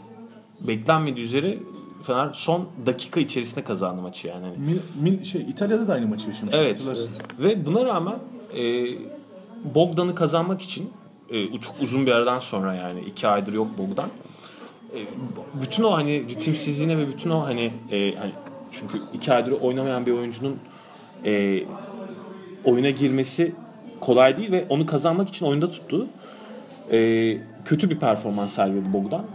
beklenmediği 0.62 1.26
üzere 1.26 1.58
Fener 2.04 2.30
son 2.34 2.68
dakika 2.86 3.20
içerisinde 3.20 3.64
kazandı 3.64 4.02
maçı 4.02 4.28
yani. 4.28 4.46
Hani 4.46 4.58
Mil, 4.58 4.80
mil- 5.02 5.26
şey 5.26 5.42
İtalya'da 5.42 5.88
da 5.88 5.94
aynı 5.94 6.08
maçı 6.08 6.28
yaşamış. 6.30 6.54
Evet. 6.58 6.80
hatırlarsın. 6.80 7.12
Ve 7.40 7.66
buna 7.66 7.86
rağmen 7.86 8.16
e, 8.58 8.86
Bogdan'ı 9.76 10.16
kazanmak 10.16 10.62
için 10.62 10.90
e, 11.30 11.60
çok 11.60 11.76
uzun 11.82 12.06
bir 12.06 12.12
aradan 12.12 12.40
sonra 12.40 12.76
yani 12.76 13.00
iki 13.02 13.28
aydır 13.28 13.54
yok 13.54 13.68
Bogdan. 13.78 14.10
E, 14.94 15.00
bütün 15.62 15.84
o 15.84 15.92
hani 15.92 16.30
ritimsizliğine 16.30 16.98
ve 16.98 17.08
bütün 17.08 17.30
o 17.30 17.46
hani 17.46 17.74
e, 17.92 18.16
hani 18.16 18.32
çünkü 18.72 19.02
iki 19.14 19.34
aydır 19.34 19.52
oynamayan 19.52 20.06
bir 20.06 20.12
oyuncunun 20.12 20.60
e, 21.26 21.64
oyuna 22.66 22.90
girmesi 22.90 23.56
kolay 24.00 24.38
değil 24.38 24.52
ve 24.52 24.66
onu 24.70 24.86
kazanmak 24.86 25.30
için 25.30 25.46
oyunda 25.46 25.70
tuttu. 25.70 26.08
E, 26.92 27.38
kötü 27.66 27.90
bir 27.90 28.00
performans 28.00 28.54
sergiledi 28.54 28.94
Bogdan. 28.94 29.26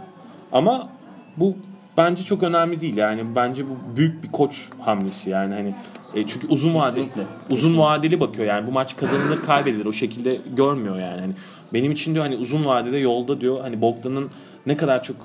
Ama 0.51 0.89
bu 1.37 1.55
bence 1.97 2.23
çok 2.23 2.43
önemli 2.43 2.81
değil. 2.81 2.97
Yani 2.97 3.35
bence 3.35 3.65
bu 3.67 3.97
büyük 3.97 4.23
bir 4.23 4.31
koç 4.31 4.69
hamlesi 4.79 5.29
yani 5.29 5.53
hani 5.53 5.75
e, 6.15 6.27
çünkü 6.27 6.47
uzun 6.47 6.75
vadeli 6.75 7.09
uzun 7.49 7.77
vadeli 7.77 8.19
bakıyor 8.19 8.47
yani 8.47 8.67
bu 8.67 8.71
maç 8.71 8.95
kazanılır 8.97 9.41
kaybedilir 9.45 9.85
o 9.85 9.93
şekilde 9.93 10.37
görmüyor 10.55 10.99
yani. 10.99 11.21
Hani 11.21 11.33
benim 11.73 11.91
için 11.91 12.13
diyor 12.13 12.25
hani 12.25 12.35
uzun 12.35 12.65
vadede 12.65 12.97
yolda 12.97 13.41
diyor 13.41 13.61
hani 13.61 13.81
Bogdan'ın 13.81 14.29
ne 14.65 14.77
kadar 14.77 15.03
çok 15.03 15.15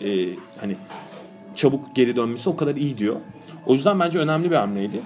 e, 0.00 0.28
hani 0.60 0.76
çabuk 1.54 1.96
geri 1.96 2.16
dönmesi 2.16 2.50
o 2.50 2.56
kadar 2.56 2.76
iyi 2.76 2.98
diyor. 2.98 3.16
O 3.66 3.74
yüzden 3.74 4.00
bence 4.00 4.18
önemli 4.18 4.50
bir 4.50 4.56
hamleydi. 4.56 5.00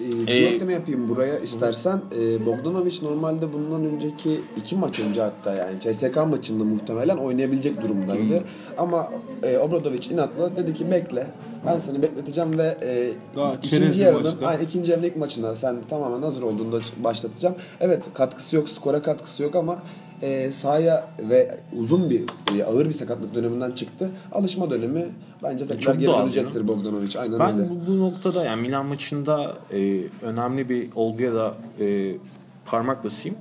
Ee, 0.00 0.26
bir 0.26 0.28
Ee, 0.28 0.44
ekleme 0.46 0.72
yapayım 0.72 1.08
buraya 1.08 1.38
istersen. 1.38 2.00
Ee, 2.18 2.46
Bogdanovic 2.46 2.98
normalde 3.02 3.52
bundan 3.52 3.84
önceki 3.84 4.40
iki 4.56 4.76
maç 4.76 5.00
önce 5.00 5.20
hatta 5.22 5.54
yani 5.54 5.80
CSK 5.80 6.16
maçında 6.16 6.64
muhtemelen 6.64 7.16
oynayabilecek 7.16 7.82
durumdaydı. 7.82 8.44
Ama 8.78 9.12
e, 9.42 9.58
Obradovic 9.58 10.10
inatla 10.10 10.56
dedi 10.56 10.74
ki 10.74 10.90
bekle. 10.90 11.26
Ben 11.66 11.78
seni 11.78 12.02
bekleteceğim 12.02 12.58
ve 12.58 12.76
e, 12.82 13.12
Daha 13.36 13.54
ikinci 13.54 14.00
yarının, 14.00 14.34
aynen, 14.44 14.64
ikinci 14.64 14.90
yarının 14.90 15.06
ilk 15.06 15.16
maçında 15.16 15.56
sen 15.56 15.76
tamamen 15.90 16.22
hazır 16.22 16.42
olduğunda 16.42 16.80
başlatacağım. 17.04 17.54
Evet 17.80 18.04
katkısı 18.14 18.56
yok, 18.56 18.68
skora 18.68 19.02
katkısı 19.02 19.42
yok 19.42 19.56
ama 19.56 19.78
e, 20.22 20.52
sahaya 20.52 21.08
ve 21.18 21.60
uzun 21.78 22.10
bir 22.10 22.22
e, 22.58 22.64
ağır 22.64 22.86
bir 22.86 22.92
sakatlık 22.92 23.34
döneminden 23.34 23.70
çıktı. 23.72 24.10
Alışma 24.32 24.70
dönemi 24.70 25.06
bence 25.42 25.66
tekrar 25.66 25.80
Çok 25.80 26.00
geri 26.00 26.12
dönecektir 26.12 26.68
Bogdanovic. 26.68 27.18
Aynen 27.18 27.38
Ben 27.38 27.58
öyle. 27.58 27.70
bu, 27.70 27.86
bu 27.86 28.00
noktada 28.00 28.44
yani 28.44 28.62
Milan 28.62 28.86
maçında 28.86 29.54
e, 29.72 30.00
önemli 30.22 30.68
bir 30.68 30.88
olguya 30.94 31.34
da 31.34 31.54
e, 31.80 32.16
parmak 32.64 33.04
basayım. 33.04 33.38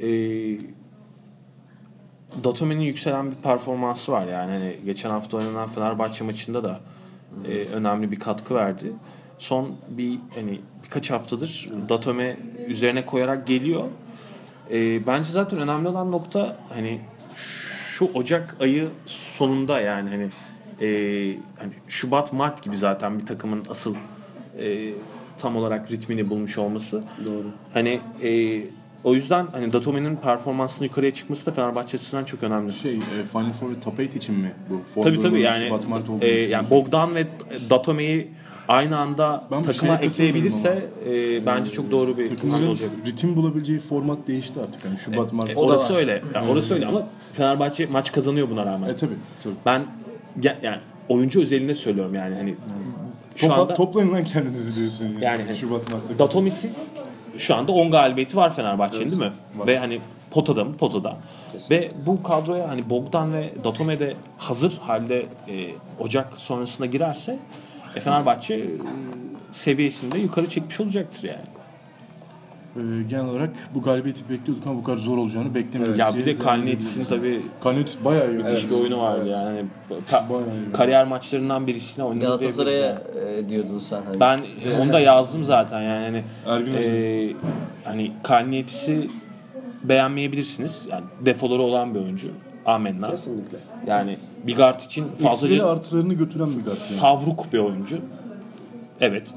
E, 0.00 0.08
Datome'nin 2.44 2.80
yükselen 2.80 3.30
bir 3.30 3.36
performansı 3.36 4.12
var 4.12 4.26
yani 4.26 4.50
hani 4.50 4.76
geçen 4.84 5.10
hafta 5.10 5.36
oynanan 5.36 5.68
Fenerbahçe 5.68 6.24
maçında 6.24 6.64
da 6.64 6.80
e, 7.48 7.58
önemli 7.58 8.10
bir 8.10 8.18
katkı 8.18 8.54
verdi. 8.54 8.92
Son 9.38 9.72
bir 9.88 10.18
hani 10.34 10.60
birkaç 10.84 11.10
haftadır 11.10 11.70
Datome 11.88 12.36
üzerine 12.68 13.06
koyarak 13.06 13.46
geliyor. 13.46 13.84
E, 14.70 15.06
bence 15.06 15.28
zaten 15.30 15.58
önemli 15.58 15.88
olan 15.88 16.12
nokta 16.12 16.56
hani 16.68 17.00
şu 17.96 18.10
Ocak 18.14 18.56
ayı 18.60 18.88
sonunda 19.06 19.80
yani 19.80 20.10
hani 20.10 20.28
e, 20.80 20.88
hani 21.58 21.72
Şubat 21.88 22.32
Mart 22.32 22.62
gibi 22.62 22.76
zaten 22.76 23.18
bir 23.18 23.26
takımın 23.26 23.64
asıl 23.70 23.94
e, 24.58 24.90
tam 25.38 25.56
olarak 25.56 25.90
ritmini 25.90 26.30
bulmuş 26.30 26.58
olması. 26.58 27.04
Doğru. 27.24 27.46
Hani 27.74 28.00
e, 28.22 28.62
o 29.04 29.14
yüzden 29.14 29.46
hani 29.52 29.72
Datome'nin 29.72 30.16
performansının 30.16 30.88
yukarıya 30.88 31.14
çıkması 31.14 31.46
da 31.46 31.52
Fenerbahçe 31.52 31.96
açısından 31.96 32.24
çok 32.24 32.42
önemli. 32.42 32.72
Şey, 32.72 32.96
e, 32.96 33.00
Final 33.32 33.52
Four 33.52 33.70
ve 33.70 33.80
Top 33.80 33.96
8 33.96 34.16
için 34.16 34.34
mi 34.34 34.52
bu? 34.70 34.80
Form 34.94 35.04
Tabii 35.04 35.18
tabii 35.18 35.42
yani 35.42 35.68
Şubat, 35.68 35.88
Mart 35.88 36.10
olduğu 36.10 36.24
e, 36.24 36.40
yani. 36.40 36.70
Bogdan 36.70 37.14
ve 37.14 37.26
Datome'yi 37.70 38.30
aynı 38.68 38.98
anda 38.98 39.44
Ben 39.50 39.58
bu 39.58 39.66
takıma 39.66 39.96
ekleyebilirse 39.98 40.86
e, 41.08 41.46
bence 41.46 41.70
çok 41.70 41.90
doğru 41.90 42.18
bir 42.18 42.26
Takımların 42.26 42.52
takım 42.52 42.68
olacak. 42.68 42.90
ritim 43.06 43.36
bulabileceği 43.36 43.78
format 43.80 44.18
değişti 44.28 44.60
artık. 44.60 44.84
Yani 44.84 44.98
Şubat, 44.98 45.32
Mart. 45.32 45.50
E, 45.50 45.54
O 45.56 45.68
da 45.68 45.72
orası 45.72 45.94
öyle. 45.94 46.22
Yani 46.34 46.50
orası 46.50 46.74
öyle 46.74 46.86
ama 46.86 47.06
Fenerbahçe 47.32 47.86
maç 47.86 48.12
kazanıyor 48.12 48.50
buna 48.50 48.66
rağmen. 48.66 48.88
E 48.88 48.96
tabii. 48.96 49.14
tabii. 49.44 49.54
Ben 49.66 49.86
ge- 50.40 50.56
yani 50.62 50.78
oyuncu 51.08 51.40
özelinde 51.40 51.74
söylüyorum 51.74 52.14
yani 52.14 52.34
hani 52.34 52.54
şu 53.36 53.46
Topla, 53.48 53.62
anda 53.62 53.74
toplayın 53.74 54.12
lan 54.12 54.24
kendinizi 54.24 54.76
diyorsun 54.76 55.04
yani. 55.04 55.24
Yani 55.24 55.42
hani- 55.46 55.56
Şubat 55.58 55.92
Mart'ta. 55.92 56.18
Datomisiz 56.18 56.86
şu 57.38 57.54
anda 57.54 57.72
10 57.72 57.90
galibiyeti 57.90 58.36
var 58.36 58.54
Fenerbahçe'nin 58.54 59.10
değil 59.10 59.22
mi? 59.22 59.32
var. 59.56 59.66
Ve 59.66 59.78
hani 59.78 60.00
potada 60.30 60.64
mı? 60.64 60.76
Potada. 60.76 61.16
Ve 61.70 61.90
bu 62.06 62.22
kadroya 62.22 62.68
hani 62.68 62.90
Bogdan 62.90 63.32
ve 63.34 63.50
Datome 63.64 63.98
de 63.98 64.14
hazır 64.38 64.78
halde 64.78 65.20
e, 65.48 65.54
Ocak 66.00 66.28
sonrasında 66.36 66.86
girerse 66.86 67.38
e, 67.96 68.00
Fenerbahçe 68.00 68.54
e, 68.54 68.66
seviyesinde 69.52 70.18
yukarı 70.18 70.48
çekmiş 70.48 70.80
olacaktır 70.80 71.28
yani. 71.28 71.38
Ee, 72.76 73.02
genel 73.08 73.24
olarak 73.26 73.50
bu 73.74 73.82
galibiyeti 73.82 74.30
bekliyorduk 74.30 74.66
ama 74.66 74.76
bu 74.80 74.84
kadar 74.84 74.98
zor 74.98 75.18
olacağını 75.18 75.54
beklemiyorduk. 75.54 75.98
Ya 75.98 76.14
bir 76.14 76.26
de 76.26 76.38
Kalniet'in 76.38 77.04
tabii 77.04 77.42
Kalnietis 77.62 77.96
bayağı 78.04 78.30
iyi. 78.30 78.38
müthiş 78.38 78.70
bir 78.70 78.74
oyunu 78.74 78.98
vardı 79.02 79.28
yani. 79.30 79.44
Hani 79.44 79.64
ka- 80.10 80.28
Bayağı 80.30 80.42
iyi. 80.48 80.72
kariyer 80.72 81.06
maçlarından 81.06 81.66
birisine 81.66 82.04
oynadı 82.04 82.24
Galatasaray'a 82.24 82.86
yani. 82.86 82.98
e, 83.38 83.48
diyordun 83.48 83.78
sen. 83.78 84.02
Hani. 84.02 84.20
Ben 84.20 84.38
e, 84.38 84.82
onu 84.82 84.92
da 84.92 85.00
yazdım 85.00 85.44
zaten 85.44 85.82
yani 85.82 86.04
hani 86.04 86.24
Ergin 86.56 86.74
e, 86.74 87.32
hani 87.84 88.12
Kalniet'i 88.22 89.10
beğenmeyebilirsiniz. 89.84 90.88
Yani 90.90 91.04
defoları 91.20 91.62
olan 91.62 91.94
bir 91.94 92.00
oyuncu. 92.00 92.28
Amenna. 92.66 93.10
Kesinlikle. 93.10 93.58
Yani 93.86 94.16
Bigart 94.46 94.82
için 94.84 95.04
fazlaca 95.22 95.66
artılarını 95.66 96.14
götüren 96.14 96.46
bir 96.46 96.54
gart 96.54 96.66
yani. 96.66 96.76
savruk 96.76 97.52
bir 97.52 97.58
oyuncu. 97.58 97.98
Evet. 99.00 99.34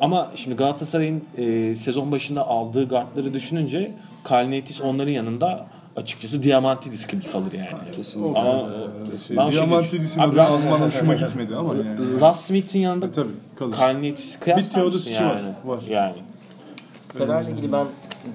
Ama 0.00 0.32
şimdi 0.34 0.56
Galatasaray'ın 0.56 1.22
e, 1.36 1.76
sezon 1.76 2.12
başında 2.12 2.46
aldığı 2.46 2.88
gardları 2.88 3.34
düşününce 3.34 3.92
Kalnietis 4.24 4.80
onların 4.80 5.12
yanında 5.12 5.66
açıkçası 5.96 6.42
Diamantidis 6.42 7.06
gibi 7.06 7.22
kalır 7.32 7.52
yani. 7.52 7.92
Kesinlikle. 7.96 8.40
Ama 8.40 8.68
Kesin. 9.12 9.36
ben 9.36 9.42
o 9.42 9.50
şekilde- 9.50 9.66
Diamantidis'in 9.66 10.20
Abi 10.20 10.36
Ras- 10.36 10.50
alman 10.66 10.86
hoşuma 10.86 11.14
gitmedi 11.14 11.56
ama 11.56 11.74
yani. 11.74 11.98
Russ 12.20 12.40
Smith'in 12.40 12.78
yanında 12.80 13.06
E, 13.06 13.12
tabii 13.12 13.32
kalır. 13.58 13.72
Kalnietis 13.72 14.38
kıyaslar 14.40 14.56
Bir 14.56 14.62
mısın 14.62 14.74
Teodosic'i 14.80 15.24
var, 15.26 15.36
yani? 15.36 15.52
var. 15.64 15.80
Yani. 15.88 16.14
Fener'le 17.18 17.48
ilgili 17.50 17.72
ben 17.72 17.86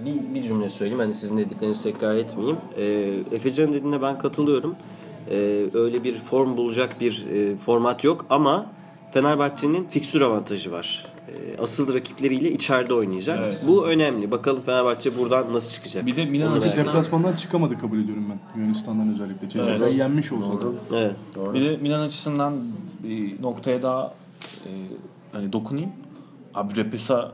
bir, 0.05 0.33
bir 0.35 0.43
cümle 0.43 0.69
söyleyeyim. 0.69 0.99
Hani 0.99 1.13
sizin 1.13 1.37
dediklerinizi 1.37 1.83
tekrar 1.83 2.15
etmeyeyim. 2.15 2.57
Ee, 2.77 3.35
Efecan'ın 3.35 3.73
dediğine 3.73 4.01
ben 4.01 4.17
katılıyorum. 4.17 4.75
Ee, 5.31 5.65
öyle 5.73 6.03
bir 6.03 6.19
form 6.19 6.57
bulacak 6.57 7.01
bir 7.01 7.25
e, 7.33 7.57
format 7.57 8.03
yok 8.03 8.25
ama 8.29 8.65
Fenerbahçe'nin 9.11 9.87
fikstür 9.87 10.21
avantajı 10.21 10.71
var. 10.71 11.05
Ee, 11.27 11.57
asıl 11.61 11.93
rakipleriyle 11.93 12.51
içeride 12.51 12.93
oynayacak. 12.93 13.67
Bu 13.67 13.85
önemli. 13.87 14.31
Bakalım 14.31 14.61
Fenerbahçe 14.61 15.17
buradan 15.17 15.53
nasıl 15.53 15.71
çıkacak? 15.73 16.05
Bir 16.05 16.15
de 16.15 16.25
Milan 16.25 16.59
merak- 16.59 16.77
deplasmandan 16.77 17.35
çıkamadı 17.35 17.77
kabul 17.79 17.99
ediyorum 17.99 18.25
ben. 18.29 18.61
Yunanistan'dan 18.61 19.11
özellikle. 19.13 19.49
CSK'yı 19.49 19.97
yenmiş 19.97 20.31
olsa 20.31 20.61
da. 20.61 20.67
Evet. 20.97 21.15
Doğru. 21.35 21.53
Bir 21.53 21.61
de 21.69 21.77
Milan 21.77 21.99
açısından 21.99 22.53
bir 23.03 23.41
noktaya 23.41 23.81
daha 23.81 24.13
e, 24.65 24.69
hani 25.31 25.53
dokunayım. 25.53 25.91
Abi 26.55 26.75
Repesa 26.75 27.31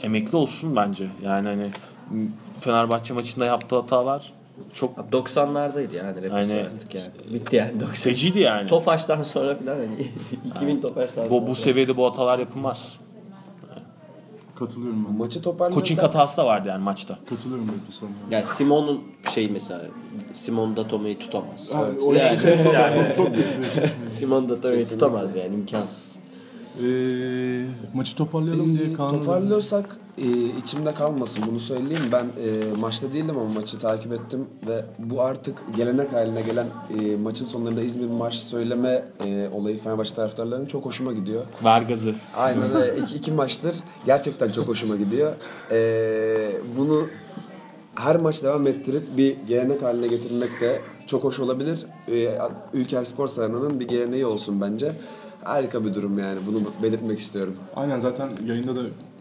emekli 0.00 0.36
olsun 0.36 0.76
bence. 0.76 1.06
Yani 1.22 1.48
hani 1.48 1.70
Fenerbahçe 2.60 3.14
maçında 3.14 3.46
yaptığı 3.46 3.76
hatalar 3.76 4.32
çok 4.72 4.98
90'lardaydı 4.98 5.94
yani 5.94 6.22
repesi 6.22 6.54
Hani- 6.54 6.66
artık 6.66 6.94
yani. 6.94 7.10
Bitti 7.34 7.56
yani 7.56 7.80
90. 7.80 7.94
feciydi 7.94 8.40
yani. 8.40 8.68
Tofaş'tan 8.68 9.22
sonra 9.22 9.56
falan 9.56 9.76
hani 9.76 10.08
2000 10.50 10.80
Tofaş'tan 10.80 11.28
sonra. 11.28 11.30
Bu, 11.42 11.46
bu 11.46 11.54
seviyede 11.54 11.96
bu 11.96 12.06
hatalar 12.06 12.38
yapılmaz. 12.38 12.96
Katılıyorum 14.58 15.06
ben. 15.08 15.14
Maçı 15.16 15.42
toparlarsak... 15.42 15.74
Coaching 15.74 16.00
hatası 16.02 16.36
da 16.36 16.46
vardı 16.46 16.68
yani 16.68 16.82
maçta. 16.82 17.18
Katılıyorum 17.30 17.68
ben 17.68 17.92
sana. 17.92 18.10
Yani 18.30 18.44
Simon'un 18.44 19.02
şey 19.34 19.48
mesela 19.48 19.82
Simon 20.32 20.76
da 20.76 20.88
Tome'yi 20.88 21.18
tutamaz. 21.18 21.72
Evet, 21.84 22.02
o 22.02 22.12
Yani- 22.12 22.36
işi 22.36 22.62
çok, 22.64 23.16
çok 23.16 23.26
kötü. 23.26 23.44
Simon 24.08 24.48
da 24.48 24.60
Tome'yi 24.60 24.84
tutamaz 24.88 25.36
yani 25.36 25.54
imkansız. 25.54 26.16
Ee, 26.82 27.64
maçı 27.94 28.16
toparlayalım 28.16 28.78
diye 28.78 28.88
Ee, 28.90 28.92
Kaan 28.92 29.10
toparlıyorsak 29.10 29.96
e, 30.18 30.28
içimde 30.62 30.94
kalmasın 30.94 31.44
bunu 31.50 31.60
söyleyeyim. 31.60 32.02
Ben 32.12 32.24
e, 32.24 32.80
maçta 32.80 33.12
değildim 33.12 33.38
ama 33.38 33.48
maçı 33.60 33.78
takip 33.78 34.12
ettim 34.12 34.46
ve 34.66 34.84
bu 34.98 35.22
artık 35.22 35.62
gelenek 35.76 36.12
haline 36.12 36.42
gelen 36.42 36.66
e, 37.00 37.16
maçın 37.16 37.44
sonlarında 37.44 37.82
İzmir 37.82 38.06
marşı 38.06 38.42
söyleme 38.44 39.04
e, 39.26 39.48
olayı 39.52 39.80
Fenerbahçe 39.80 40.14
taraftarlarının 40.14 40.66
çok 40.66 40.84
hoşuma 40.84 41.12
gidiyor. 41.12 41.42
Ver 41.64 41.82
gazı. 41.82 42.14
Aynen 42.36 42.74
öyle. 42.76 42.96
iki, 43.02 43.14
iki 43.14 43.32
maçtır 43.32 43.76
gerçekten 44.06 44.50
çok 44.50 44.68
hoşuma 44.68 44.96
gidiyor. 44.96 45.32
E, 45.70 45.76
bunu 46.78 47.06
her 47.94 48.16
maç 48.16 48.42
devam 48.42 48.66
ettirip 48.66 49.16
bir 49.16 49.36
gelenek 49.48 49.82
haline 49.82 50.06
getirmek 50.06 50.60
de 50.60 50.80
çok 51.06 51.24
hoş 51.24 51.40
olabilir. 51.40 51.86
E, 52.08 52.38
Ülker 52.72 53.04
Spor 53.04 53.28
Sarayı'nın 53.28 53.80
bir 53.80 53.88
geleneği 53.88 54.26
olsun 54.26 54.60
bence. 54.60 54.92
Harika 55.44 55.84
bir 55.84 55.94
durum 55.94 56.18
yani. 56.18 56.38
Bunu 56.46 56.62
belirtmek 56.82 57.18
istiyorum. 57.18 57.54
Aynen 57.76 58.00
zaten 58.00 58.30
yayında 58.46 58.76
da 58.76 58.80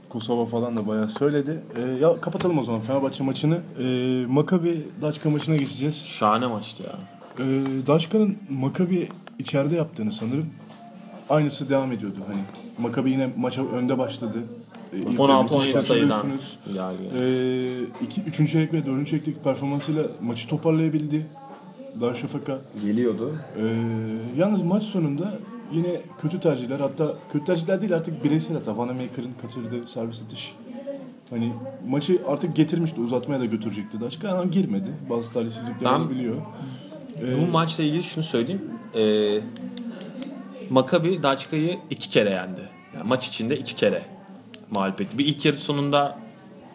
Kosova 0.09 0.45
falan 0.45 0.75
da 0.75 0.87
bayağı 0.87 1.09
söyledi. 1.09 1.63
Ee, 1.75 1.81
ya 1.81 2.21
kapatalım 2.21 2.57
o 2.57 2.63
zaman 2.63 2.81
Fenerbahçe 2.81 3.23
maçını. 3.23 3.59
Ee, 3.79 4.25
Makabi 4.27 4.87
Daçka 5.01 5.29
maçına 5.29 5.55
geçeceğiz. 5.55 6.05
Şahane 6.05 6.47
maçtı 6.47 6.83
ya. 6.83 6.95
Ee, 7.39 7.43
Daçka'nın 7.87 8.37
Makabi 8.49 9.09
içeride 9.39 9.75
yaptığını 9.75 10.11
sanırım 10.11 10.45
aynısı 11.29 11.69
devam 11.69 11.91
ediyordu. 11.91 12.17
Hani 12.27 12.41
Makabi 12.77 13.11
yine 13.11 13.29
maça 13.37 13.65
önde 13.65 13.97
başladı. 13.97 14.37
Ee, 14.93 14.97
ilk 14.97 15.19
yarı 15.19 15.31
16-17 15.31 15.67
müthiş 15.67 15.81
sayıdan. 15.81 16.25
Ee, 17.17 18.05
iki, 18.05 18.21
üçüncü 18.21 18.51
çeyrek 18.51 18.73
ve 18.73 18.85
dördüncü 18.85 19.09
çeyrekteki 19.09 19.39
performansıyla 19.39 20.03
maçı 20.21 20.47
toparlayabildi. 20.47 21.25
Darüşşafaka. 22.01 22.61
Geliyordu. 22.81 23.35
Ee, 23.57 23.63
yalnız 24.37 24.61
maç 24.61 24.83
sonunda 24.83 25.33
yine 25.73 26.01
kötü 26.21 26.39
tercihler 26.39 26.79
hatta 26.79 27.13
kötü 27.31 27.45
tercihler 27.45 27.81
değil 27.81 27.95
artık 27.95 28.23
bireysel 28.23 28.57
hata. 28.57 28.77
Vanamaker'ın 28.77 29.31
kaçırdığı 29.41 29.87
servis 29.87 30.21
atış. 30.23 30.55
Hani 31.29 31.53
maçı 31.87 32.21
artık 32.27 32.55
getirmişti 32.55 33.01
uzatmaya 33.01 33.41
da 33.41 33.45
götürecekti 33.45 34.01
Daşka 34.01 34.29
ama 34.29 34.43
girmedi. 34.45 34.89
Bazı 35.09 35.31
talihsizlikler 35.33 35.91
Ben- 35.93 35.99
olabiliyor. 35.99 36.35
Bu 37.41 37.51
maçla 37.51 37.83
ilgili 37.83 38.03
şunu 38.03 38.23
söyleyeyim. 38.23 38.61
Ee, 38.95 39.39
Maccabi 40.69 41.23
Daçka'yı 41.23 41.77
iki 41.89 42.09
kere 42.09 42.29
yendi. 42.29 42.61
Yani 42.95 43.07
maç 43.07 43.27
içinde 43.27 43.57
iki 43.57 43.75
kere 43.75 44.05
mağlup 44.75 45.01
etti. 45.01 45.17
Bir 45.17 45.25
ilk 45.25 45.45
yarı 45.45 45.55
sonunda 45.55 46.19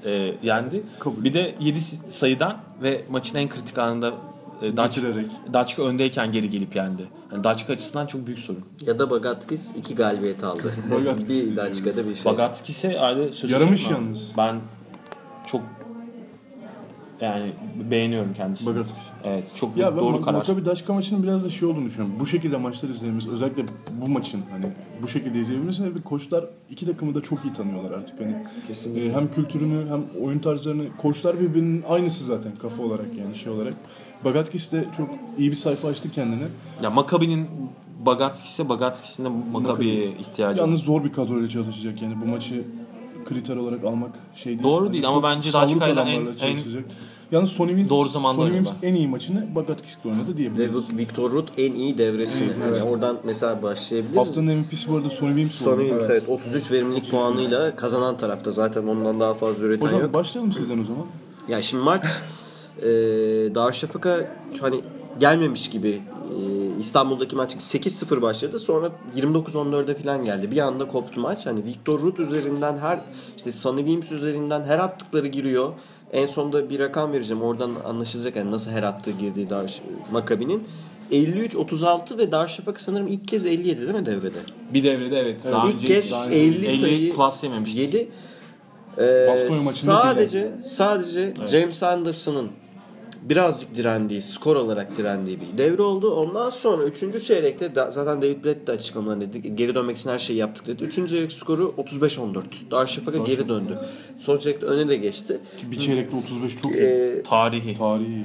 e, 0.05 0.33
yendi. 0.43 0.83
Kabul. 0.99 1.25
Bir 1.25 1.33
de 1.35 1.55
7 1.61 1.81
sayıdan 2.09 2.57
ve 2.83 3.05
maçın 3.11 3.37
en 3.39 3.49
kritik 3.49 3.79
anında 3.79 4.15
e, 4.63 4.77
Daçka, 4.77 5.03
Bitirerek. 5.03 5.31
Daçka 5.53 5.83
öndeyken 5.83 6.33
geri 6.33 6.51
gelip 6.51 6.77
yendi. 6.77 7.03
Yani 7.33 7.45
Daçka 7.45 7.73
açısından 7.73 8.07
çok 8.07 8.27
büyük 8.27 8.39
sorun. 8.41 8.65
Ya 8.87 8.99
da 8.99 9.11
Bagatkis 9.11 9.73
iki 9.77 9.95
galibiyet 9.95 10.45
aldı. 10.45 10.73
Bagatkis. 10.95 11.29
bir 11.29 11.57
Daçka'da 11.57 12.09
bir 12.09 12.15
şey. 12.15 12.25
Bagatskis'e 12.33 13.01
ayrı 13.01 13.33
söz 13.33 13.51
Yaramış 13.51 13.87
mı? 13.87 13.93
yalnız. 13.93 14.29
Ben 14.37 14.57
çok 15.47 15.63
yani 17.21 17.53
beğeniyorum 17.91 18.35
kendisini. 18.35 18.67
Bagatkis. 18.75 19.03
Evet 19.25 19.45
çok 19.55 19.77
Ya 19.77 19.91
ben 19.97 19.99
doğru 20.03 20.17
Mak- 20.17 20.25
karar. 20.25 20.39
Maccabi 20.39 20.65
Daşka 20.65 20.93
maçının 20.93 21.23
biraz 21.23 21.45
da 21.45 21.51
şey 21.51 21.69
olduğunu 21.69 21.85
düşünüyorum. 21.85 22.17
Bu 22.21 22.27
şekilde 22.27 22.57
maçlar 22.57 22.89
izlememiz 22.89 23.29
özellikle 23.29 23.63
bu 23.93 24.11
maçın 24.11 24.43
hani 24.51 24.67
bu 25.03 25.09
şekilde 25.09 25.39
izleyebilmemiz 25.41 25.77
sebebi 25.77 26.03
koçlar 26.03 26.45
iki 26.71 26.87
takımı 26.87 27.15
da 27.15 27.21
çok 27.23 27.45
iyi 27.45 27.53
tanıyorlar 27.53 27.91
artık 27.91 28.21
hani. 28.21 28.37
Kesinlikle. 28.67 29.07
Ee, 29.07 29.13
hem 29.13 29.31
kültürünü 29.31 29.87
hem 29.89 30.23
oyun 30.25 30.39
tarzlarını 30.39 30.85
koçlar 30.97 31.41
birbirinin 31.41 31.85
aynısı 31.89 32.25
zaten 32.25 32.53
kafa 32.63 32.83
olarak 32.83 33.07
yani 33.19 33.35
şey 33.35 33.53
olarak. 33.53 33.75
Bagatkis 34.25 34.73
de 34.73 34.85
çok 34.97 35.09
iyi 35.39 35.51
bir 35.51 35.57
sayfa 35.57 35.89
açtı 35.89 36.11
kendine. 36.13 36.47
Ya 36.83 36.91
Makabi'nin 36.91 37.47
Bagatskis'e 38.07 38.69
Bagatskis'in 38.69 39.25
de 39.25 39.29
Makabi'ye 39.53 40.07
ihtiyacı 40.11 40.59
var. 40.61 40.65
Yalnız 40.67 40.81
zor 40.81 41.05
bir 41.05 41.13
kadroyla 41.13 41.49
çalışacak 41.49 42.03
yani 42.03 42.15
bu 42.23 42.31
maçı 42.31 42.63
kriter 43.25 43.57
olarak 43.57 43.85
almak 43.85 44.11
şey 44.35 44.53
değil. 44.53 44.63
Doğru 44.63 44.93
değil 44.93 45.09
ama 45.09 45.23
bence 45.23 45.51
adamlarla 45.59 46.03
en- 46.09 46.37
çalışacak. 46.37 46.85
Yalnız 47.33 47.51
Sonny 47.51 47.69
Williams, 47.69 47.91
Doğru 47.91 48.09
zamanda 48.09 48.37
Sonny 48.43 48.51
oynadı. 48.53 48.69
Williams 48.69 48.95
en 48.95 48.99
iyi 49.01 49.09
maçını 49.09 49.55
Bagatkis'le 49.55 50.07
oynadı 50.07 50.33
Ve 50.33 50.37
diyebiliriz. 50.37 50.97
Victor 50.99 51.31
Ruth 51.31 51.53
en 51.59 51.73
iyi 51.73 51.99
devresini. 51.99 52.49
Evet. 52.69 52.79
Yani 52.81 52.91
oradan 52.91 53.19
mesela 53.25 53.63
başlayabiliriz. 53.63 54.17
Haftanın 54.19 54.57
MVP'si 54.59 54.89
bu 54.93 54.97
arada 54.97 55.11
Sonny 55.11 55.29
Williams 55.31 55.55
Sonra 55.55 55.83
oldu. 55.83 55.93
evet. 55.95 56.07
evet 56.11 56.29
33 56.29 56.71
verimlilik 56.71 57.11
puanıyla 57.11 57.77
kazanan 57.77 58.17
tarafta 58.19 58.51
zaten 58.51 58.87
ondan 58.87 59.21
daha 59.21 59.35
fazla 59.35 59.65
üreten 59.65 59.87
Hocam 59.87 60.01
yok. 60.01 60.15
başlayalım 60.15 60.53
sizden 60.53 60.79
o 60.79 60.85
zaman. 60.85 61.07
Ya 61.49 61.63
şimdi 61.63 61.83
maç 61.85 62.05
e, 62.83 62.85
Darüşşafaka 63.55 64.37
hani 64.61 64.81
gelmemiş 65.21 65.71
gibi 65.71 65.89
e, 65.89 66.81
İstanbul'daki 66.81 67.37
maç 67.37 67.55
8-0 67.55 68.23
başladı. 68.23 68.59
Sonra 68.59 68.91
29-14'e 69.17 69.95
falan 69.95 70.25
geldi. 70.25 70.51
Bir 70.51 70.59
anda 70.59 70.89
koptu 70.89 71.21
maç. 71.21 71.47
Hani 71.47 71.65
Victor 71.65 72.01
Ruth 72.01 72.21
üzerinden 72.21 72.79
her 72.79 73.01
işte 73.37 73.53
Sonny 73.53 73.79
Williams 73.79 74.13
üzerinden 74.13 74.65
her 74.65 74.79
attıkları 74.79 75.27
giriyor. 75.27 75.73
En 76.13 76.27
sonunda 76.27 76.71
bir 76.71 76.79
rakam 76.79 77.13
vereceğim. 77.13 77.43
Oradan 77.43 77.71
anlaşılacak 77.85 78.37
yani 78.37 78.51
nasıl 78.51 78.71
her 78.71 78.83
attığı 78.83 79.11
girdiği 79.11 79.51
Darüş 79.51 79.81
Makabi'nin. 80.13 80.65
53-36 81.13 82.19
ve 82.19 82.33
Darüşşafaka 82.33 82.81
sanırım 82.81 83.07
ilk 83.07 83.29
kez 83.29 83.47
57 83.47 83.81
değil 83.81 83.95
mi 83.95 84.07
devrede? 84.07 84.39
Bir 84.75 84.85
devrede 84.85 85.21
evet. 85.21 85.45
Daha 85.45 85.69
İlk 85.69 85.75
önce 85.75 85.87
kez 85.87 86.13
daha 86.13 86.31
50 86.31 86.67
50 86.67 86.79
sayı 86.79 87.13
klas 87.13 87.45
yememişti. 87.45 87.81
7. 87.81 88.09
Ee, 88.99 89.49
sadece 89.73 90.53
sadece 90.65 91.35
James 91.49 91.83
Anderson'ın 91.83 92.51
birazcık 93.23 93.75
direndiği, 93.75 94.23
skor 94.23 94.57
olarak 94.57 94.97
direndiği 94.97 95.39
bir 95.41 95.59
devre 95.59 95.83
oldu. 95.83 96.15
Ondan 96.15 96.51
sonra 96.51 96.85
3. 96.85 97.27
çeyrekte 97.27 97.75
da, 97.75 97.91
zaten 97.91 98.23
David 98.23 98.45
Blatt 98.45 98.67
de 98.67 98.73
açıklamalarında 98.73 99.33
dedi. 99.33 99.57
Geri 99.57 99.75
dönmek 99.75 99.99
için 99.99 100.11
her 100.11 100.19
şeyi 100.19 100.39
yaptık 100.39 100.67
dedi. 100.67 100.85
3. 100.85 100.95
çeyrek 100.95 101.33
skoru 101.33 101.75
35-14. 101.79 102.43
Darüşşafaka 102.71 103.19
geri 103.19 103.49
döndü. 103.49 103.79
Son 104.19 104.39
çeyrekte 104.39 104.67
öne 104.67 104.89
de 104.89 104.97
geçti. 104.97 105.41
Ki 105.61 105.71
bir 105.71 105.79
çeyrekte 105.79 106.17
35 106.17 106.57
çok 106.63 106.73
iyi. 106.73 106.83
Ee, 106.83 107.23
Tarihi. 107.23 107.79
Tarihi 107.79 108.25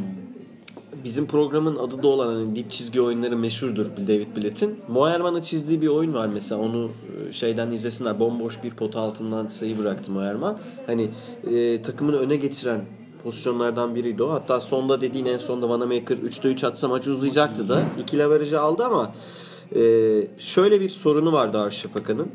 bizim 1.03 1.27
programın 1.27 1.75
adı 1.75 2.03
da 2.03 2.07
olan 2.07 2.33
hani 2.33 2.55
dip 2.55 2.71
çizgi 2.71 3.01
oyunları 3.01 3.37
meşhurdur 3.37 3.85
David 4.07 4.27
Blatt'in. 4.37 4.79
Moerman'ın 4.87 5.41
çizdiği 5.41 5.81
bir 5.81 5.87
oyun 5.87 6.13
var 6.13 6.27
mesela 6.27 6.61
onu 6.61 6.91
e, 7.29 7.33
şeyden 7.33 7.71
izlesinler. 7.71 8.19
Bomboş 8.19 8.63
bir 8.63 8.71
pota 8.71 8.99
altından 8.99 9.47
sayı 9.47 9.77
bıraktı 9.77 10.11
Moerman. 10.11 10.59
Hani 10.87 11.09
e, 11.51 11.81
takımını 11.81 12.17
öne 12.17 12.35
geçiren 12.35 12.81
pozisyonlardan 13.23 13.95
biriydi 13.95 14.23
o. 14.23 14.31
Hatta 14.31 14.59
sonda 14.59 15.01
dediğin 15.01 15.25
en 15.25 15.37
sonda 15.37 15.69
Vanamaker 15.69 16.17
3'te 16.17 16.49
3 16.49 16.63
atsa 16.63 16.87
maçı 16.87 17.11
uzayacaktı 17.11 17.69
da. 17.69 17.83
İki 17.99 18.17
leverajı 18.17 18.61
aldı 18.61 18.85
ama 18.85 19.13
e, 19.75 19.81
şöyle 20.37 20.81
bir 20.81 20.89
sorunu 20.89 21.33
vardı 21.33 21.57
Darüşşafaka'nın. 21.57 22.27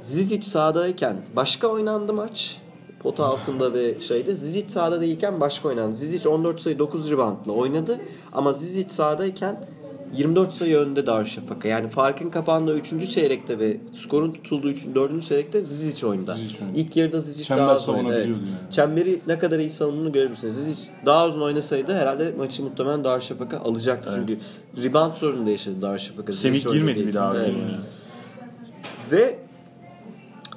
Zizic 0.00 0.42
sahadayken 0.42 1.16
başka 1.36 1.68
oynandı 1.68 2.12
maç. 2.12 2.58
Pota 3.02 3.24
altında 3.24 3.72
ve 3.72 4.00
şeyde. 4.00 4.36
Zizic 4.36 4.68
sahada 4.68 5.00
değilken 5.00 5.40
başka 5.40 5.68
oynandı. 5.68 5.96
Zizic 5.96 6.28
14 6.28 6.60
sayı 6.60 6.78
9 6.78 7.10
reboundla 7.10 7.52
oynadı. 7.52 8.00
Ama 8.32 8.52
Zizic 8.52 8.90
sahadayken 8.90 9.64
24 10.12 10.54
sayı 10.54 10.76
önde 10.76 11.06
Darüşşafaka. 11.06 11.68
Yani 11.68 11.88
farkın 11.88 12.30
kapandığı 12.30 12.76
3. 12.76 13.10
çeyrekte 13.10 13.58
ve 13.58 13.76
skorun 13.92 14.32
tutulduğu 14.32 14.70
3. 14.70 14.86
4. 14.94 15.22
çeyrekte 15.22 15.64
Zizic 15.64 16.06
oyunda. 16.06 16.34
Zizic 16.34 16.58
oyunda. 16.62 16.78
İlk 16.78 16.96
yarıda 16.96 17.20
Zizic 17.20 17.44
Çember 17.44 17.64
daha 17.64 17.72
az 17.72 17.88
oynadı. 17.88 18.14
Evet. 18.16 18.26
yani. 18.26 18.38
Çemberi 18.70 19.20
ne 19.26 19.38
kadar 19.38 19.58
iyi 19.58 19.70
savunduğunu 19.70 20.12
görebilirsiniz. 20.12 20.54
Zizic 20.54 20.90
daha 21.06 21.26
uzun 21.26 21.42
oynasaydı 21.42 21.94
herhalde 21.94 22.34
maçı 22.38 22.62
muhtemelen 22.62 23.04
Darüşşafaka 23.04 23.58
alacaktı. 23.58 24.10
Çünkü 24.14 24.38
rebound 24.82 25.14
sorunu 25.14 25.46
da 25.46 25.50
yaşadı 25.50 25.82
Darüşşafaka. 25.82 26.32
Semih 26.32 26.72
girmedi 26.72 27.06
bir 27.06 27.14
daha. 27.14 27.36
Evet. 27.36 27.48
yani. 27.48 27.76
Ve 29.10 29.38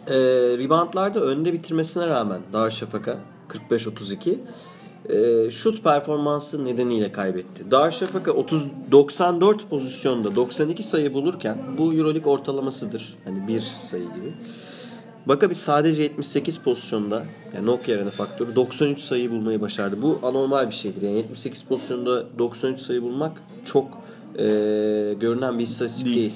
e, 0.07 0.15
reboundlarda 0.57 1.19
önde 1.19 1.53
bitirmesine 1.53 2.07
rağmen 2.07 2.41
Darüşşafaka 2.53 3.17
45-32 3.69 4.37
e, 5.09 5.51
şut 5.51 5.83
performansı 5.83 6.65
nedeniyle 6.65 7.11
kaybetti. 7.11 7.71
Darüşşafaka 7.71 8.31
30 8.31 8.65
94 8.91 9.69
pozisyonda 9.69 10.35
92 10.35 10.83
sayı 10.83 11.13
bulurken 11.13 11.57
bu 11.77 11.93
EuroLeague 11.93 12.31
ortalamasıdır. 12.31 13.15
Hani 13.23 13.47
bir 13.47 13.59
sayı 13.81 14.03
gibi. 14.03 14.33
Maccabi 15.25 15.55
sadece 15.55 16.03
78 16.03 16.57
pozisyonda 16.57 17.25
yani 17.55 17.65
nok 17.65 17.87
yerine 17.87 18.09
faktörü 18.09 18.55
93 18.55 18.99
sayı 18.99 19.31
bulmayı 19.31 19.61
başardı. 19.61 20.01
Bu 20.01 20.19
anormal 20.23 20.67
bir 20.67 20.75
şeydir. 20.75 21.01
Yani 21.01 21.17
78 21.17 21.63
pozisyonda 21.63 22.39
93 22.39 22.79
sayı 22.79 23.01
bulmak 23.01 23.41
çok 23.65 23.85
e, 24.35 24.43
görünen 25.19 25.59
bir 25.59 25.63
istatistik 25.63 26.05
Değil. 26.05 26.15
değil 26.15 26.33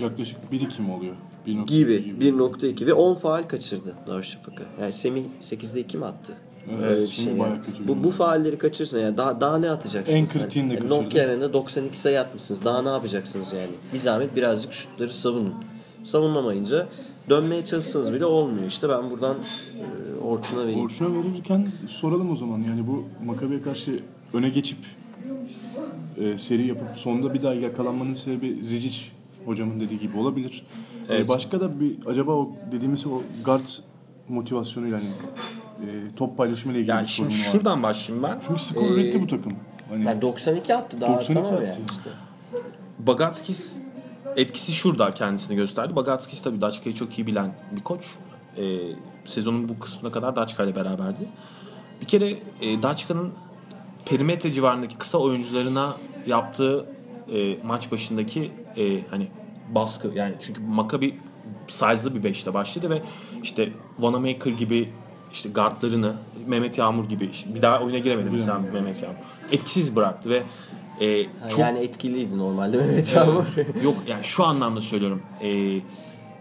Yaklaşık 0.00 0.38
1-2 0.52 0.82
mi 0.82 0.92
oluyor? 0.92 1.14
1.2 1.46 1.66
gibi 1.66 2.14
1.2 2.20 2.86
ve 2.86 2.92
10 2.92 3.14
faal 3.14 3.42
kaçırdı 3.42 3.94
Darüşşafaka. 4.06 4.64
Yani 4.80 4.92
Semih 4.92 5.24
8'de 5.40 5.80
2 5.80 5.98
mi 5.98 6.04
attı? 6.04 6.32
Evet, 6.72 7.00
bir 7.00 7.06
Semih 7.06 7.28
şey 7.28 7.36
yani. 7.36 7.58
Bu, 7.88 8.04
bu 8.04 8.10
faalleri 8.10 8.58
kaçırırsan 8.58 8.98
yani 8.98 9.16
daha 9.16 9.40
daha 9.40 9.58
ne 9.58 9.70
atacaksınız? 9.70 10.20
En 10.20 10.26
kritiğini 10.26 10.70
de 10.70 10.74
yani, 10.74 10.88
kaçırdı. 10.88 11.04
Nokia'nın 11.04 11.52
92 11.52 11.98
sayı 11.98 12.20
atmışsınız. 12.20 12.64
Daha 12.64 12.82
ne 12.82 12.88
yapacaksınız 12.88 13.52
yani? 13.52 13.72
Bir 13.92 13.98
zahmet 13.98 14.36
birazcık 14.36 14.72
şutları 14.72 15.12
savunun. 15.12 15.54
Savunamayınca 16.04 16.88
dönmeye 17.30 17.64
çalışsanız 17.64 18.12
bile 18.12 18.24
olmuyor. 18.24 18.66
İşte 18.66 18.88
ben 18.88 19.10
buradan 19.10 19.36
e, 19.36 20.24
Orçun'a 20.24 20.62
vereyim. 20.62 20.80
Orçun'a 20.80 21.14
verirken 21.14 21.66
soralım 21.88 22.30
o 22.30 22.36
zaman. 22.36 22.60
Yani 22.60 22.86
bu 22.86 23.04
Makabi'ye 23.24 23.62
karşı 23.62 24.00
öne 24.32 24.48
geçip 24.48 24.78
e, 26.16 26.38
seri 26.38 26.66
yapıp 26.66 26.88
sonunda 26.98 27.34
bir 27.34 27.42
daha 27.42 27.54
yakalanmanın 27.54 28.12
sebebi 28.12 28.58
Zizic 28.62 28.98
hocamın 29.44 29.80
dediği 29.80 29.98
gibi 29.98 30.18
olabilir. 30.18 30.66
E, 31.10 31.28
başka 31.28 31.60
da 31.60 31.80
bir 31.80 31.96
acaba 32.06 32.32
o 32.32 32.50
dediğimiz 32.72 33.06
o 33.06 33.22
guard 33.44 33.68
motivasyonuyla 34.28 34.98
hani 34.98 35.08
e, 35.90 36.14
top 36.16 36.36
paylaşımıyla 36.36 36.80
ilgili 36.80 36.90
Yani 36.90 37.02
bir 37.02 37.08
şimdi 37.08 37.30
sorun 37.34 37.44
var. 37.46 37.52
şuradan 37.52 37.82
başlayayım 37.82 38.28
ben. 38.28 38.40
Çünkü 38.46 38.62
skor 38.62 38.90
üretti 38.90 39.22
bu 39.22 39.26
takım. 39.26 39.52
Hani 39.88 40.04
Yani 40.04 40.22
92 40.22 40.74
attı 40.74 41.00
daha 41.00 41.14
92 41.14 41.34
tamam 41.34 41.54
attı. 41.54 41.64
yani 41.64 41.84
işte. 41.92 42.10
Bagatskis 42.98 43.76
etkisi 44.36 44.72
şurada 44.72 45.10
kendisini 45.10 45.56
gösterdi. 45.56 45.96
Bagatskis 45.96 46.42
tabii 46.42 46.60
Daçka'yı 46.60 46.94
çok 46.94 47.18
iyi 47.18 47.26
bilen 47.26 47.52
bir 47.72 47.80
koç. 47.82 48.04
Ee, 48.56 48.78
sezonun 49.24 49.68
bu 49.68 49.78
kısmına 49.78 50.12
kadar 50.12 50.36
Daçka 50.36 50.64
ile 50.64 50.76
beraberdi. 50.76 51.28
Bir 52.00 52.06
kere 52.06 52.30
e, 52.60 52.82
Daçka'nın 52.82 53.32
perimetre 54.06 54.52
civarındaki 54.52 54.96
kısa 54.96 55.18
oyuncularına 55.18 55.92
yaptığı 56.26 56.86
e, 57.32 57.58
maç 57.64 57.92
başındaki 57.92 58.52
e, 58.76 59.00
hani 59.10 59.28
baskı 59.74 60.08
yani 60.14 60.34
çünkü 60.40 60.60
Maccabi 60.62 61.18
size'lı 61.68 62.14
bir 62.14 62.22
beşle 62.24 62.54
başladı 62.54 62.90
ve 62.90 63.02
işte 63.42 63.72
Wanamaker 63.96 64.50
gibi 64.50 64.92
işte 65.32 65.48
guardlarını 65.48 66.16
Mehmet 66.46 66.78
Yağmur 66.78 67.04
gibi 67.04 67.26
işte 67.32 67.54
bir 67.54 67.62
daha 67.62 67.80
oyuna 67.80 67.98
giremedi 67.98 68.28
mesela 68.32 68.58
Mehmet 68.58 69.02
Yağmur. 69.02 69.16
Etkisiz 69.52 69.96
bıraktı 69.96 70.30
ve 70.30 70.42
e, 71.00 71.24
Ha, 71.24 71.48
çok 71.48 71.58
Yani 71.58 71.78
etkiliydi 71.78 72.38
normalde 72.38 72.76
Mehmet 72.76 73.14
Yağmur. 73.14 73.44
Yok 73.84 73.94
yani 74.06 74.24
şu 74.24 74.44
anlamda 74.44 74.80
söylüyorum. 74.80 75.22
Ee, 75.42 75.80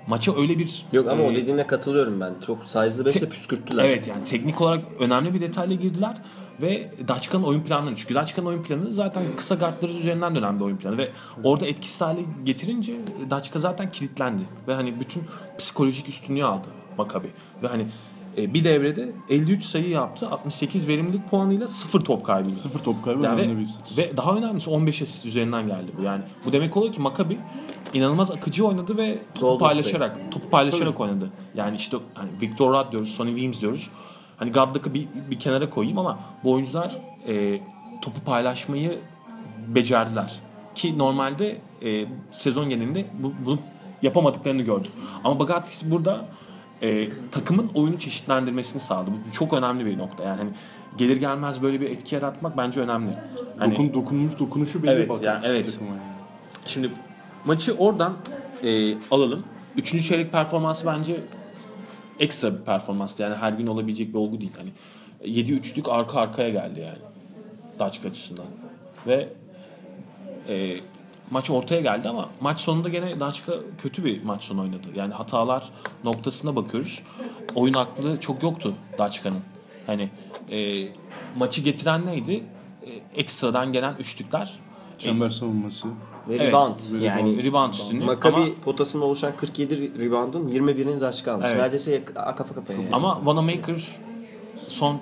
maça 0.07 0.37
öyle 0.37 0.57
bir... 0.59 0.85
Yok 0.91 1.07
ama 1.07 1.23
o 1.23 1.31
e, 1.31 1.35
dediğine 1.35 1.67
katılıyorum 1.67 2.21
ben. 2.21 2.33
Çok 2.47 2.65
size'lı 2.65 3.09
5'le 3.09 3.19
te- 3.19 3.29
püskürttüler. 3.29 3.85
Evet 3.85 4.07
yani 4.07 4.23
teknik 4.23 4.61
olarak 4.61 4.85
önemli 4.99 5.33
bir 5.33 5.41
detayla 5.41 5.75
girdiler. 5.75 6.17
Ve 6.61 6.91
Daçka'nın 7.07 7.43
oyun 7.43 7.61
planları. 7.61 7.95
Çünkü 7.95 8.15
Daçka'nın 8.15 8.47
oyun 8.47 8.63
planı 8.63 8.93
zaten 8.93 9.23
kısa 9.37 9.55
guardları 9.55 9.91
üzerinden 9.91 10.35
dönen 10.35 10.59
bir 10.59 10.65
oyun 10.65 10.77
planı. 10.77 10.97
Ve 10.97 11.11
orada 11.43 11.65
etkisiz 11.65 12.01
hale 12.01 12.21
getirince 12.43 12.95
Daçka 13.29 13.59
zaten 13.59 13.91
kilitlendi. 13.91 14.43
Ve 14.67 14.73
hani 14.73 14.99
bütün 14.99 15.23
psikolojik 15.57 16.09
üstünlüğü 16.09 16.45
aldı 16.45 16.67
Makabi. 16.97 17.27
Ve 17.63 17.67
hani 17.67 17.85
e, 18.37 18.53
bir 18.53 18.63
devrede 18.63 19.09
53 19.29 19.63
sayı 19.63 19.89
yaptı. 19.89 20.29
68 20.29 20.87
verimlilik 20.87 21.29
puanıyla 21.29 21.67
0 21.67 22.01
top 22.01 22.25
kaybıydı. 22.25 22.59
sıfır 22.59 22.79
top 22.79 23.05
kaybı 23.05 23.23
Yani 23.23 23.41
önemli 23.41 23.53
bir 23.53 23.59
ve, 23.59 23.63
istatistik. 23.63 24.05
ve 24.05 24.17
daha 24.17 24.35
önemlisi 24.35 24.69
15 24.69 25.01
asist 25.01 25.25
üzerinden 25.25 25.67
geldi 25.67 25.91
bu. 25.97 26.03
Yani 26.03 26.23
bu 26.45 26.51
demek 26.51 26.77
oluyor 26.77 26.93
ki 26.93 27.01
Maccabi 27.01 27.37
inanılmaz 27.93 28.31
akıcı 28.31 28.67
oynadı 28.67 28.97
ve 28.97 29.19
topu 29.33 29.47
Golden 29.47 29.59
paylaşarak, 29.59 30.31
topu 30.31 30.49
paylaşarak 30.49 30.99
oynadı. 30.99 31.29
Yani 31.55 31.75
işte 31.75 31.97
hani 32.13 32.29
Victor 32.41 32.73
Rudd 32.73 32.91
diyoruz, 32.91 33.09
Sonny 33.09 33.29
Weems 33.29 33.61
diyoruz. 33.61 33.89
Hani 34.37 34.51
Godlock'ı 34.51 34.93
bir, 34.93 35.07
bir 35.31 35.39
kenara 35.39 35.69
koyayım 35.69 35.97
ama 35.97 36.19
bu 36.43 36.51
oyuncular 36.51 36.97
e, 37.27 37.61
topu 38.01 38.21
paylaşmayı 38.25 38.99
becerdiler. 39.67 40.39
Ki 40.75 40.97
normalde 40.97 41.61
e, 41.83 42.05
sezon 42.31 42.69
genelinde 42.69 43.05
bu, 43.19 43.33
bunu 43.45 43.59
yapamadıklarını 44.01 44.61
gördük. 44.61 44.91
Ama 45.23 45.39
Bagatsis 45.39 45.91
burada 45.91 46.25
e, 46.81 47.09
takımın 47.31 47.69
oyunu 47.73 47.99
çeşitlendirmesini 47.99 48.81
sağladı. 48.81 49.11
Bu 49.11 49.33
çok 49.33 49.53
önemli 49.53 49.85
bir 49.85 49.97
nokta. 49.97 50.23
Yani 50.23 50.37
hani 50.37 50.49
gelir 50.97 51.17
gelmez 51.17 51.61
böyle 51.61 51.81
bir 51.81 51.89
etki 51.89 52.15
yaratmak 52.15 52.57
bence 52.57 52.79
önemli. 52.79 53.11
Hani, 53.59 53.71
Dokun, 53.71 53.93
dokunmuş, 53.93 54.39
dokunuşu 54.39 54.83
belli 54.83 54.91
Evet, 54.91 55.11
yani 55.21 55.45
evet. 55.47 55.79
yani. 55.81 55.99
Şimdi 56.65 56.91
maçı 57.45 57.73
oradan 57.73 58.13
e, 58.63 58.93
alalım. 59.11 59.43
Üçüncü 59.75 60.03
çeyrek 60.03 60.31
performansı 60.31 60.87
bence 60.87 61.19
ekstra 62.19 62.59
bir 62.59 62.61
performanstı. 62.61 63.23
Yani 63.23 63.35
her 63.35 63.53
gün 63.53 63.67
olabilecek 63.67 64.09
bir 64.09 64.17
olgu 64.17 64.41
değil. 64.41 64.53
Hani 64.57 64.69
7 65.25 65.53
üçlük 65.53 65.89
arka 65.89 66.19
arkaya 66.19 66.49
geldi 66.49 66.79
yani. 66.79 66.97
Daçka 67.79 68.09
açısından. 68.09 68.45
Ve 69.07 69.29
e, 70.49 70.75
maç 71.31 71.49
ortaya 71.49 71.81
geldi 71.81 72.09
ama 72.09 72.29
maç 72.41 72.59
sonunda 72.59 72.89
gene 72.89 73.19
Daçka 73.19 73.53
kötü 73.77 74.05
bir 74.05 74.23
maç 74.23 74.43
sonu 74.43 74.61
oynadı. 74.61 74.87
Yani 74.95 75.13
hatalar 75.13 75.69
noktasına 76.03 76.55
bakıyoruz. 76.55 77.03
Oyun 77.55 77.73
aklı 77.73 78.19
çok 78.19 78.43
yoktu 78.43 78.73
Daçka'nın. 78.97 79.41
Hani 79.87 80.09
e, 80.51 80.87
maçı 81.35 81.61
getiren 81.61 82.05
neydi? 82.05 82.43
E, 82.85 83.19
ekstradan 83.19 83.73
gelen 83.73 83.95
üçlükler. 83.99 84.59
Çember 84.97 85.29
savunması. 85.29 85.87
Ve 86.27 86.35
Evet, 86.35 86.47
rebound. 86.47 86.79
Yani 87.01 87.43
rebound 87.43 87.73
üstünlüğü. 87.73 88.05
Maccabi 88.05 88.35
Ama, 88.35 88.45
potasında 88.65 89.05
oluşan 89.05 89.37
47 89.37 89.99
reboundun 89.99 90.49
21'ini 90.49 91.01
Daçka 91.01 91.33
almış. 91.33 91.47
Evet. 91.49 91.59
Neredeyse 91.59 92.05
kafa 92.05 92.55
kafaya. 92.55 92.81
yani. 92.81 92.89
ama 92.95 93.15
Wanamaker 93.15 93.87
son 94.67 94.99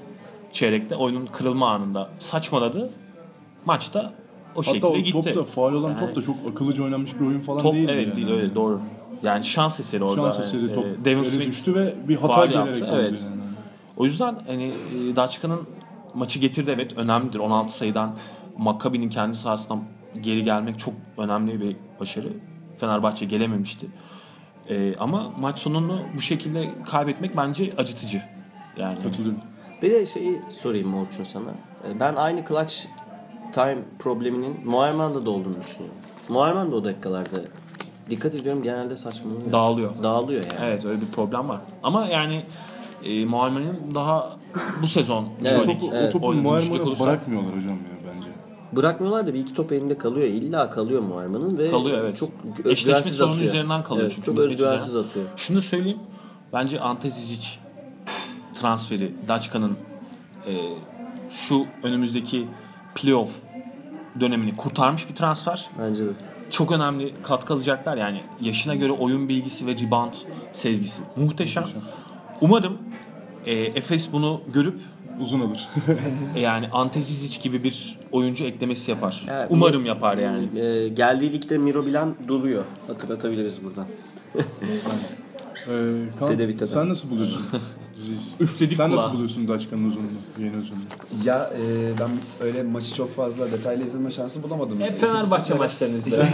çeyrekte 0.52 0.96
oyunun 0.96 1.26
kırılma 1.26 1.72
anında 1.72 2.10
saçmaladı. 2.20 2.90
Maçta 3.66 4.14
o 4.56 4.60
Hatta 4.60 4.72
şekilde 4.72 4.88
o 4.88 4.98
gitti. 4.98 5.12
top 5.12 5.36
da 5.36 5.44
faal 5.44 5.74
olan 5.74 5.90
Yani 5.90 6.00
top 6.00 6.16
da 6.16 6.22
çok 6.22 6.36
akıllıca 6.52 6.84
oynanmış 6.84 7.20
bir 7.20 7.26
oyun 7.26 7.40
falan 7.40 7.62
top 7.62 7.74
değildi 7.74 7.92
evet 7.92 8.08
yani. 8.08 8.16
değil 8.16 8.30
öyle 8.30 8.56
doğru. 8.56 8.82
Yani 9.24 9.44
şans 9.44 9.80
eseri 9.80 10.04
orada. 10.04 10.16
Şans 10.34 10.40
eseri 10.40 10.74
top 10.74 10.86
Ee, 10.86 11.06
Devin 11.06 11.24
Smith 11.24 11.48
düştü 11.48 11.76
ve 11.76 11.94
bir 12.08 12.16
hata 12.16 12.46
gelerek 12.46 12.80
yaptı, 12.80 12.96
evet. 12.96 13.24
yani. 13.32 13.42
O 13.98 14.06
yüzden 14.06 14.36
hani 14.48 14.64
e, 14.64 15.16
Daçka'nın 15.16 15.60
maçı 16.14 16.40
getirdi 16.40 16.72
evet 16.76 16.98
önemlidir. 16.98 17.40
16 17.40 17.74
sayıdan 17.74 18.16
Maccabi'nin 18.58 19.10
kendi 19.10 19.38
sahasından 19.38 19.84
geri 20.22 20.44
gelmek 20.44 20.80
çok 20.80 20.94
önemli 21.18 21.62
bir 21.62 21.76
başarı. 22.00 22.28
Fenerbahçe 22.78 23.26
gelememişti. 23.26 23.88
E, 24.70 24.96
ama 24.96 25.32
maç 25.40 25.60
sonunu 25.60 26.00
bu 26.16 26.22
şekilde 26.22 26.70
kaybetmek 26.86 27.38
bence 27.38 27.74
acıtıcı. 27.78 28.22
Yani 28.78 29.04
Katılıyorum. 29.04 29.40
Bir 29.82 29.92
de 29.92 30.06
şeyi 30.06 30.42
sorayım 30.52 30.96
Orçun 30.96 31.24
sana. 31.24 31.50
Ee, 31.88 32.00
Ben 32.00 32.16
aynı 32.16 32.46
clutch 32.46 32.76
time 33.56 33.78
probleminin 34.00 34.58
Muayman'da 34.66 35.26
da 35.26 35.30
olduğunu 35.30 35.62
düşünüyorum. 35.62 35.98
Muayman 36.30 36.72
da 36.72 36.76
o 36.76 36.84
dakikalarda 36.84 37.42
dikkat 38.10 38.36
ediyorum 38.36 38.64
genelde 38.64 38.98
saçmalıyor. 38.98 39.52
Dağılıyor. 39.52 40.04
Dağılıyor 40.04 40.44
yani. 40.44 40.56
Evet 40.64 40.86
öyle 40.86 41.02
bir 41.02 41.08
problem 41.08 41.50
var. 41.50 41.62
Ama 41.84 42.06
yani 42.06 42.44
e, 43.04 43.26
Muammer'in 43.26 43.96
daha 43.96 44.38
bu 44.82 44.88
sezon 44.88 45.26
Evet, 45.46 45.66
Topu, 45.66 45.90
evet. 45.94 46.16
o 46.16 46.20
topu 46.20 46.28
olursa- 46.28 47.04
bırakmıyorlar 47.04 47.56
hocam 47.56 47.72
ya 47.72 48.14
bence. 48.16 48.28
Bırakmıyorlar 48.72 49.28
da 49.28 49.34
bir 49.34 49.40
iki 49.40 49.54
top 49.54 49.72
elinde 49.72 49.98
kalıyor. 49.98 50.28
İlla 50.28 50.70
kalıyor 50.70 51.02
Muayman'ın 51.02 51.58
ve 51.58 51.72
Kalıyor, 51.72 51.98
evet. 51.98 52.18
çok 52.18 52.30
özgüvensiz 52.64 53.22
atıyor. 53.22 53.50
üzerinden 53.50 53.84
kalıyor 53.84 54.06
Evet, 54.06 54.16
çünkü 54.16 54.26
Çok 54.26 54.40
özgüvensiz 54.40 54.96
atıyor. 54.96 55.26
Şunu 55.38 55.62
söyleyeyim. 55.62 56.00
Bence 56.54 56.80
Ante 56.80 57.10
Zizic 57.10 57.48
transferi 58.54 59.14
Daçka'nın 59.28 59.78
e, 60.48 60.54
şu 61.30 61.66
önümüzdeki 61.84 62.48
playoff 62.96 63.32
dönemini 64.20 64.56
kurtarmış 64.56 65.10
bir 65.10 65.16
transfer. 65.16 65.70
Bence 65.80 66.06
de. 66.06 66.10
Çok 66.52 66.72
önemli 66.72 67.14
katkı 67.24 67.54
alacaklar. 67.54 67.98
Yani 67.98 68.22
yaşına 68.42 68.76
göre 68.76 68.92
oyun 68.92 69.30
bilgisi 69.30 69.68
ve 69.68 69.76
rebound 69.76 70.14
sezgisi 70.52 71.02
muhteşem. 71.16 71.64
Umarım 72.42 72.78
e, 73.46 73.54
Efes 73.54 74.12
bunu 74.12 74.42
görüp 74.54 74.80
Uzun 75.22 75.40
alır. 75.40 75.70
e, 76.36 76.40
yani 76.40 76.68
Ante 76.72 77.02
Zizic 77.02 77.42
gibi 77.42 77.64
bir 77.64 78.00
oyuncu 78.12 78.44
eklemesi 78.44 78.92
yapar. 78.92 79.26
Evet, 79.30 79.48
Umarım 79.50 79.86
yapar 79.86 80.18
yani. 80.18 80.60
Ee, 80.60 80.88
geldiği 80.88 81.34
ligde 81.34 81.58
Miro 81.58 81.86
Bilan 81.86 82.16
duruyor. 82.28 82.64
Hatırlatabiliriz 82.88 83.64
buradan. 83.64 83.88
Ee, 85.68 86.26
Sedevita'dan. 86.26 86.66
sen 86.66 86.90
nasıl 86.90 87.10
buluyorsun? 87.10 87.42
Ziz? 87.98 88.34
Üfledik 88.40 88.78
Sen 88.78 88.90
kulağa. 88.90 88.98
nasıl 88.98 89.14
buluyorsun 89.14 89.48
Daçka'nın 89.48 89.88
uzunluğunu, 89.88 90.10
yeni 90.40 90.58
uzunluğunu? 90.58 90.84
Ya 91.26 91.52
e, 91.62 91.94
ben 92.00 92.10
öyle 92.48 92.64
maçı 92.64 92.94
çok 92.94 93.16
fazla 93.16 93.52
detaylı 93.52 93.88
izleme 93.88 94.12
şansı 94.12 94.44
bulamadım. 94.44 94.80
Hep 94.80 95.00
Fenerbahçe 95.00 95.54
maçlarını 95.54 95.98
izle. 96.08 96.28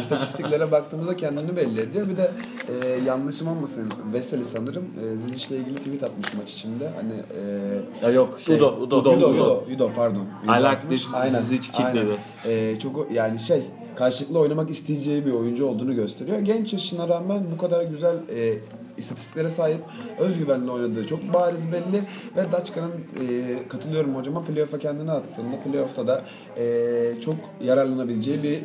İstatistiklere 0.00 0.70
baktığımızda 0.70 1.16
kendini 1.16 1.56
belli 1.56 1.80
ediyor. 1.80 2.08
Bir 2.08 2.16
de 2.16 2.30
e, 2.84 2.88
yanlışım 3.06 3.48
olmasın. 3.48 3.92
Veseli 4.12 4.44
sanırım 4.44 4.84
e, 4.84 5.16
Zizic'le 5.16 5.50
ilgili 5.60 5.74
tweet 5.76 6.02
atmış 6.02 6.34
maç 6.34 6.52
içinde. 6.52 6.90
Hani 6.96 7.12
e, 8.02 8.06
Ya 8.06 8.10
yok 8.12 8.40
şey. 8.40 8.56
Udo, 8.56 8.76
Udo. 8.80 8.98
Udo, 8.98 9.10
Udo. 9.12 9.28
Udo, 9.28 9.64
Udo, 9.74 9.90
pardon. 9.96 10.26
I 10.44 10.62
like 10.62 10.88
this 10.88 11.06
Zizic 11.48 11.72
dedi. 11.94 12.18
E, 12.46 12.78
çok 12.78 13.12
yani 13.12 13.40
şey 13.40 13.62
karşılıklı 13.96 14.38
oynamak 14.38 14.70
isteyeceği 14.70 15.26
bir 15.26 15.32
oyuncu 15.32 15.66
olduğunu 15.66 15.94
gösteriyor. 15.94 16.38
Genç 16.38 16.72
yaşına 16.72 17.08
rağmen 17.08 17.42
bu 17.54 17.58
kadar 17.58 17.82
güzel 17.84 18.16
e, 18.36 18.54
istatistiklere 18.98 19.50
sahip, 19.50 19.80
özgüvenle 20.18 20.70
oynadığı 20.70 21.06
çok 21.06 21.34
bariz 21.34 21.72
belli 21.72 22.02
ve 22.36 22.52
Daçka'nın 22.52 22.90
e, 22.90 23.68
katılıyorum 23.68 24.14
hocama 24.14 24.42
playoff'a 24.44 24.78
kendini 24.78 25.10
attığında 25.10 25.56
playoff'ta 25.64 26.06
da 26.06 26.22
e, 26.56 27.20
çok 27.20 27.34
yararlanabileceği 27.64 28.42
bir 28.42 28.52
e, 28.52 28.58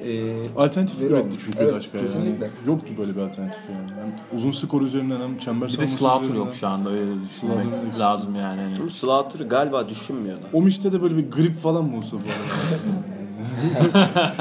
Alternatif 0.57 1.01
üretti 1.01 1.21
olmuş. 1.23 1.35
çünkü 1.45 1.57
evet, 1.61 1.73
Daçka 1.73 1.99
Kesinlikle. 1.99 2.45
yani. 2.45 2.53
Yoktu 2.67 2.87
böyle 2.97 3.15
bir 3.15 3.21
alternatif 3.21 3.59
yani. 3.73 3.87
Hem 4.01 4.37
uzun 4.37 4.51
skor 4.51 4.81
üzerinden 4.81 5.21
hem 5.21 5.37
çember 5.37 5.69
Bir 5.69 5.77
de 5.77 5.87
Slaughter 5.87 6.35
yok 6.35 6.55
şu 6.59 6.67
anda 6.67 6.89
öyle 6.89 7.11
düşünmek 7.29 7.65
Slaughter 7.65 7.99
lazım 7.99 8.35
yani. 8.35 8.61
Bu 8.85 8.89
Slaughter'ı 8.89 9.47
galiba 9.47 9.89
düşünmüyor 9.89 10.37
da. 10.37 10.45
O 10.53 10.67
işte 10.67 10.91
de 10.91 11.01
böyle 11.01 11.17
bir 11.17 11.31
grip 11.31 11.59
falan 11.61 11.85
mı 11.85 11.97
olsa 11.97 12.11
bu 12.11 12.19
arada? 12.19 12.29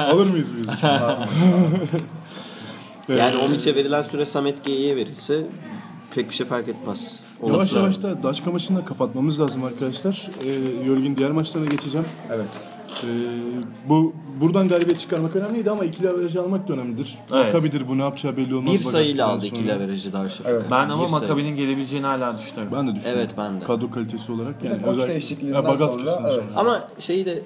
Alır 0.13 0.29
mıyız 0.29 0.51
biz? 0.57 0.67
Yani 3.17 3.37
o 3.37 3.49
miçe 3.49 3.75
verilen 3.75 4.01
süre 4.01 4.25
Samet 4.25 4.63
G'ye 4.65 4.95
verilse 4.95 5.43
pek 6.15 6.29
bir 6.29 6.35
şey 6.35 6.45
fark 6.47 6.67
etmez. 6.67 7.15
Yavaş 7.41 7.53
Olması 7.53 7.77
yavaş 7.77 7.97
lazım. 7.97 8.11
da 8.19 8.23
Daçka 8.23 8.51
maçını 8.51 8.77
da 8.77 8.85
kapatmamız 8.85 9.39
lazım 9.39 9.63
arkadaşlar. 9.63 10.29
Ee, 10.45 10.87
Yorgin 10.87 11.17
diğer 11.17 11.31
maçlarına 11.31 11.67
geçeceğim. 11.67 12.07
Evet. 12.29 12.47
Ee, 13.03 13.07
bu 13.89 14.13
buradan 14.41 14.67
galibiyet 14.67 14.99
çıkarmak 14.99 15.35
önemliydi 15.35 15.71
ama 15.71 15.85
ikili 15.85 16.09
averajı 16.09 16.41
almak 16.41 16.67
da 16.67 16.73
önemlidir. 16.73 17.17
Evet. 17.33 17.45
Makabidir 17.53 17.87
bu 17.87 17.97
ne 17.97 18.01
yapacağı 18.01 18.37
belli 18.37 18.55
olmaz. 18.55 18.73
Bir 18.73 18.79
sayıyla 18.79 19.27
aldı 19.27 19.45
sonra. 19.45 19.55
ikili 19.59 19.73
averajı 19.73 20.13
Darüşşafaka. 20.13 20.49
Evet. 20.55 20.63
Ben 20.71 20.87
Bir 20.89 20.93
ama 20.93 21.07
sayı. 21.07 21.21
Maccabi'nin 21.21 21.55
gelebileceğini 21.55 22.05
hala 22.05 22.37
düşünüyorum. 22.37 22.73
Ben 22.77 22.87
de 22.87 22.95
düşünüyorum. 22.95 23.21
Evet, 23.21 23.33
ben 23.37 23.61
de. 23.61 23.65
Kadro 23.65 23.91
kalitesi 23.91 24.31
olarak 24.31 24.55
yani. 24.69 24.81
koç 24.81 25.07
değişikliğinden 25.07 25.63
Bagatskis'in 25.63 26.11
sonra, 26.13 26.31
evet. 26.33 26.43
Ama 26.55 26.87
şeyi 26.99 27.25
de 27.25 27.41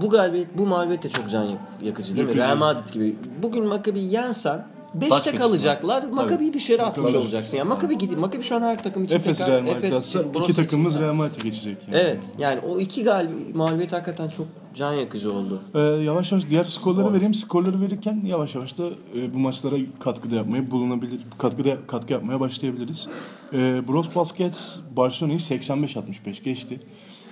bu 0.00 0.10
galibiyet, 0.10 0.58
bu 0.58 0.66
mağlubiyet 0.66 1.02
de 1.02 1.08
çok 1.10 1.30
can 1.30 1.42
yak- 1.44 1.58
yakıcı 1.82 2.16
değil 2.16 2.28
mi? 2.28 2.30
Yakıcı. 2.30 2.48
Real 2.48 2.56
Madrid 2.56 2.92
gibi. 2.94 3.16
Bugün 3.42 3.64
Maccabi'yi 3.66 4.12
yensen 4.12 4.66
5'te 5.00 5.10
Başka 5.10 5.36
kalacaklar. 5.36 6.04
Maccabi'yi 6.04 6.54
dışarı 6.54 6.82
atmış 6.82 7.12
Tabii. 7.12 7.22
olacaksın. 7.22 7.56
Yani 7.56 7.68
Maccabi 7.68 7.98
gidip 7.98 8.18
Maccabi 8.18 8.42
şu 8.42 8.56
an 8.56 8.62
her 8.62 8.82
takım 8.82 9.04
için 9.04 9.16
Efes 9.16 9.38
tekrar 9.38 9.52
Real 9.52 9.62
Madrid 9.62 9.76
Efes 9.76 9.96
atsa 9.96 10.20
için, 10.20 10.42
iki 10.42 10.54
takımımız 10.54 10.94
için. 10.94 11.04
Real 11.04 11.14
Madrid'e 11.14 11.42
geçecek 11.42 11.76
yani. 11.86 11.96
Evet. 12.00 12.20
Yani 12.38 12.60
o 12.60 12.78
iki 12.78 13.04
gal 13.04 13.28
mağlubiyet 13.54 13.92
hakikaten 13.92 14.28
çok 14.28 14.46
can 14.74 14.92
yakıcı 14.92 15.32
oldu. 15.32 15.62
Ee, 15.74 15.80
yavaş 15.80 16.32
yavaş 16.32 16.44
diğer 16.50 16.64
skorları 16.64 17.12
vereyim. 17.12 17.34
Skorları 17.34 17.80
verirken 17.80 18.22
yavaş 18.26 18.54
yavaş 18.54 18.78
da 18.78 18.84
e, 19.16 19.34
bu 19.34 19.38
maçlara 19.38 19.76
katkıda 20.00 20.34
yapmaya 20.34 20.70
bulunabilir. 20.70 21.20
Katkıda 21.38 21.76
katkı 21.86 22.12
yapmaya 22.12 22.40
başlayabiliriz. 22.40 23.08
E, 23.52 23.88
Bros 23.88 24.06
Baskets 24.16 24.76
Barcelona'yı 24.96 25.38
85-65 25.38 26.42
geçti. 26.42 26.80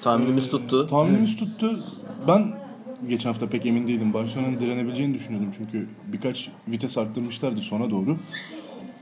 Tahminimiz 0.03 0.51
tuttu. 0.51 0.87
Tahminimiz 0.87 1.37
tuttu. 1.37 1.79
Ben 2.29 2.64
geçen 3.09 3.31
hafta 3.31 3.47
pek 3.49 3.67
emin 3.67 3.87
değilim. 3.87 4.15
Barcelona'nın 4.15 4.61
direnebileceğini 4.61 5.15
düşünüyordum 5.15 5.51
çünkü 5.57 5.89
birkaç 6.07 6.49
vites 6.69 6.99
arttırmışlardı 6.99 7.61
sona 7.61 7.91
doğru. 7.91 8.17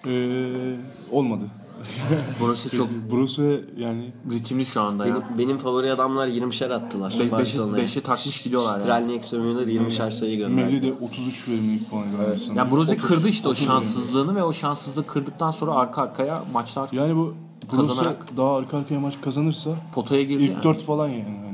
Ee, 0.07 0.76
olmadı. 1.11 1.44
Burası 2.40 2.70
çok 2.76 2.88
Burası 3.11 3.64
yani 3.78 4.12
ritimli 4.32 4.66
şu 4.66 4.80
anda 4.80 5.07
ya. 5.07 5.14
Benim, 5.14 5.38
benim 5.38 5.59
favori 5.59 5.92
adamlar 5.92 6.28
20'şer 6.28 6.72
attılar. 6.74 7.12
Be- 7.12 7.18
beşi- 7.18 7.32
Barcelona'ya. 7.32 7.82
beşi 7.84 8.00
takmış 8.00 8.42
gidiyorlar 8.42 8.70
yani. 8.72 8.82
Strelnieks 8.82 9.28
Sömürler 9.28 9.66
20'şer 9.66 10.12
sayı 10.12 10.36
gönderdi. 10.38 10.72
Mevli 10.72 10.82
de 10.82 10.92
33 10.92 11.48
verimlilik 11.48 11.90
puan 11.90 12.05
gönderdi 12.11 12.38
sanırım. 12.40 12.57
Yani 12.59 12.70
Brozi 12.70 12.92
30 12.92 13.07
kırdı 13.07 13.28
işte 13.28 13.48
o 13.48 13.50
30 13.50 13.66
şanssızlığını 13.66 14.34
ve 14.36 14.42
o 14.42 14.53
şanssızlığı 14.53 15.07
kırdıktan 15.07 15.50
sonra 15.50 15.72
arka 15.72 16.03
arkaya 16.03 16.44
maçlar 16.53 16.88
Yani 16.92 17.16
bu 17.16 17.34
Brose 17.72 17.88
Kazanarak. 17.88 18.36
daha 18.36 18.57
arka 18.57 18.78
arkaya 18.78 19.00
maç 19.00 19.14
kazanırsa 19.20 19.70
potaya 19.94 20.22
girdi. 20.22 20.42
ilk 20.44 20.50
yani. 20.50 20.62
4 20.62 20.82
falan 20.82 21.09
yani. 21.09 21.51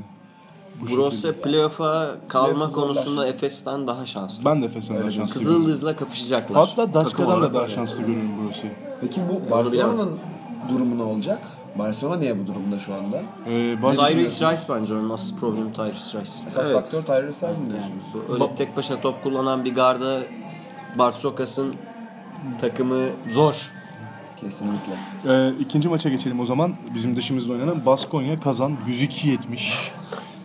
Yani. 0.80 0.90
Bu 0.92 0.96
Brose 0.96 1.16
şekilde. 1.28 1.42
playoff'a 1.42 2.16
kalma 2.28 2.52
Playoff'u 2.54 2.72
konusunda 2.72 3.26
Efes'ten 3.26 3.86
daha 3.86 4.06
şanslı. 4.06 4.44
Ben 4.44 4.62
de 4.62 4.66
Efes'ten 4.66 5.00
daha 5.00 5.10
şanslı 5.10 5.34
görüyorum. 5.40 5.56
Kızıldız'la 5.62 5.96
kapışacaklar. 5.96 6.66
Hatta 6.68 6.94
Daçka'dan 6.94 7.42
da 7.42 7.54
daha 7.54 7.68
şanslı 7.68 8.02
görüyorum 8.02 8.30
Brose'yi. 8.48 8.72
Peki 9.00 9.20
bu 9.30 9.50
Barcelona'nın 9.50 10.18
durumu 10.68 10.98
ne 10.98 11.02
olacak? 11.02 11.38
Barcelona 11.78 12.16
niye 12.16 12.38
bu 12.38 12.46
durumda 12.46 12.78
şu 12.78 12.94
anda? 12.94 13.22
Ee, 13.48 13.82
Barcelona- 13.82 14.08
Tyrese 14.08 14.50
Rice 14.52 14.62
bence 14.68 14.94
onun 14.94 15.10
asıl 15.10 15.36
problemi 15.36 15.72
Tyrese 15.72 16.20
Rice. 16.20 16.32
Esas 16.46 16.66
Evet. 16.70 16.76
faktör 16.76 17.02
Tyrese 17.02 17.48
Rice 17.48 17.60
mi 17.60 17.70
diyorsunuz? 17.70 18.28
Bu 18.28 18.32
Öyle 18.34 18.54
tek 18.54 18.76
başına 18.76 19.00
top 19.00 19.22
kullanan 19.22 19.64
bir 19.64 19.74
garda 19.74 20.20
Bartsokas'ın 20.98 21.74
takımı 22.60 23.04
zor. 23.32 23.70
Kesinlikle. 24.40 24.92
Ee, 25.26 25.52
ikinci 25.60 25.88
maça 25.88 26.08
geçelim 26.08 26.40
o 26.40 26.44
zaman. 26.46 26.74
Bizim 26.94 27.16
dışımızda 27.16 27.52
oynanan 27.52 27.86
Baskonya 27.86 28.40
kazan 28.40 28.76
102-70. 28.86 29.92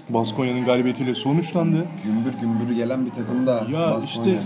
Baskonya'nın 0.10 0.66
galibiyetiyle 0.66 1.16
sonuçlandı. 1.16 1.86
Gümbür 2.04 2.34
gümbür 2.42 2.76
gelen 2.76 3.06
bir 3.06 3.12
takım 3.12 3.48
da 3.48 3.52
Ya 3.72 3.80
Baskonya. 3.92 4.00
işte 4.06 4.44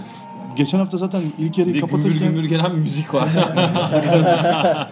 geçen 0.55 0.79
hafta 0.79 0.97
zaten 0.97 1.21
ilk 1.39 1.57
yarıyı 1.57 1.75
Bir 1.75 1.81
de 1.81 1.85
gümbür 1.85 1.97
kapatırken 2.03 2.27
gümbür 2.33 2.49
gelen 2.49 2.75
müzik 2.75 3.13
var. 3.13 3.27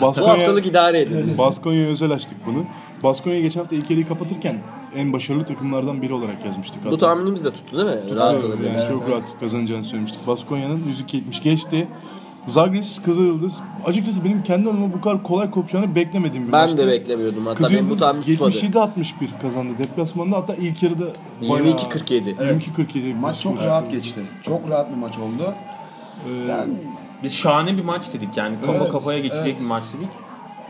Baskonya, 0.00 0.30
haftalık 0.32 0.66
idare 0.66 1.00
edin. 1.00 1.38
Baskonya'ya 1.38 1.88
özel 1.88 2.10
açtık 2.12 2.38
bunu. 2.46 2.64
Baskonya 3.02 3.40
geçen 3.40 3.60
hafta 3.60 3.76
ilk 3.76 3.90
yarıyı 3.90 4.08
kapatırken 4.08 4.56
en 4.96 5.12
başarılı 5.12 5.44
takımlardan 5.44 6.02
biri 6.02 6.12
olarak 6.12 6.44
yazmıştık. 6.46 6.84
Bu 6.84 6.88
hatta. 6.88 6.98
tahminimiz 6.98 7.44
de 7.44 7.50
tuttu 7.50 7.78
değil 7.78 7.88
mi? 8.04 8.16
Rahat 8.16 8.34
Evet, 8.34 8.44
olabilir. 8.44 8.70
yani 8.70 8.88
çok 8.88 9.08
rahat 9.08 9.40
kazanacağını 9.40 9.84
söylemiştik. 9.84 10.26
Baskonya'nın 10.26 10.80
102-70 11.08 11.42
geçti. 11.42 11.88
Zagris 12.46 13.02
Kızılyıldız. 13.02 13.60
Açıkçası 13.86 14.24
benim 14.24 14.42
kendi 14.42 14.68
adıma 14.68 14.92
bu 14.92 15.00
kadar 15.00 15.22
kolay 15.22 15.50
kopacağını 15.50 15.94
beklemediğim 15.94 16.46
bir 16.48 16.52
Ben 16.52 16.60
maçtı. 16.60 16.78
de 16.78 16.86
beklemiyordum. 16.86 17.46
Hatta 17.46 17.70
benim 17.70 17.90
bu 17.90 17.96
tahmin 17.96 18.22
tutmadı. 18.22 18.50
77-61 18.56 19.04
kazandı 19.42 19.72
deplasmanda. 19.78 20.36
Hatta 20.36 20.54
ilk 20.54 20.82
yarıda 20.82 21.04
22-47. 21.42 22.34
22-47 22.36 22.94
bir 22.94 23.14
Maç 23.14 23.40
çok 23.40 23.58
rahat 23.62 23.90
geçti. 23.90 24.20
Çok 24.42 24.70
rahat 24.70 24.90
bir 24.90 24.96
maç 24.96 25.18
oldu. 25.18 25.54
Yani 26.48 26.72
Biz 27.22 27.32
şahane 27.34 27.76
bir 27.76 27.84
maç 27.84 28.12
dedik 28.12 28.36
yani. 28.36 28.56
Kafa 28.66 28.78
Evet, 28.78 28.92
kafaya 28.92 29.18
geçecek 29.18 29.46
evet. 29.46 29.60
bir 29.60 29.64
maç 29.66 29.84
dedik. 29.98 30.08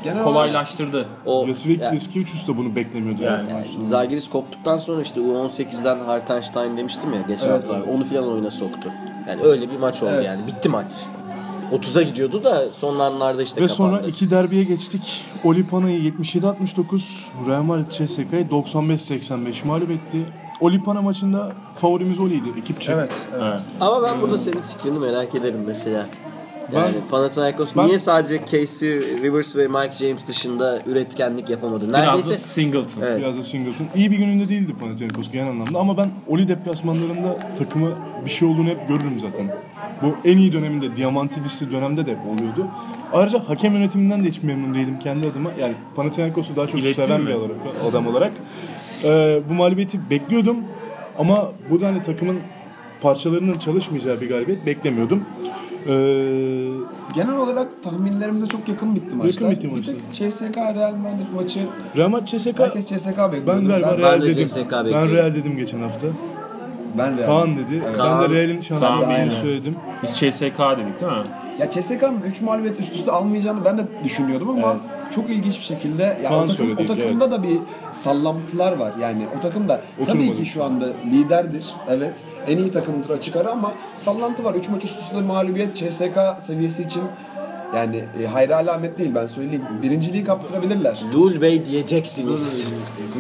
genel 0.05 0.25
Kolaylaştırdı. 0.25 1.09
O 1.27 1.47
Yasivik 1.49 1.81
yani- 1.83 1.97
Leskevicius 1.97 2.49
da 2.49 2.57
bunu 2.57 2.77
beklemiyordu. 2.77 3.23
Yani. 3.23 3.51
Yani 3.51 3.87
Zagiris 3.87 4.31
koptuktan 4.31 4.79
sonra 4.79 5.03
işte 5.03 5.21
U18'den 5.21 5.99
Hartenstein 5.99 6.77
demiştim 6.77 7.13
ya 7.13 7.21
geçen 7.29 7.49
Evet, 7.49 7.59
hafta. 7.69 7.77
evet. 7.79 7.89
Onu 7.97 8.05
filan 8.05 8.29
oyuna 8.33 8.51
soktu. 8.51 8.93
Yani 9.29 9.43
öyle 9.43 9.71
bir 9.71 9.77
maç 9.77 10.03
oldu 10.03 10.11
Evet. 10.15 10.25
yani. 10.27 10.47
Bitti 10.47 10.69
maç. 10.69 10.93
30'a 11.75 12.03
gidiyordu 12.03 12.45
da 12.45 12.73
son 12.73 12.99
anlarda 12.99 13.43
işte 13.43 13.61
Ve 13.61 13.67
kapandı. 13.67 13.77
sonra 13.97 14.09
iki 14.09 14.31
derbiye 14.31 14.65
geçtik. 14.65 15.25
Olipana'yı 15.45 16.13
77-69, 16.13 17.03
Real 17.49 17.63
Madrid 17.63 17.91
CSK'yı 17.91 18.47
95-85 18.51 19.67
mağlup 19.67 19.91
etti. 19.91 20.19
Olipana 20.61 21.03
maçında 21.03 21.53
favorimiz 21.75 22.19
Oli'ydi 22.19 22.49
ekipçe. 22.59 22.93
Evet. 22.93 23.11
evet. 23.33 23.43
Evet. 23.45 23.59
Ama 23.81 24.03
ben 24.03 24.21
burada 24.21 24.39
senin 24.39 24.61
fikrini 24.61 24.99
merak 24.99 25.35
ederim 25.35 25.61
mesela. 25.67 26.07
Yani 26.73 26.95
Panathinaikos 27.11 27.77
Ben- 27.77 27.87
niye 27.87 27.99
sadece 27.99 28.41
Casey 28.51 28.91
Rivers 29.01 29.57
ve 29.57 29.69
Mike 29.69 29.93
James 29.93 30.27
dışında 30.27 30.83
üretkenlik 30.87 31.51
yapamadı? 31.51 31.89
Biraz 31.89 31.95
da 31.95 32.07
Neredeyse 32.07 32.37
Singleton. 32.37 33.03
Evet. 33.03 33.21
Biraz 33.21 33.39
da 33.39 33.43
Singleton. 33.43 33.87
İyi 33.97 34.11
bir 34.11 34.17
gününde 34.17 34.49
değildi 34.49 34.73
Panathinaikos 34.81 35.31
genel 35.31 35.51
anlamda 35.51 35.79
ama 35.79 35.97
ben 35.97 36.11
Oli 36.29 36.49
deplasmanlarında 36.49 37.39
takımı 37.59 37.91
bir 38.25 38.31
şey 38.31 38.49
olduğunu 38.49 38.69
hep 38.69 38.89
görürüm 38.89 39.21
zaten. 39.21 39.57
Bu 40.03 40.29
en 40.29 40.39
iyi 40.39 40.53
döneminde, 40.53 40.97
Diamantidis'li 40.97 41.73
dönemde 41.73 42.07
de 42.07 42.11
hep 42.11 42.19
oluyordu. 42.27 42.67
Ayrıca 43.13 43.49
hakem 43.49 43.75
yönetiminden 43.75 44.25
de 44.25 44.29
hiç 44.29 44.43
memnun 44.43 44.75
değilim 44.75 44.99
kendi 44.99 45.29
adıma. 45.29 45.51
Yani 45.61 45.75
Panathinaikos'u 45.97 46.57
daha 46.57 46.67
çok 46.67 46.81
İlettin 46.81 47.05
seven 47.05 47.21
mi? 47.21 47.27
bir 47.29 47.35
olarak, 47.35 47.57
adam 47.91 48.07
olarak. 48.07 48.33
Ee, 49.05 49.41
bu 49.51 49.55
mağlubiyeti 49.55 50.11
bekliyordum 50.11 50.57
ama 51.19 51.53
bu 51.71 51.81
da 51.81 51.87
hani 51.87 52.03
takımın 52.03 52.39
parçalarının 53.03 53.59
çalışmayacağı 53.59 54.21
bir 54.21 54.29
galibiyet 54.29 54.67
beklemiyordum. 54.67 55.25
Ee, 55.87 55.91
Genel 57.15 57.37
olarak 57.37 57.83
tahminlerimize 57.83 58.47
çok 58.47 58.69
yakın 58.69 58.95
bitti 58.95 59.17
maçlar. 59.17 59.51
bitti 59.51 59.69
Bir 59.71 59.77
maçlar. 59.77 59.95
tek 59.95 60.13
CSK 60.33 60.57
Real 60.57 60.95
Madrid 60.95 61.35
maçı 61.35 61.61
Real 61.97 62.09
Madrid 62.09 62.27
CSK 62.39 62.59
herkes 62.59 62.85
CSK 62.87 63.07
bekliyordu. 63.07 63.47
ben 63.47 63.65
galiba 63.69 63.91
ben, 63.93 63.99
Real 63.99 64.13
ben 64.13 64.23
de 64.23 64.27
dedim. 64.27 64.47
CSK 64.47 64.71
ben. 64.73 65.11
Real 65.11 65.35
dedim 65.35 65.57
geçen 65.57 65.81
hafta. 65.81 66.07
ben 66.99 67.19
Real. 67.19 67.27
Kaan 67.27 67.57
dedi. 67.57 67.83
Ben 67.87 67.95
Kaan- 67.95 68.31
de 68.31 68.35
Real'in 68.35 68.61
şansını 68.61 68.89
Kaan 68.89 69.01
bildiğini 69.01 69.19
aynen. 69.19 69.31
söyledim. 69.31 69.77
Biz 70.03 70.11
CSK 70.11 70.59
dedik 70.79 71.01
değil 71.01 71.13
mi? 71.13 71.19
Ya 71.59 71.71
CSK'nın 71.71 72.23
3 72.27 72.41
mağlubiyet 72.41 72.81
üst 72.81 72.95
üste 72.95 73.13
almayacağını 73.13 73.65
ben 73.65 73.79
de 73.79 73.83
düşünüyordum 74.05 74.51
ama 74.51 74.77
çok 75.15 75.31
ilginç 75.31 75.59
bir 75.59 75.65
şekilde 75.65 76.19
ya 76.25 76.43
o, 76.43 76.47
takım, 76.47 76.73
o 76.79 76.87
takımda 76.87 77.31
da 77.31 77.43
bir 77.43 77.59
sallantılar 77.93 78.73
var. 78.77 78.95
Yani 79.01 79.27
o 79.39 79.41
takım 79.43 79.69
da 79.69 79.81
tabii 79.99 80.03
Oturmadı. 80.19 80.37
ki 80.37 80.47
şu 80.47 80.65
anda 80.65 80.87
liderdir. 81.13 81.67
Evet. 81.89 82.13
En 82.49 82.59
iyi 82.59 82.71
takımdır 82.71 83.11
açık 83.11 83.37
ara 83.37 83.51
ama 83.51 83.73
sallantı 83.97 84.45
var. 84.45 84.55
3 84.55 84.69
maç 84.69 84.85
üst 84.85 85.01
üste 85.01 85.21
mağlubiyet 85.21 85.77
CSK 85.77 86.19
seviyesi 86.47 86.83
için 86.83 87.03
yani 87.77 88.05
e, 88.23 88.27
hayra 88.27 88.57
alamet 88.57 88.99
değil 88.99 89.15
ben 89.15 89.27
söyleyeyim. 89.27 89.65
Birinciliği 89.83 90.25
kaptırabilirler. 90.25 91.01
Lul 91.15 91.41
Bey 91.41 91.67
diyeceksiniz. 91.67 92.67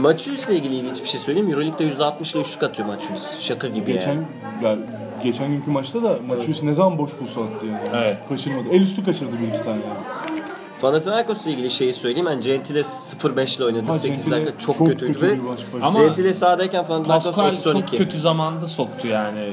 Maçülis'le 0.00 0.48
ilgili 0.48 0.74
ilginç 0.74 1.02
bir 1.02 1.08
şey 1.08 1.20
söyleyeyim. 1.20 1.50
Euroleague'de 1.50 1.88
%60 2.04 2.32
ile 2.36 2.42
üçlük 2.42 2.62
atıyor 2.62 2.88
Maçülis. 2.88 3.40
Şaka 3.40 3.68
gibi 3.68 3.92
Geçen 3.92 4.08
yani. 4.08 4.24
ya, 4.62 4.76
geçen 5.22 5.48
günkü 5.48 5.70
maçta 5.70 6.02
da 6.02 6.18
Maçülis 6.28 6.62
ne 6.62 6.74
zaman 6.74 6.98
boş 6.98 7.10
bulsa 7.20 7.40
attı 7.40 7.66
yani. 7.66 7.88
Evet. 8.04 8.18
Kaçırmadı. 8.28 8.68
El 8.72 8.80
üstü 8.80 9.04
kaçırdı 9.04 9.32
bir 9.42 9.48
iki 9.48 9.64
tane 9.64 9.76
yani. 9.76 10.34
Panathinaikos'la 10.80 11.50
ilgili 11.50 11.70
şeyi 11.70 11.94
söyleyeyim. 11.94 12.26
Ben 12.30 12.40
Gentile 12.40 12.80
0-5 12.80 13.56
ile 13.56 13.64
oynadı. 13.64 13.86
Ha, 13.86 13.92
8 13.98 14.10
Gentile 14.16 14.34
dakika 14.36 14.58
çok, 14.58 14.76
çok 14.78 14.86
kötüydü 14.88 15.12
kötü 15.12 15.26
ve 15.26 15.32
bir. 15.34 15.40
Ama- 15.82 15.98
Gentile 16.02 16.34
sahadayken 16.34 16.86
Panathinaikos 16.86 17.24
Pascal 17.24 17.50
eksi 17.52 17.64
çok 17.64 17.74
12. 17.74 17.96
kötü 17.98 18.20
zamanda 18.20 18.66
soktu 18.66 19.06
yani 19.08 19.52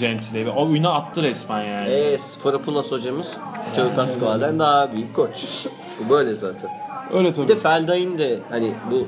Gentile'yi. 0.00 0.48
O 0.48 0.66
oyuna 0.68 0.92
attı 0.92 1.22
resmen 1.22 1.62
yani. 1.62 1.88
Eee 1.90 2.18
Sfarapulas 2.18 2.92
hocamız 2.92 3.36
Joe 3.76 3.94
Pascal'den 3.96 4.58
daha 4.58 4.92
büyük 4.92 5.16
koç. 5.16 5.66
Bu 6.04 6.10
böyle 6.12 6.34
zaten. 6.34 6.70
Öyle 7.14 7.28
Bir 7.28 7.34
tabii. 7.34 7.48
de 7.48 7.56
Feldain 7.56 8.18
de 8.18 8.38
hani 8.50 8.72
bu 8.90 9.06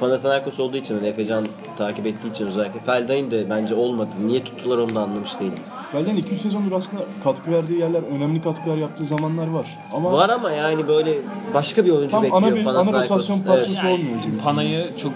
Panathinaikos 0.00 0.60
olduğu 0.60 0.76
için 0.76 0.94
hani 0.96 1.06
Efecan 1.08 1.44
takip 1.78 2.06
ettiği 2.06 2.30
için 2.30 2.46
özellikle 2.46 2.80
Feldain 2.80 3.30
de 3.30 3.50
bence 3.50 3.74
olmadı. 3.74 4.08
Niye 4.26 4.44
tuttular 4.44 4.78
onu 4.78 4.94
da 4.94 5.02
anlamış 5.02 5.40
değilim. 5.40 5.54
Felden 5.92 6.16
200 6.16 6.42
sezondur 6.42 6.72
aslında 6.72 7.02
katkı 7.24 7.50
verdiği 7.50 7.78
yerler, 7.80 8.02
önemli 8.02 8.42
katkılar 8.42 8.76
yaptığı 8.76 9.04
zamanlar 9.04 9.46
var. 9.46 9.78
Ama 9.92 10.12
Var 10.12 10.28
ama 10.28 10.50
yani 10.50 10.88
böyle 10.88 11.14
başka 11.54 11.84
bir 11.84 11.90
oyuncu 11.90 12.10
tam 12.10 12.22
bekliyor 12.22 12.42
ana 12.42 12.54
bir 12.54 12.60
ana 12.66 12.72
Panathinaikos. 12.72 13.10
rotasyon 13.10 13.36
Evet. 13.36 13.46
parçası 13.46 13.78
Yani 13.86 13.92
olmuyor 13.92 14.22
gibi. 14.22 14.38
Panay'ı 14.38 14.96
çok 14.96 15.12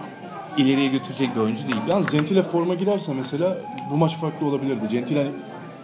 ileriye 0.57 0.89
götürecek 0.89 1.37
bir 1.37 1.41
oyuncu 1.41 1.63
değil. 1.63 1.77
Yalnız 1.91 2.07
Gentile 2.07 2.43
forma 2.43 2.75
girerse 2.75 3.13
mesela 3.15 3.57
bu 3.91 3.97
maç 3.97 4.17
farklı 4.17 4.47
olabilirdi. 4.47 4.89
Gentile 4.91 5.19
hani 5.25 5.31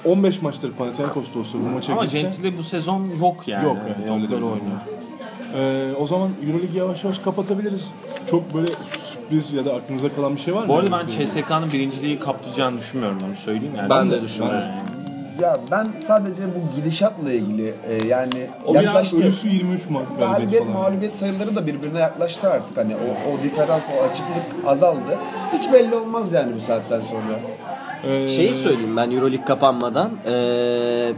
15 0.04 0.42
maçtır 0.42 0.72
Panathinaikos'ta 0.72 1.38
olsa 1.38 1.58
bu 1.58 1.74
maça 1.74 1.92
Ama 1.92 2.04
girse 2.04 2.20
Gentile 2.20 2.58
bu 2.58 2.62
sezon 2.62 3.10
yok 3.20 3.48
yani. 3.48 3.64
Yok, 3.64 3.76
evet, 3.86 4.10
öyle 4.10 4.30
değil. 4.30 4.42
oynuyor. 4.42 4.80
Ee, 5.56 5.92
o 6.00 6.06
zaman 6.06 6.30
Euroleague'i 6.46 6.78
yavaş 6.78 7.04
yavaş 7.04 7.18
kapatabiliriz. 7.18 7.90
Çok 8.30 8.54
böyle 8.54 8.66
sürpriz 8.98 9.52
ya 9.52 9.64
da 9.64 9.74
aklınıza 9.74 10.08
kalan 10.08 10.36
bir 10.36 10.40
şey 10.40 10.54
var 10.54 10.62
mı? 10.62 10.68
Bu 10.68 10.76
arada 10.78 10.92
ben 10.92 11.06
CSK'nın 11.06 11.72
birinciliği 11.72 12.18
kaptıracağını 12.18 12.78
düşünmüyorum 12.78 13.18
onu 13.28 13.34
söyleyeyim. 13.36 13.74
Yani 13.78 13.90
Ben 13.90 14.10
de 14.10 14.22
düşünmüyorum. 14.22 14.64
Ya 15.42 15.56
ben 15.70 15.86
sadece 16.06 16.42
bu 16.46 16.76
gidişatla 16.80 17.32
ilgili 17.32 17.74
e, 17.88 18.06
yani 18.06 18.46
O 18.66 18.74
yaklaştı. 18.74 19.16
ölüsü 19.16 19.48
23 19.48 19.82
ma- 19.82 19.86
galibiyet 19.88 20.18
Galibiyet 20.38 20.64
falan. 20.64 20.76
mağlubiyet 20.76 21.14
sayıları 21.16 21.56
da 21.56 21.66
birbirine 21.66 21.98
yaklaştı 21.98 22.50
artık. 22.50 22.76
Hani 22.76 22.94
o, 22.96 23.30
o 23.30 23.42
diferans, 23.42 23.82
o 24.00 24.02
açıklık 24.04 24.66
azaldı. 24.66 25.18
Hiç 25.52 25.72
belli 25.72 25.94
olmaz 25.94 26.32
yani 26.32 26.52
bu 26.56 26.60
saatten 26.60 27.00
sonra. 27.00 27.40
Ee, 28.04 28.28
Şeyi 28.28 28.54
söyleyeyim 28.54 28.96
ben 28.96 29.10
Euroleague 29.10 29.44
kapanmadan. 29.44 30.10
Ee, 30.26 31.12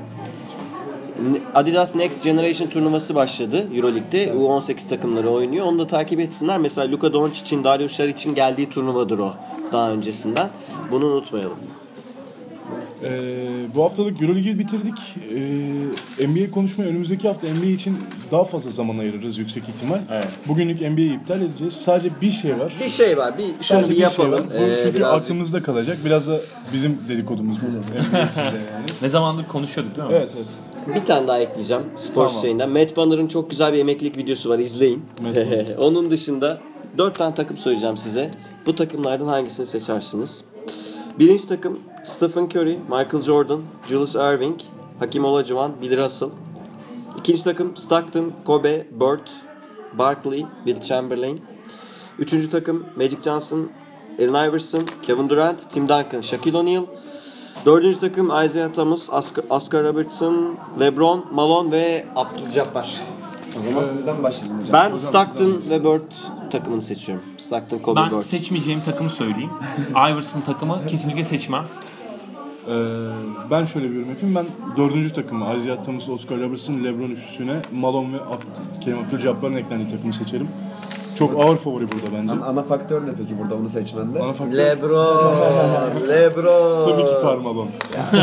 Adidas 1.54 1.94
Next 1.94 2.24
Generation 2.24 2.68
turnuvası 2.68 3.14
başladı 3.14 3.66
Euroleague'de. 3.74 4.26
U18 4.32 4.88
takımları 4.88 5.30
oynuyor. 5.30 5.66
Onu 5.66 5.78
da 5.78 5.86
takip 5.86 6.20
etsinler. 6.20 6.58
Mesela 6.58 6.92
Luka 6.92 7.12
Doncic'in, 7.12 7.64
Dario 7.64 7.88
Saric'in 7.88 8.34
geldiği 8.34 8.70
turnuvadır 8.70 9.18
o 9.18 9.34
daha 9.72 9.90
öncesinden. 9.90 10.48
Bunu 10.90 11.06
unutmayalım. 11.06 11.56
Ee, 13.04 13.38
bu 13.74 13.84
haftalık 13.84 14.22
Euroleague'i 14.22 14.58
bitirdik. 14.58 14.94
Ee, 16.20 16.26
NBA 16.28 16.50
konuşmaya 16.50 16.84
önümüzdeki 16.90 17.28
hafta 17.28 17.46
NBA 17.48 17.66
için 17.66 17.98
daha 18.30 18.44
fazla 18.44 18.70
zaman 18.70 18.98
ayırırız 18.98 19.38
yüksek 19.38 19.62
ihtimal. 19.68 19.98
Evet. 20.12 20.28
Bugünlük 20.48 20.80
NBA'yi 20.80 21.16
iptal 21.16 21.40
edeceğiz. 21.42 21.74
Sadece 21.74 22.08
bir 22.20 22.30
şey 22.30 22.58
var. 22.58 22.72
Bir 22.84 22.88
şey 22.88 23.16
var. 23.16 23.38
Bir 23.38 23.44
şunu 23.44 23.54
Sadece 23.62 23.92
bir 23.92 23.96
bir 23.96 24.08
şey 24.10 24.24
var. 24.24 24.30
yapalım. 24.30 24.46
Bu 24.60 24.64
Ee, 24.64 24.78
çünkü 24.82 24.96
birazcık- 24.98 25.22
aklımızda 25.24 25.62
kalacak. 25.62 25.98
Biraz 26.04 26.28
da 26.28 26.36
bizim 26.72 26.98
dedikodumuz 27.08 27.58
bu. 27.62 27.66
Yani. 28.16 28.26
Ne 29.02 29.08
zamandır 29.08 29.44
konuşuyorduk 29.46 29.96
değil 29.96 30.08
mi? 30.08 30.14
Evet 30.14 30.32
evet. 30.36 30.46
Bir 30.86 31.04
tane 31.04 31.26
daha 31.26 31.38
ekleyeceğim 31.38 31.82
spor 31.96 32.26
Tamam. 32.26 32.42
şeyinden. 32.42 32.70
Matt 32.70 32.96
Banner'ın 32.96 33.26
çok 33.28 33.50
güzel 33.50 33.72
bir 33.72 33.78
emeklilik 33.78 34.16
videosu 34.16 34.50
var 34.50 34.58
izleyin. 34.58 35.04
Onun 35.82 36.10
dışında 36.10 36.60
dört 36.98 37.18
tane 37.18 37.34
takım 37.34 37.56
söyleyeceğim 37.56 37.96
size. 37.96 38.30
Bu 38.66 38.74
takımlardan 38.74 39.26
hangisini 39.26 39.66
seçersiniz? 39.66 40.44
Birinci 41.18 41.48
takım 41.48 41.80
Stephen 42.04 42.44
Curry, 42.44 42.78
Michael 42.88 43.22
Jordan, 43.22 43.62
Julius 43.88 44.16
Erving, 44.16 44.60
Hakim 44.98 45.24
Olajuwon, 45.24 45.72
Bill 45.82 45.96
Russell. 45.98 46.28
İkinci 47.18 47.44
takım 47.44 47.76
Stockton, 47.76 48.32
Kobe, 48.44 48.86
Bird, 48.90 49.26
Barkley, 49.98 50.46
Will 50.64 50.80
Chamberlain. 50.80 51.40
Üçüncü 52.18 52.50
takım 52.50 52.86
Magic 52.96 53.22
Johnson, 53.24 53.68
Allen 54.18 54.48
Iverson, 54.48 54.82
Kevin 55.02 55.28
Durant, 55.28 55.70
Tim 55.70 55.88
Duncan, 55.88 56.20
Shaquille 56.20 56.56
O'Neal. 56.58 56.84
Dördüncü 57.66 57.98
takım 57.98 58.26
Isaiah 58.44 58.72
Thomas, 58.72 59.08
Oscar, 59.50 59.84
Robertson, 59.84 60.54
LeBron, 60.80 61.24
Malone 61.34 61.70
ve 61.72 62.04
Abdul-Jabbar. 62.16 63.00
O 63.58 63.70
zaman 63.70 63.84
sizden 63.84 64.22
başlayalım 64.22 64.60
hocam. 64.60 64.72
Ben 64.72 64.96
Stockton 64.96 65.62
ve 65.70 65.84
Bird 65.84 66.12
takımını 66.52 66.82
seçiyorum. 66.82 67.24
Stockton, 67.38 67.78
Kobe, 67.78 68.00
Ben 68.00 68.10
Bird. 68.10 68.20
seçmeyeceğim 68.20 68.80
takımı 68.84 69.10
söyleyeyim. 69.10 69.50
Iverson 69.90 70.40
takımı 70.40 70.78
kesinlikle 70.88 71.24
seçmem. 71.24 71.64
Ee, 72.68 72.72
ben 73.50 73.64
şöyle 73.64 73.90
bir 73.90 73.94
yorum 73.96 74.08
yapayım. 74.10 74.34
Ben 74.34 74.46
dördüncü 74.76 75.12
takımı 75.12 75.56
Isaiah 75.56 75.82
Thomas, 75.82 76.08
Oscar 76.08 76.40
Robertson, 76.40 76.84
LeBron 76.84 77.10
üçlüsüne 77.10 77.62
Malone 77.72 78.12
ve 78.12 78.16
Ab- 78.16 78.80
Kerim 78.84 78.98
Abdul-Jabbar'ın 78.98 79.56
eklendiği 79.56 79.88
takımı 79.90 80.14
seçerim. 80.14 80.48
Çok 81.18 81.40
ağır 81.44 81.56
favori 81.56 81.84
burada 81.92 82.16
bence. 82.22 82.32
Ana, 82.34 82.44
ana 82.46 82.62
faktör 82.62 83.02
ne 83.06 83.10
peki 83.18 83.38
burada 83.42 83.54
onu 83.54 83.68
seçmende? 83.68 84.22
Ana 84.22 84.32
faktör 84.32 84.58
LeBron, 84.58 86.02
LeBron. 86.08 86.84
tabii 86.90 87.04
ki 87.04 87.12
Karl 87.22 87.40
Malone. 87.40 87.70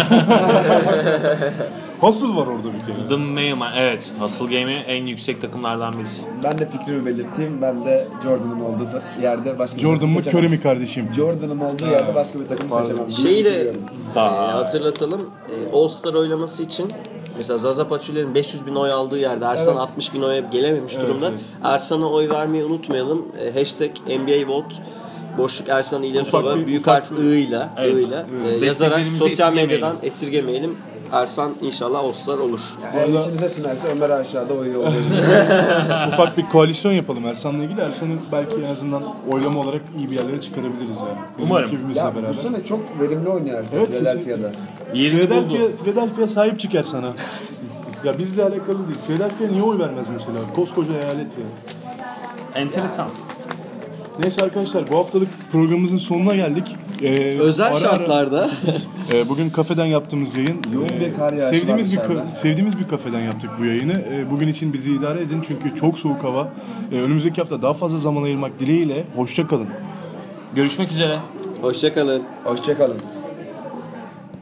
Hustle 2.02 2.28
var 2.28 2.48
orada 2.48 2.68
bir 2.74 2.94
kere. 2.94 3.08
The 3.10 3.16
Mailman. 3.16 3.74
Evet. 3.78 4.12
Hustle 4.20 4.46
Game'i 4.46 4.76
en 4.76 5.06
yüksek 5.06 5.42
takımlardan 5.42 5.94
birisi. 6.00 6.22
Ben 6.44 6.58
de 6.58 6.70
fikrimi 6.70 7.06
belirteyim. 7.06 7.62
Ben 7.62 7.86
de 7.86 8.08
Jordan'ın 8.24 8.60
olduğu 8.62 8.90
ta- 8.90 9.02
yerde 9.22 9.60
başka 9.60 9.78
bir 9.78 9.82
Jordan 9.82 10.00
takım 10.00 10.14
mı 10.14 10.24
seçemem. 10.24 10.40
Curry 10.46 10.50
mi 10.50 10.62
kardeşim? 10.62 11.10
Jordan'ın 11.16 11.60
olduğu 11.60 11.86
yerde 11.86 12.16
başka 12.16 12.40
bir 12.40 12.48
takım 12.48 12.82
seçemem. 12.82 13.12
Şeyi 13.12 13.46
de 13.46 13.56
Biliyorum. 13.56 13.82
e, 14.16 14.20
hatırlatalım. 14.20 15.30
E, 15.50 15.76
All-Star 15.78 16.14
oylaması 16.14 16.64
için 16.64 16.88
mesela 17.40 17.58
Zaza 17.58 17.88
Pachuli'nin 17.88 18.36
500 18.36 18.66
bin 18.68 18.76
oy 18.76 18.92
aldığı 18.92 19.18
yerde 19.20 19.46
Ersan 19.46 19.68
Evet. 19.74 19.82
60 19.82 20.14
bin 20.14 20.22
oya 20.22 20.40
gelememiş 20.40 20.98
durumda. 20.98 21.28
evet. 21.30 21.40
Ersan'a 21.64 22.10
oy 22.12 22.30
vermeyi 22.30 22.64
unutmayalım. 22.64 23.26
E, 23.40 23.60
hashtag 23.60 23.92
NBA 24.08 24.48
Vote 24.48 24.76
boşluk 25.38 25.70
Ersan 25.70 26.04
İlyasova 26.04 26.66
büyük 26.68 26.88
harf 26.88 27.12
I 27.12 27.16
ile 27.16 27.70
Evet. 27.78 28.04
ile 28.08 28.26
Evet. 28.46 28.64
e, 28.64 28.66
yazarak 28.66 29.08
sosyal 29.20 29.54
medyadan 29.54 29.96
esirgemeyelim. 30.04 30.78
Ersan 31.12 31.54
inşallah 31.62 32.00
All-Star 32.00 32.38
olur. 32.38 32.60
Eğer 32.94 33.04
arada- 33.04 33.20
içinize 33.20 33.50
sinerse 33.50 33.88
Ömer 33.88 34.10
aşağıda 34.10 34.54
oy 34.54 34.72
yollayabilir. 34.74 35.18
Ufak 36.14 36.38
bir 36.38 36.46
koalisyon 36.50 36.92
yapalım 36.92 37.26
Ersan'la 37.26 37.64
ilgili. 37.64 37.82
Ersan'ı 37.82 38.12
belki 38.32 38.56
en 38.66 38.70
azından 38.72 39.04
oylama 39.32 39.60
olarak 39.60 39.82
iyi 39.98 40.12
bir 40.12 40.16
yerlere 40.16 40.42
çıkarabiliriz 40.42 40.98
yani. 40.98 41.18
Bizim 41.38 41.52
Umarım. 41.52 41.68
ekibimizle 41.68 42.02
ya 42.02 42.16
beraber. 42.16 42.30
bu 42.38 42.42
sene 42.42 42.64
çok 42.66 42.80
verimli 43.02 43.30
oynuyor 43.30 43.60
Ersan 43.60 43.80
Evet, 43.80 43.90
Philadelphia'da. 43.90 44.52
Philadelphia, 44.94 45.84
Philadelphia 45.84 46.28
sahip 46.28 46.60
çıkar 46.60 46.84
sana. 46.84 47.14
ya 48.04 48.18
bizle 48.18 48.44
alakalı 48.44 48.78
değil. 48.88 49.00
Philadelphia 49.08 49.46
niye 49.52 49.64
oy 49.64 49.80
vermez 49.80 50.08
mesela? 50.14 50.38
Koskoca 50.56 50.94
eyalet 50.94 51.18
ya. 51.38 51.46
Enteresan. 52.56 53.08
Neyse 54.24 54.44
arkadaşlar 54.44 54.90
bu 54.92 54.98
haftalık 54.98 55.28
programımızın 55.52 55.98
sonuna 55.98 56.36
geldik. 56.36 56.76
Ee, 57.04 57.38
Özel 57.40 57.66
ara 57.68 57.74
ara- 57.74 57.80
şartlarda 57.80 58.50
Ee, 59.14 59.30
bugün 59.30 59.50
kafeden 59.50 59.86
yaptığımız 59.86 60.36
yayın. 60.36 60.58
Yoğun 60.74 60.86
e, 60.86 61.00
bir 61.00 61.16
kar 61.16 61.34
yağışı 61.34 61.60
sevdiğimiz 61.60 61.98
var 61.98 62.04
bir 62.10 62.16
ka- 62.16 62.36
sevdiğimiz 62.36 62.80
bir 62.80 62.88
kafeden 62.88 63.20
yaptık 63.20 63.50
bu 63.60 63.66
yayını. 63.66 63.94
Ee, 64.12 64.32
bugün 64.32 64.48
için 64.48 64.74
bizi 64.74 64.92
idare 64.94 65.22
edin 65.22 65.42
çünkü 65.48 65.76
çok 65.76 66.00
soğuk 66.00 66.24
hava. 66.24 66.48
Ee, 66.92 66.96
önümüzdeki 67.02 67.42
hafta 67.42 67.62
daha 67.62 67.74
fazla 67.74 67.98
zaman 67.98 68.24
ayırmak 68.24 68.60
dileğiyle 68.60 69.04
hoşça 69.16 69.48
kalın. 69.48 69.68
Görüşmek 70.56 70.92
üzere. 70.92 71.20
hoşçakalın. 71.62 72.24
Hoşçakalın. 72.44 72.98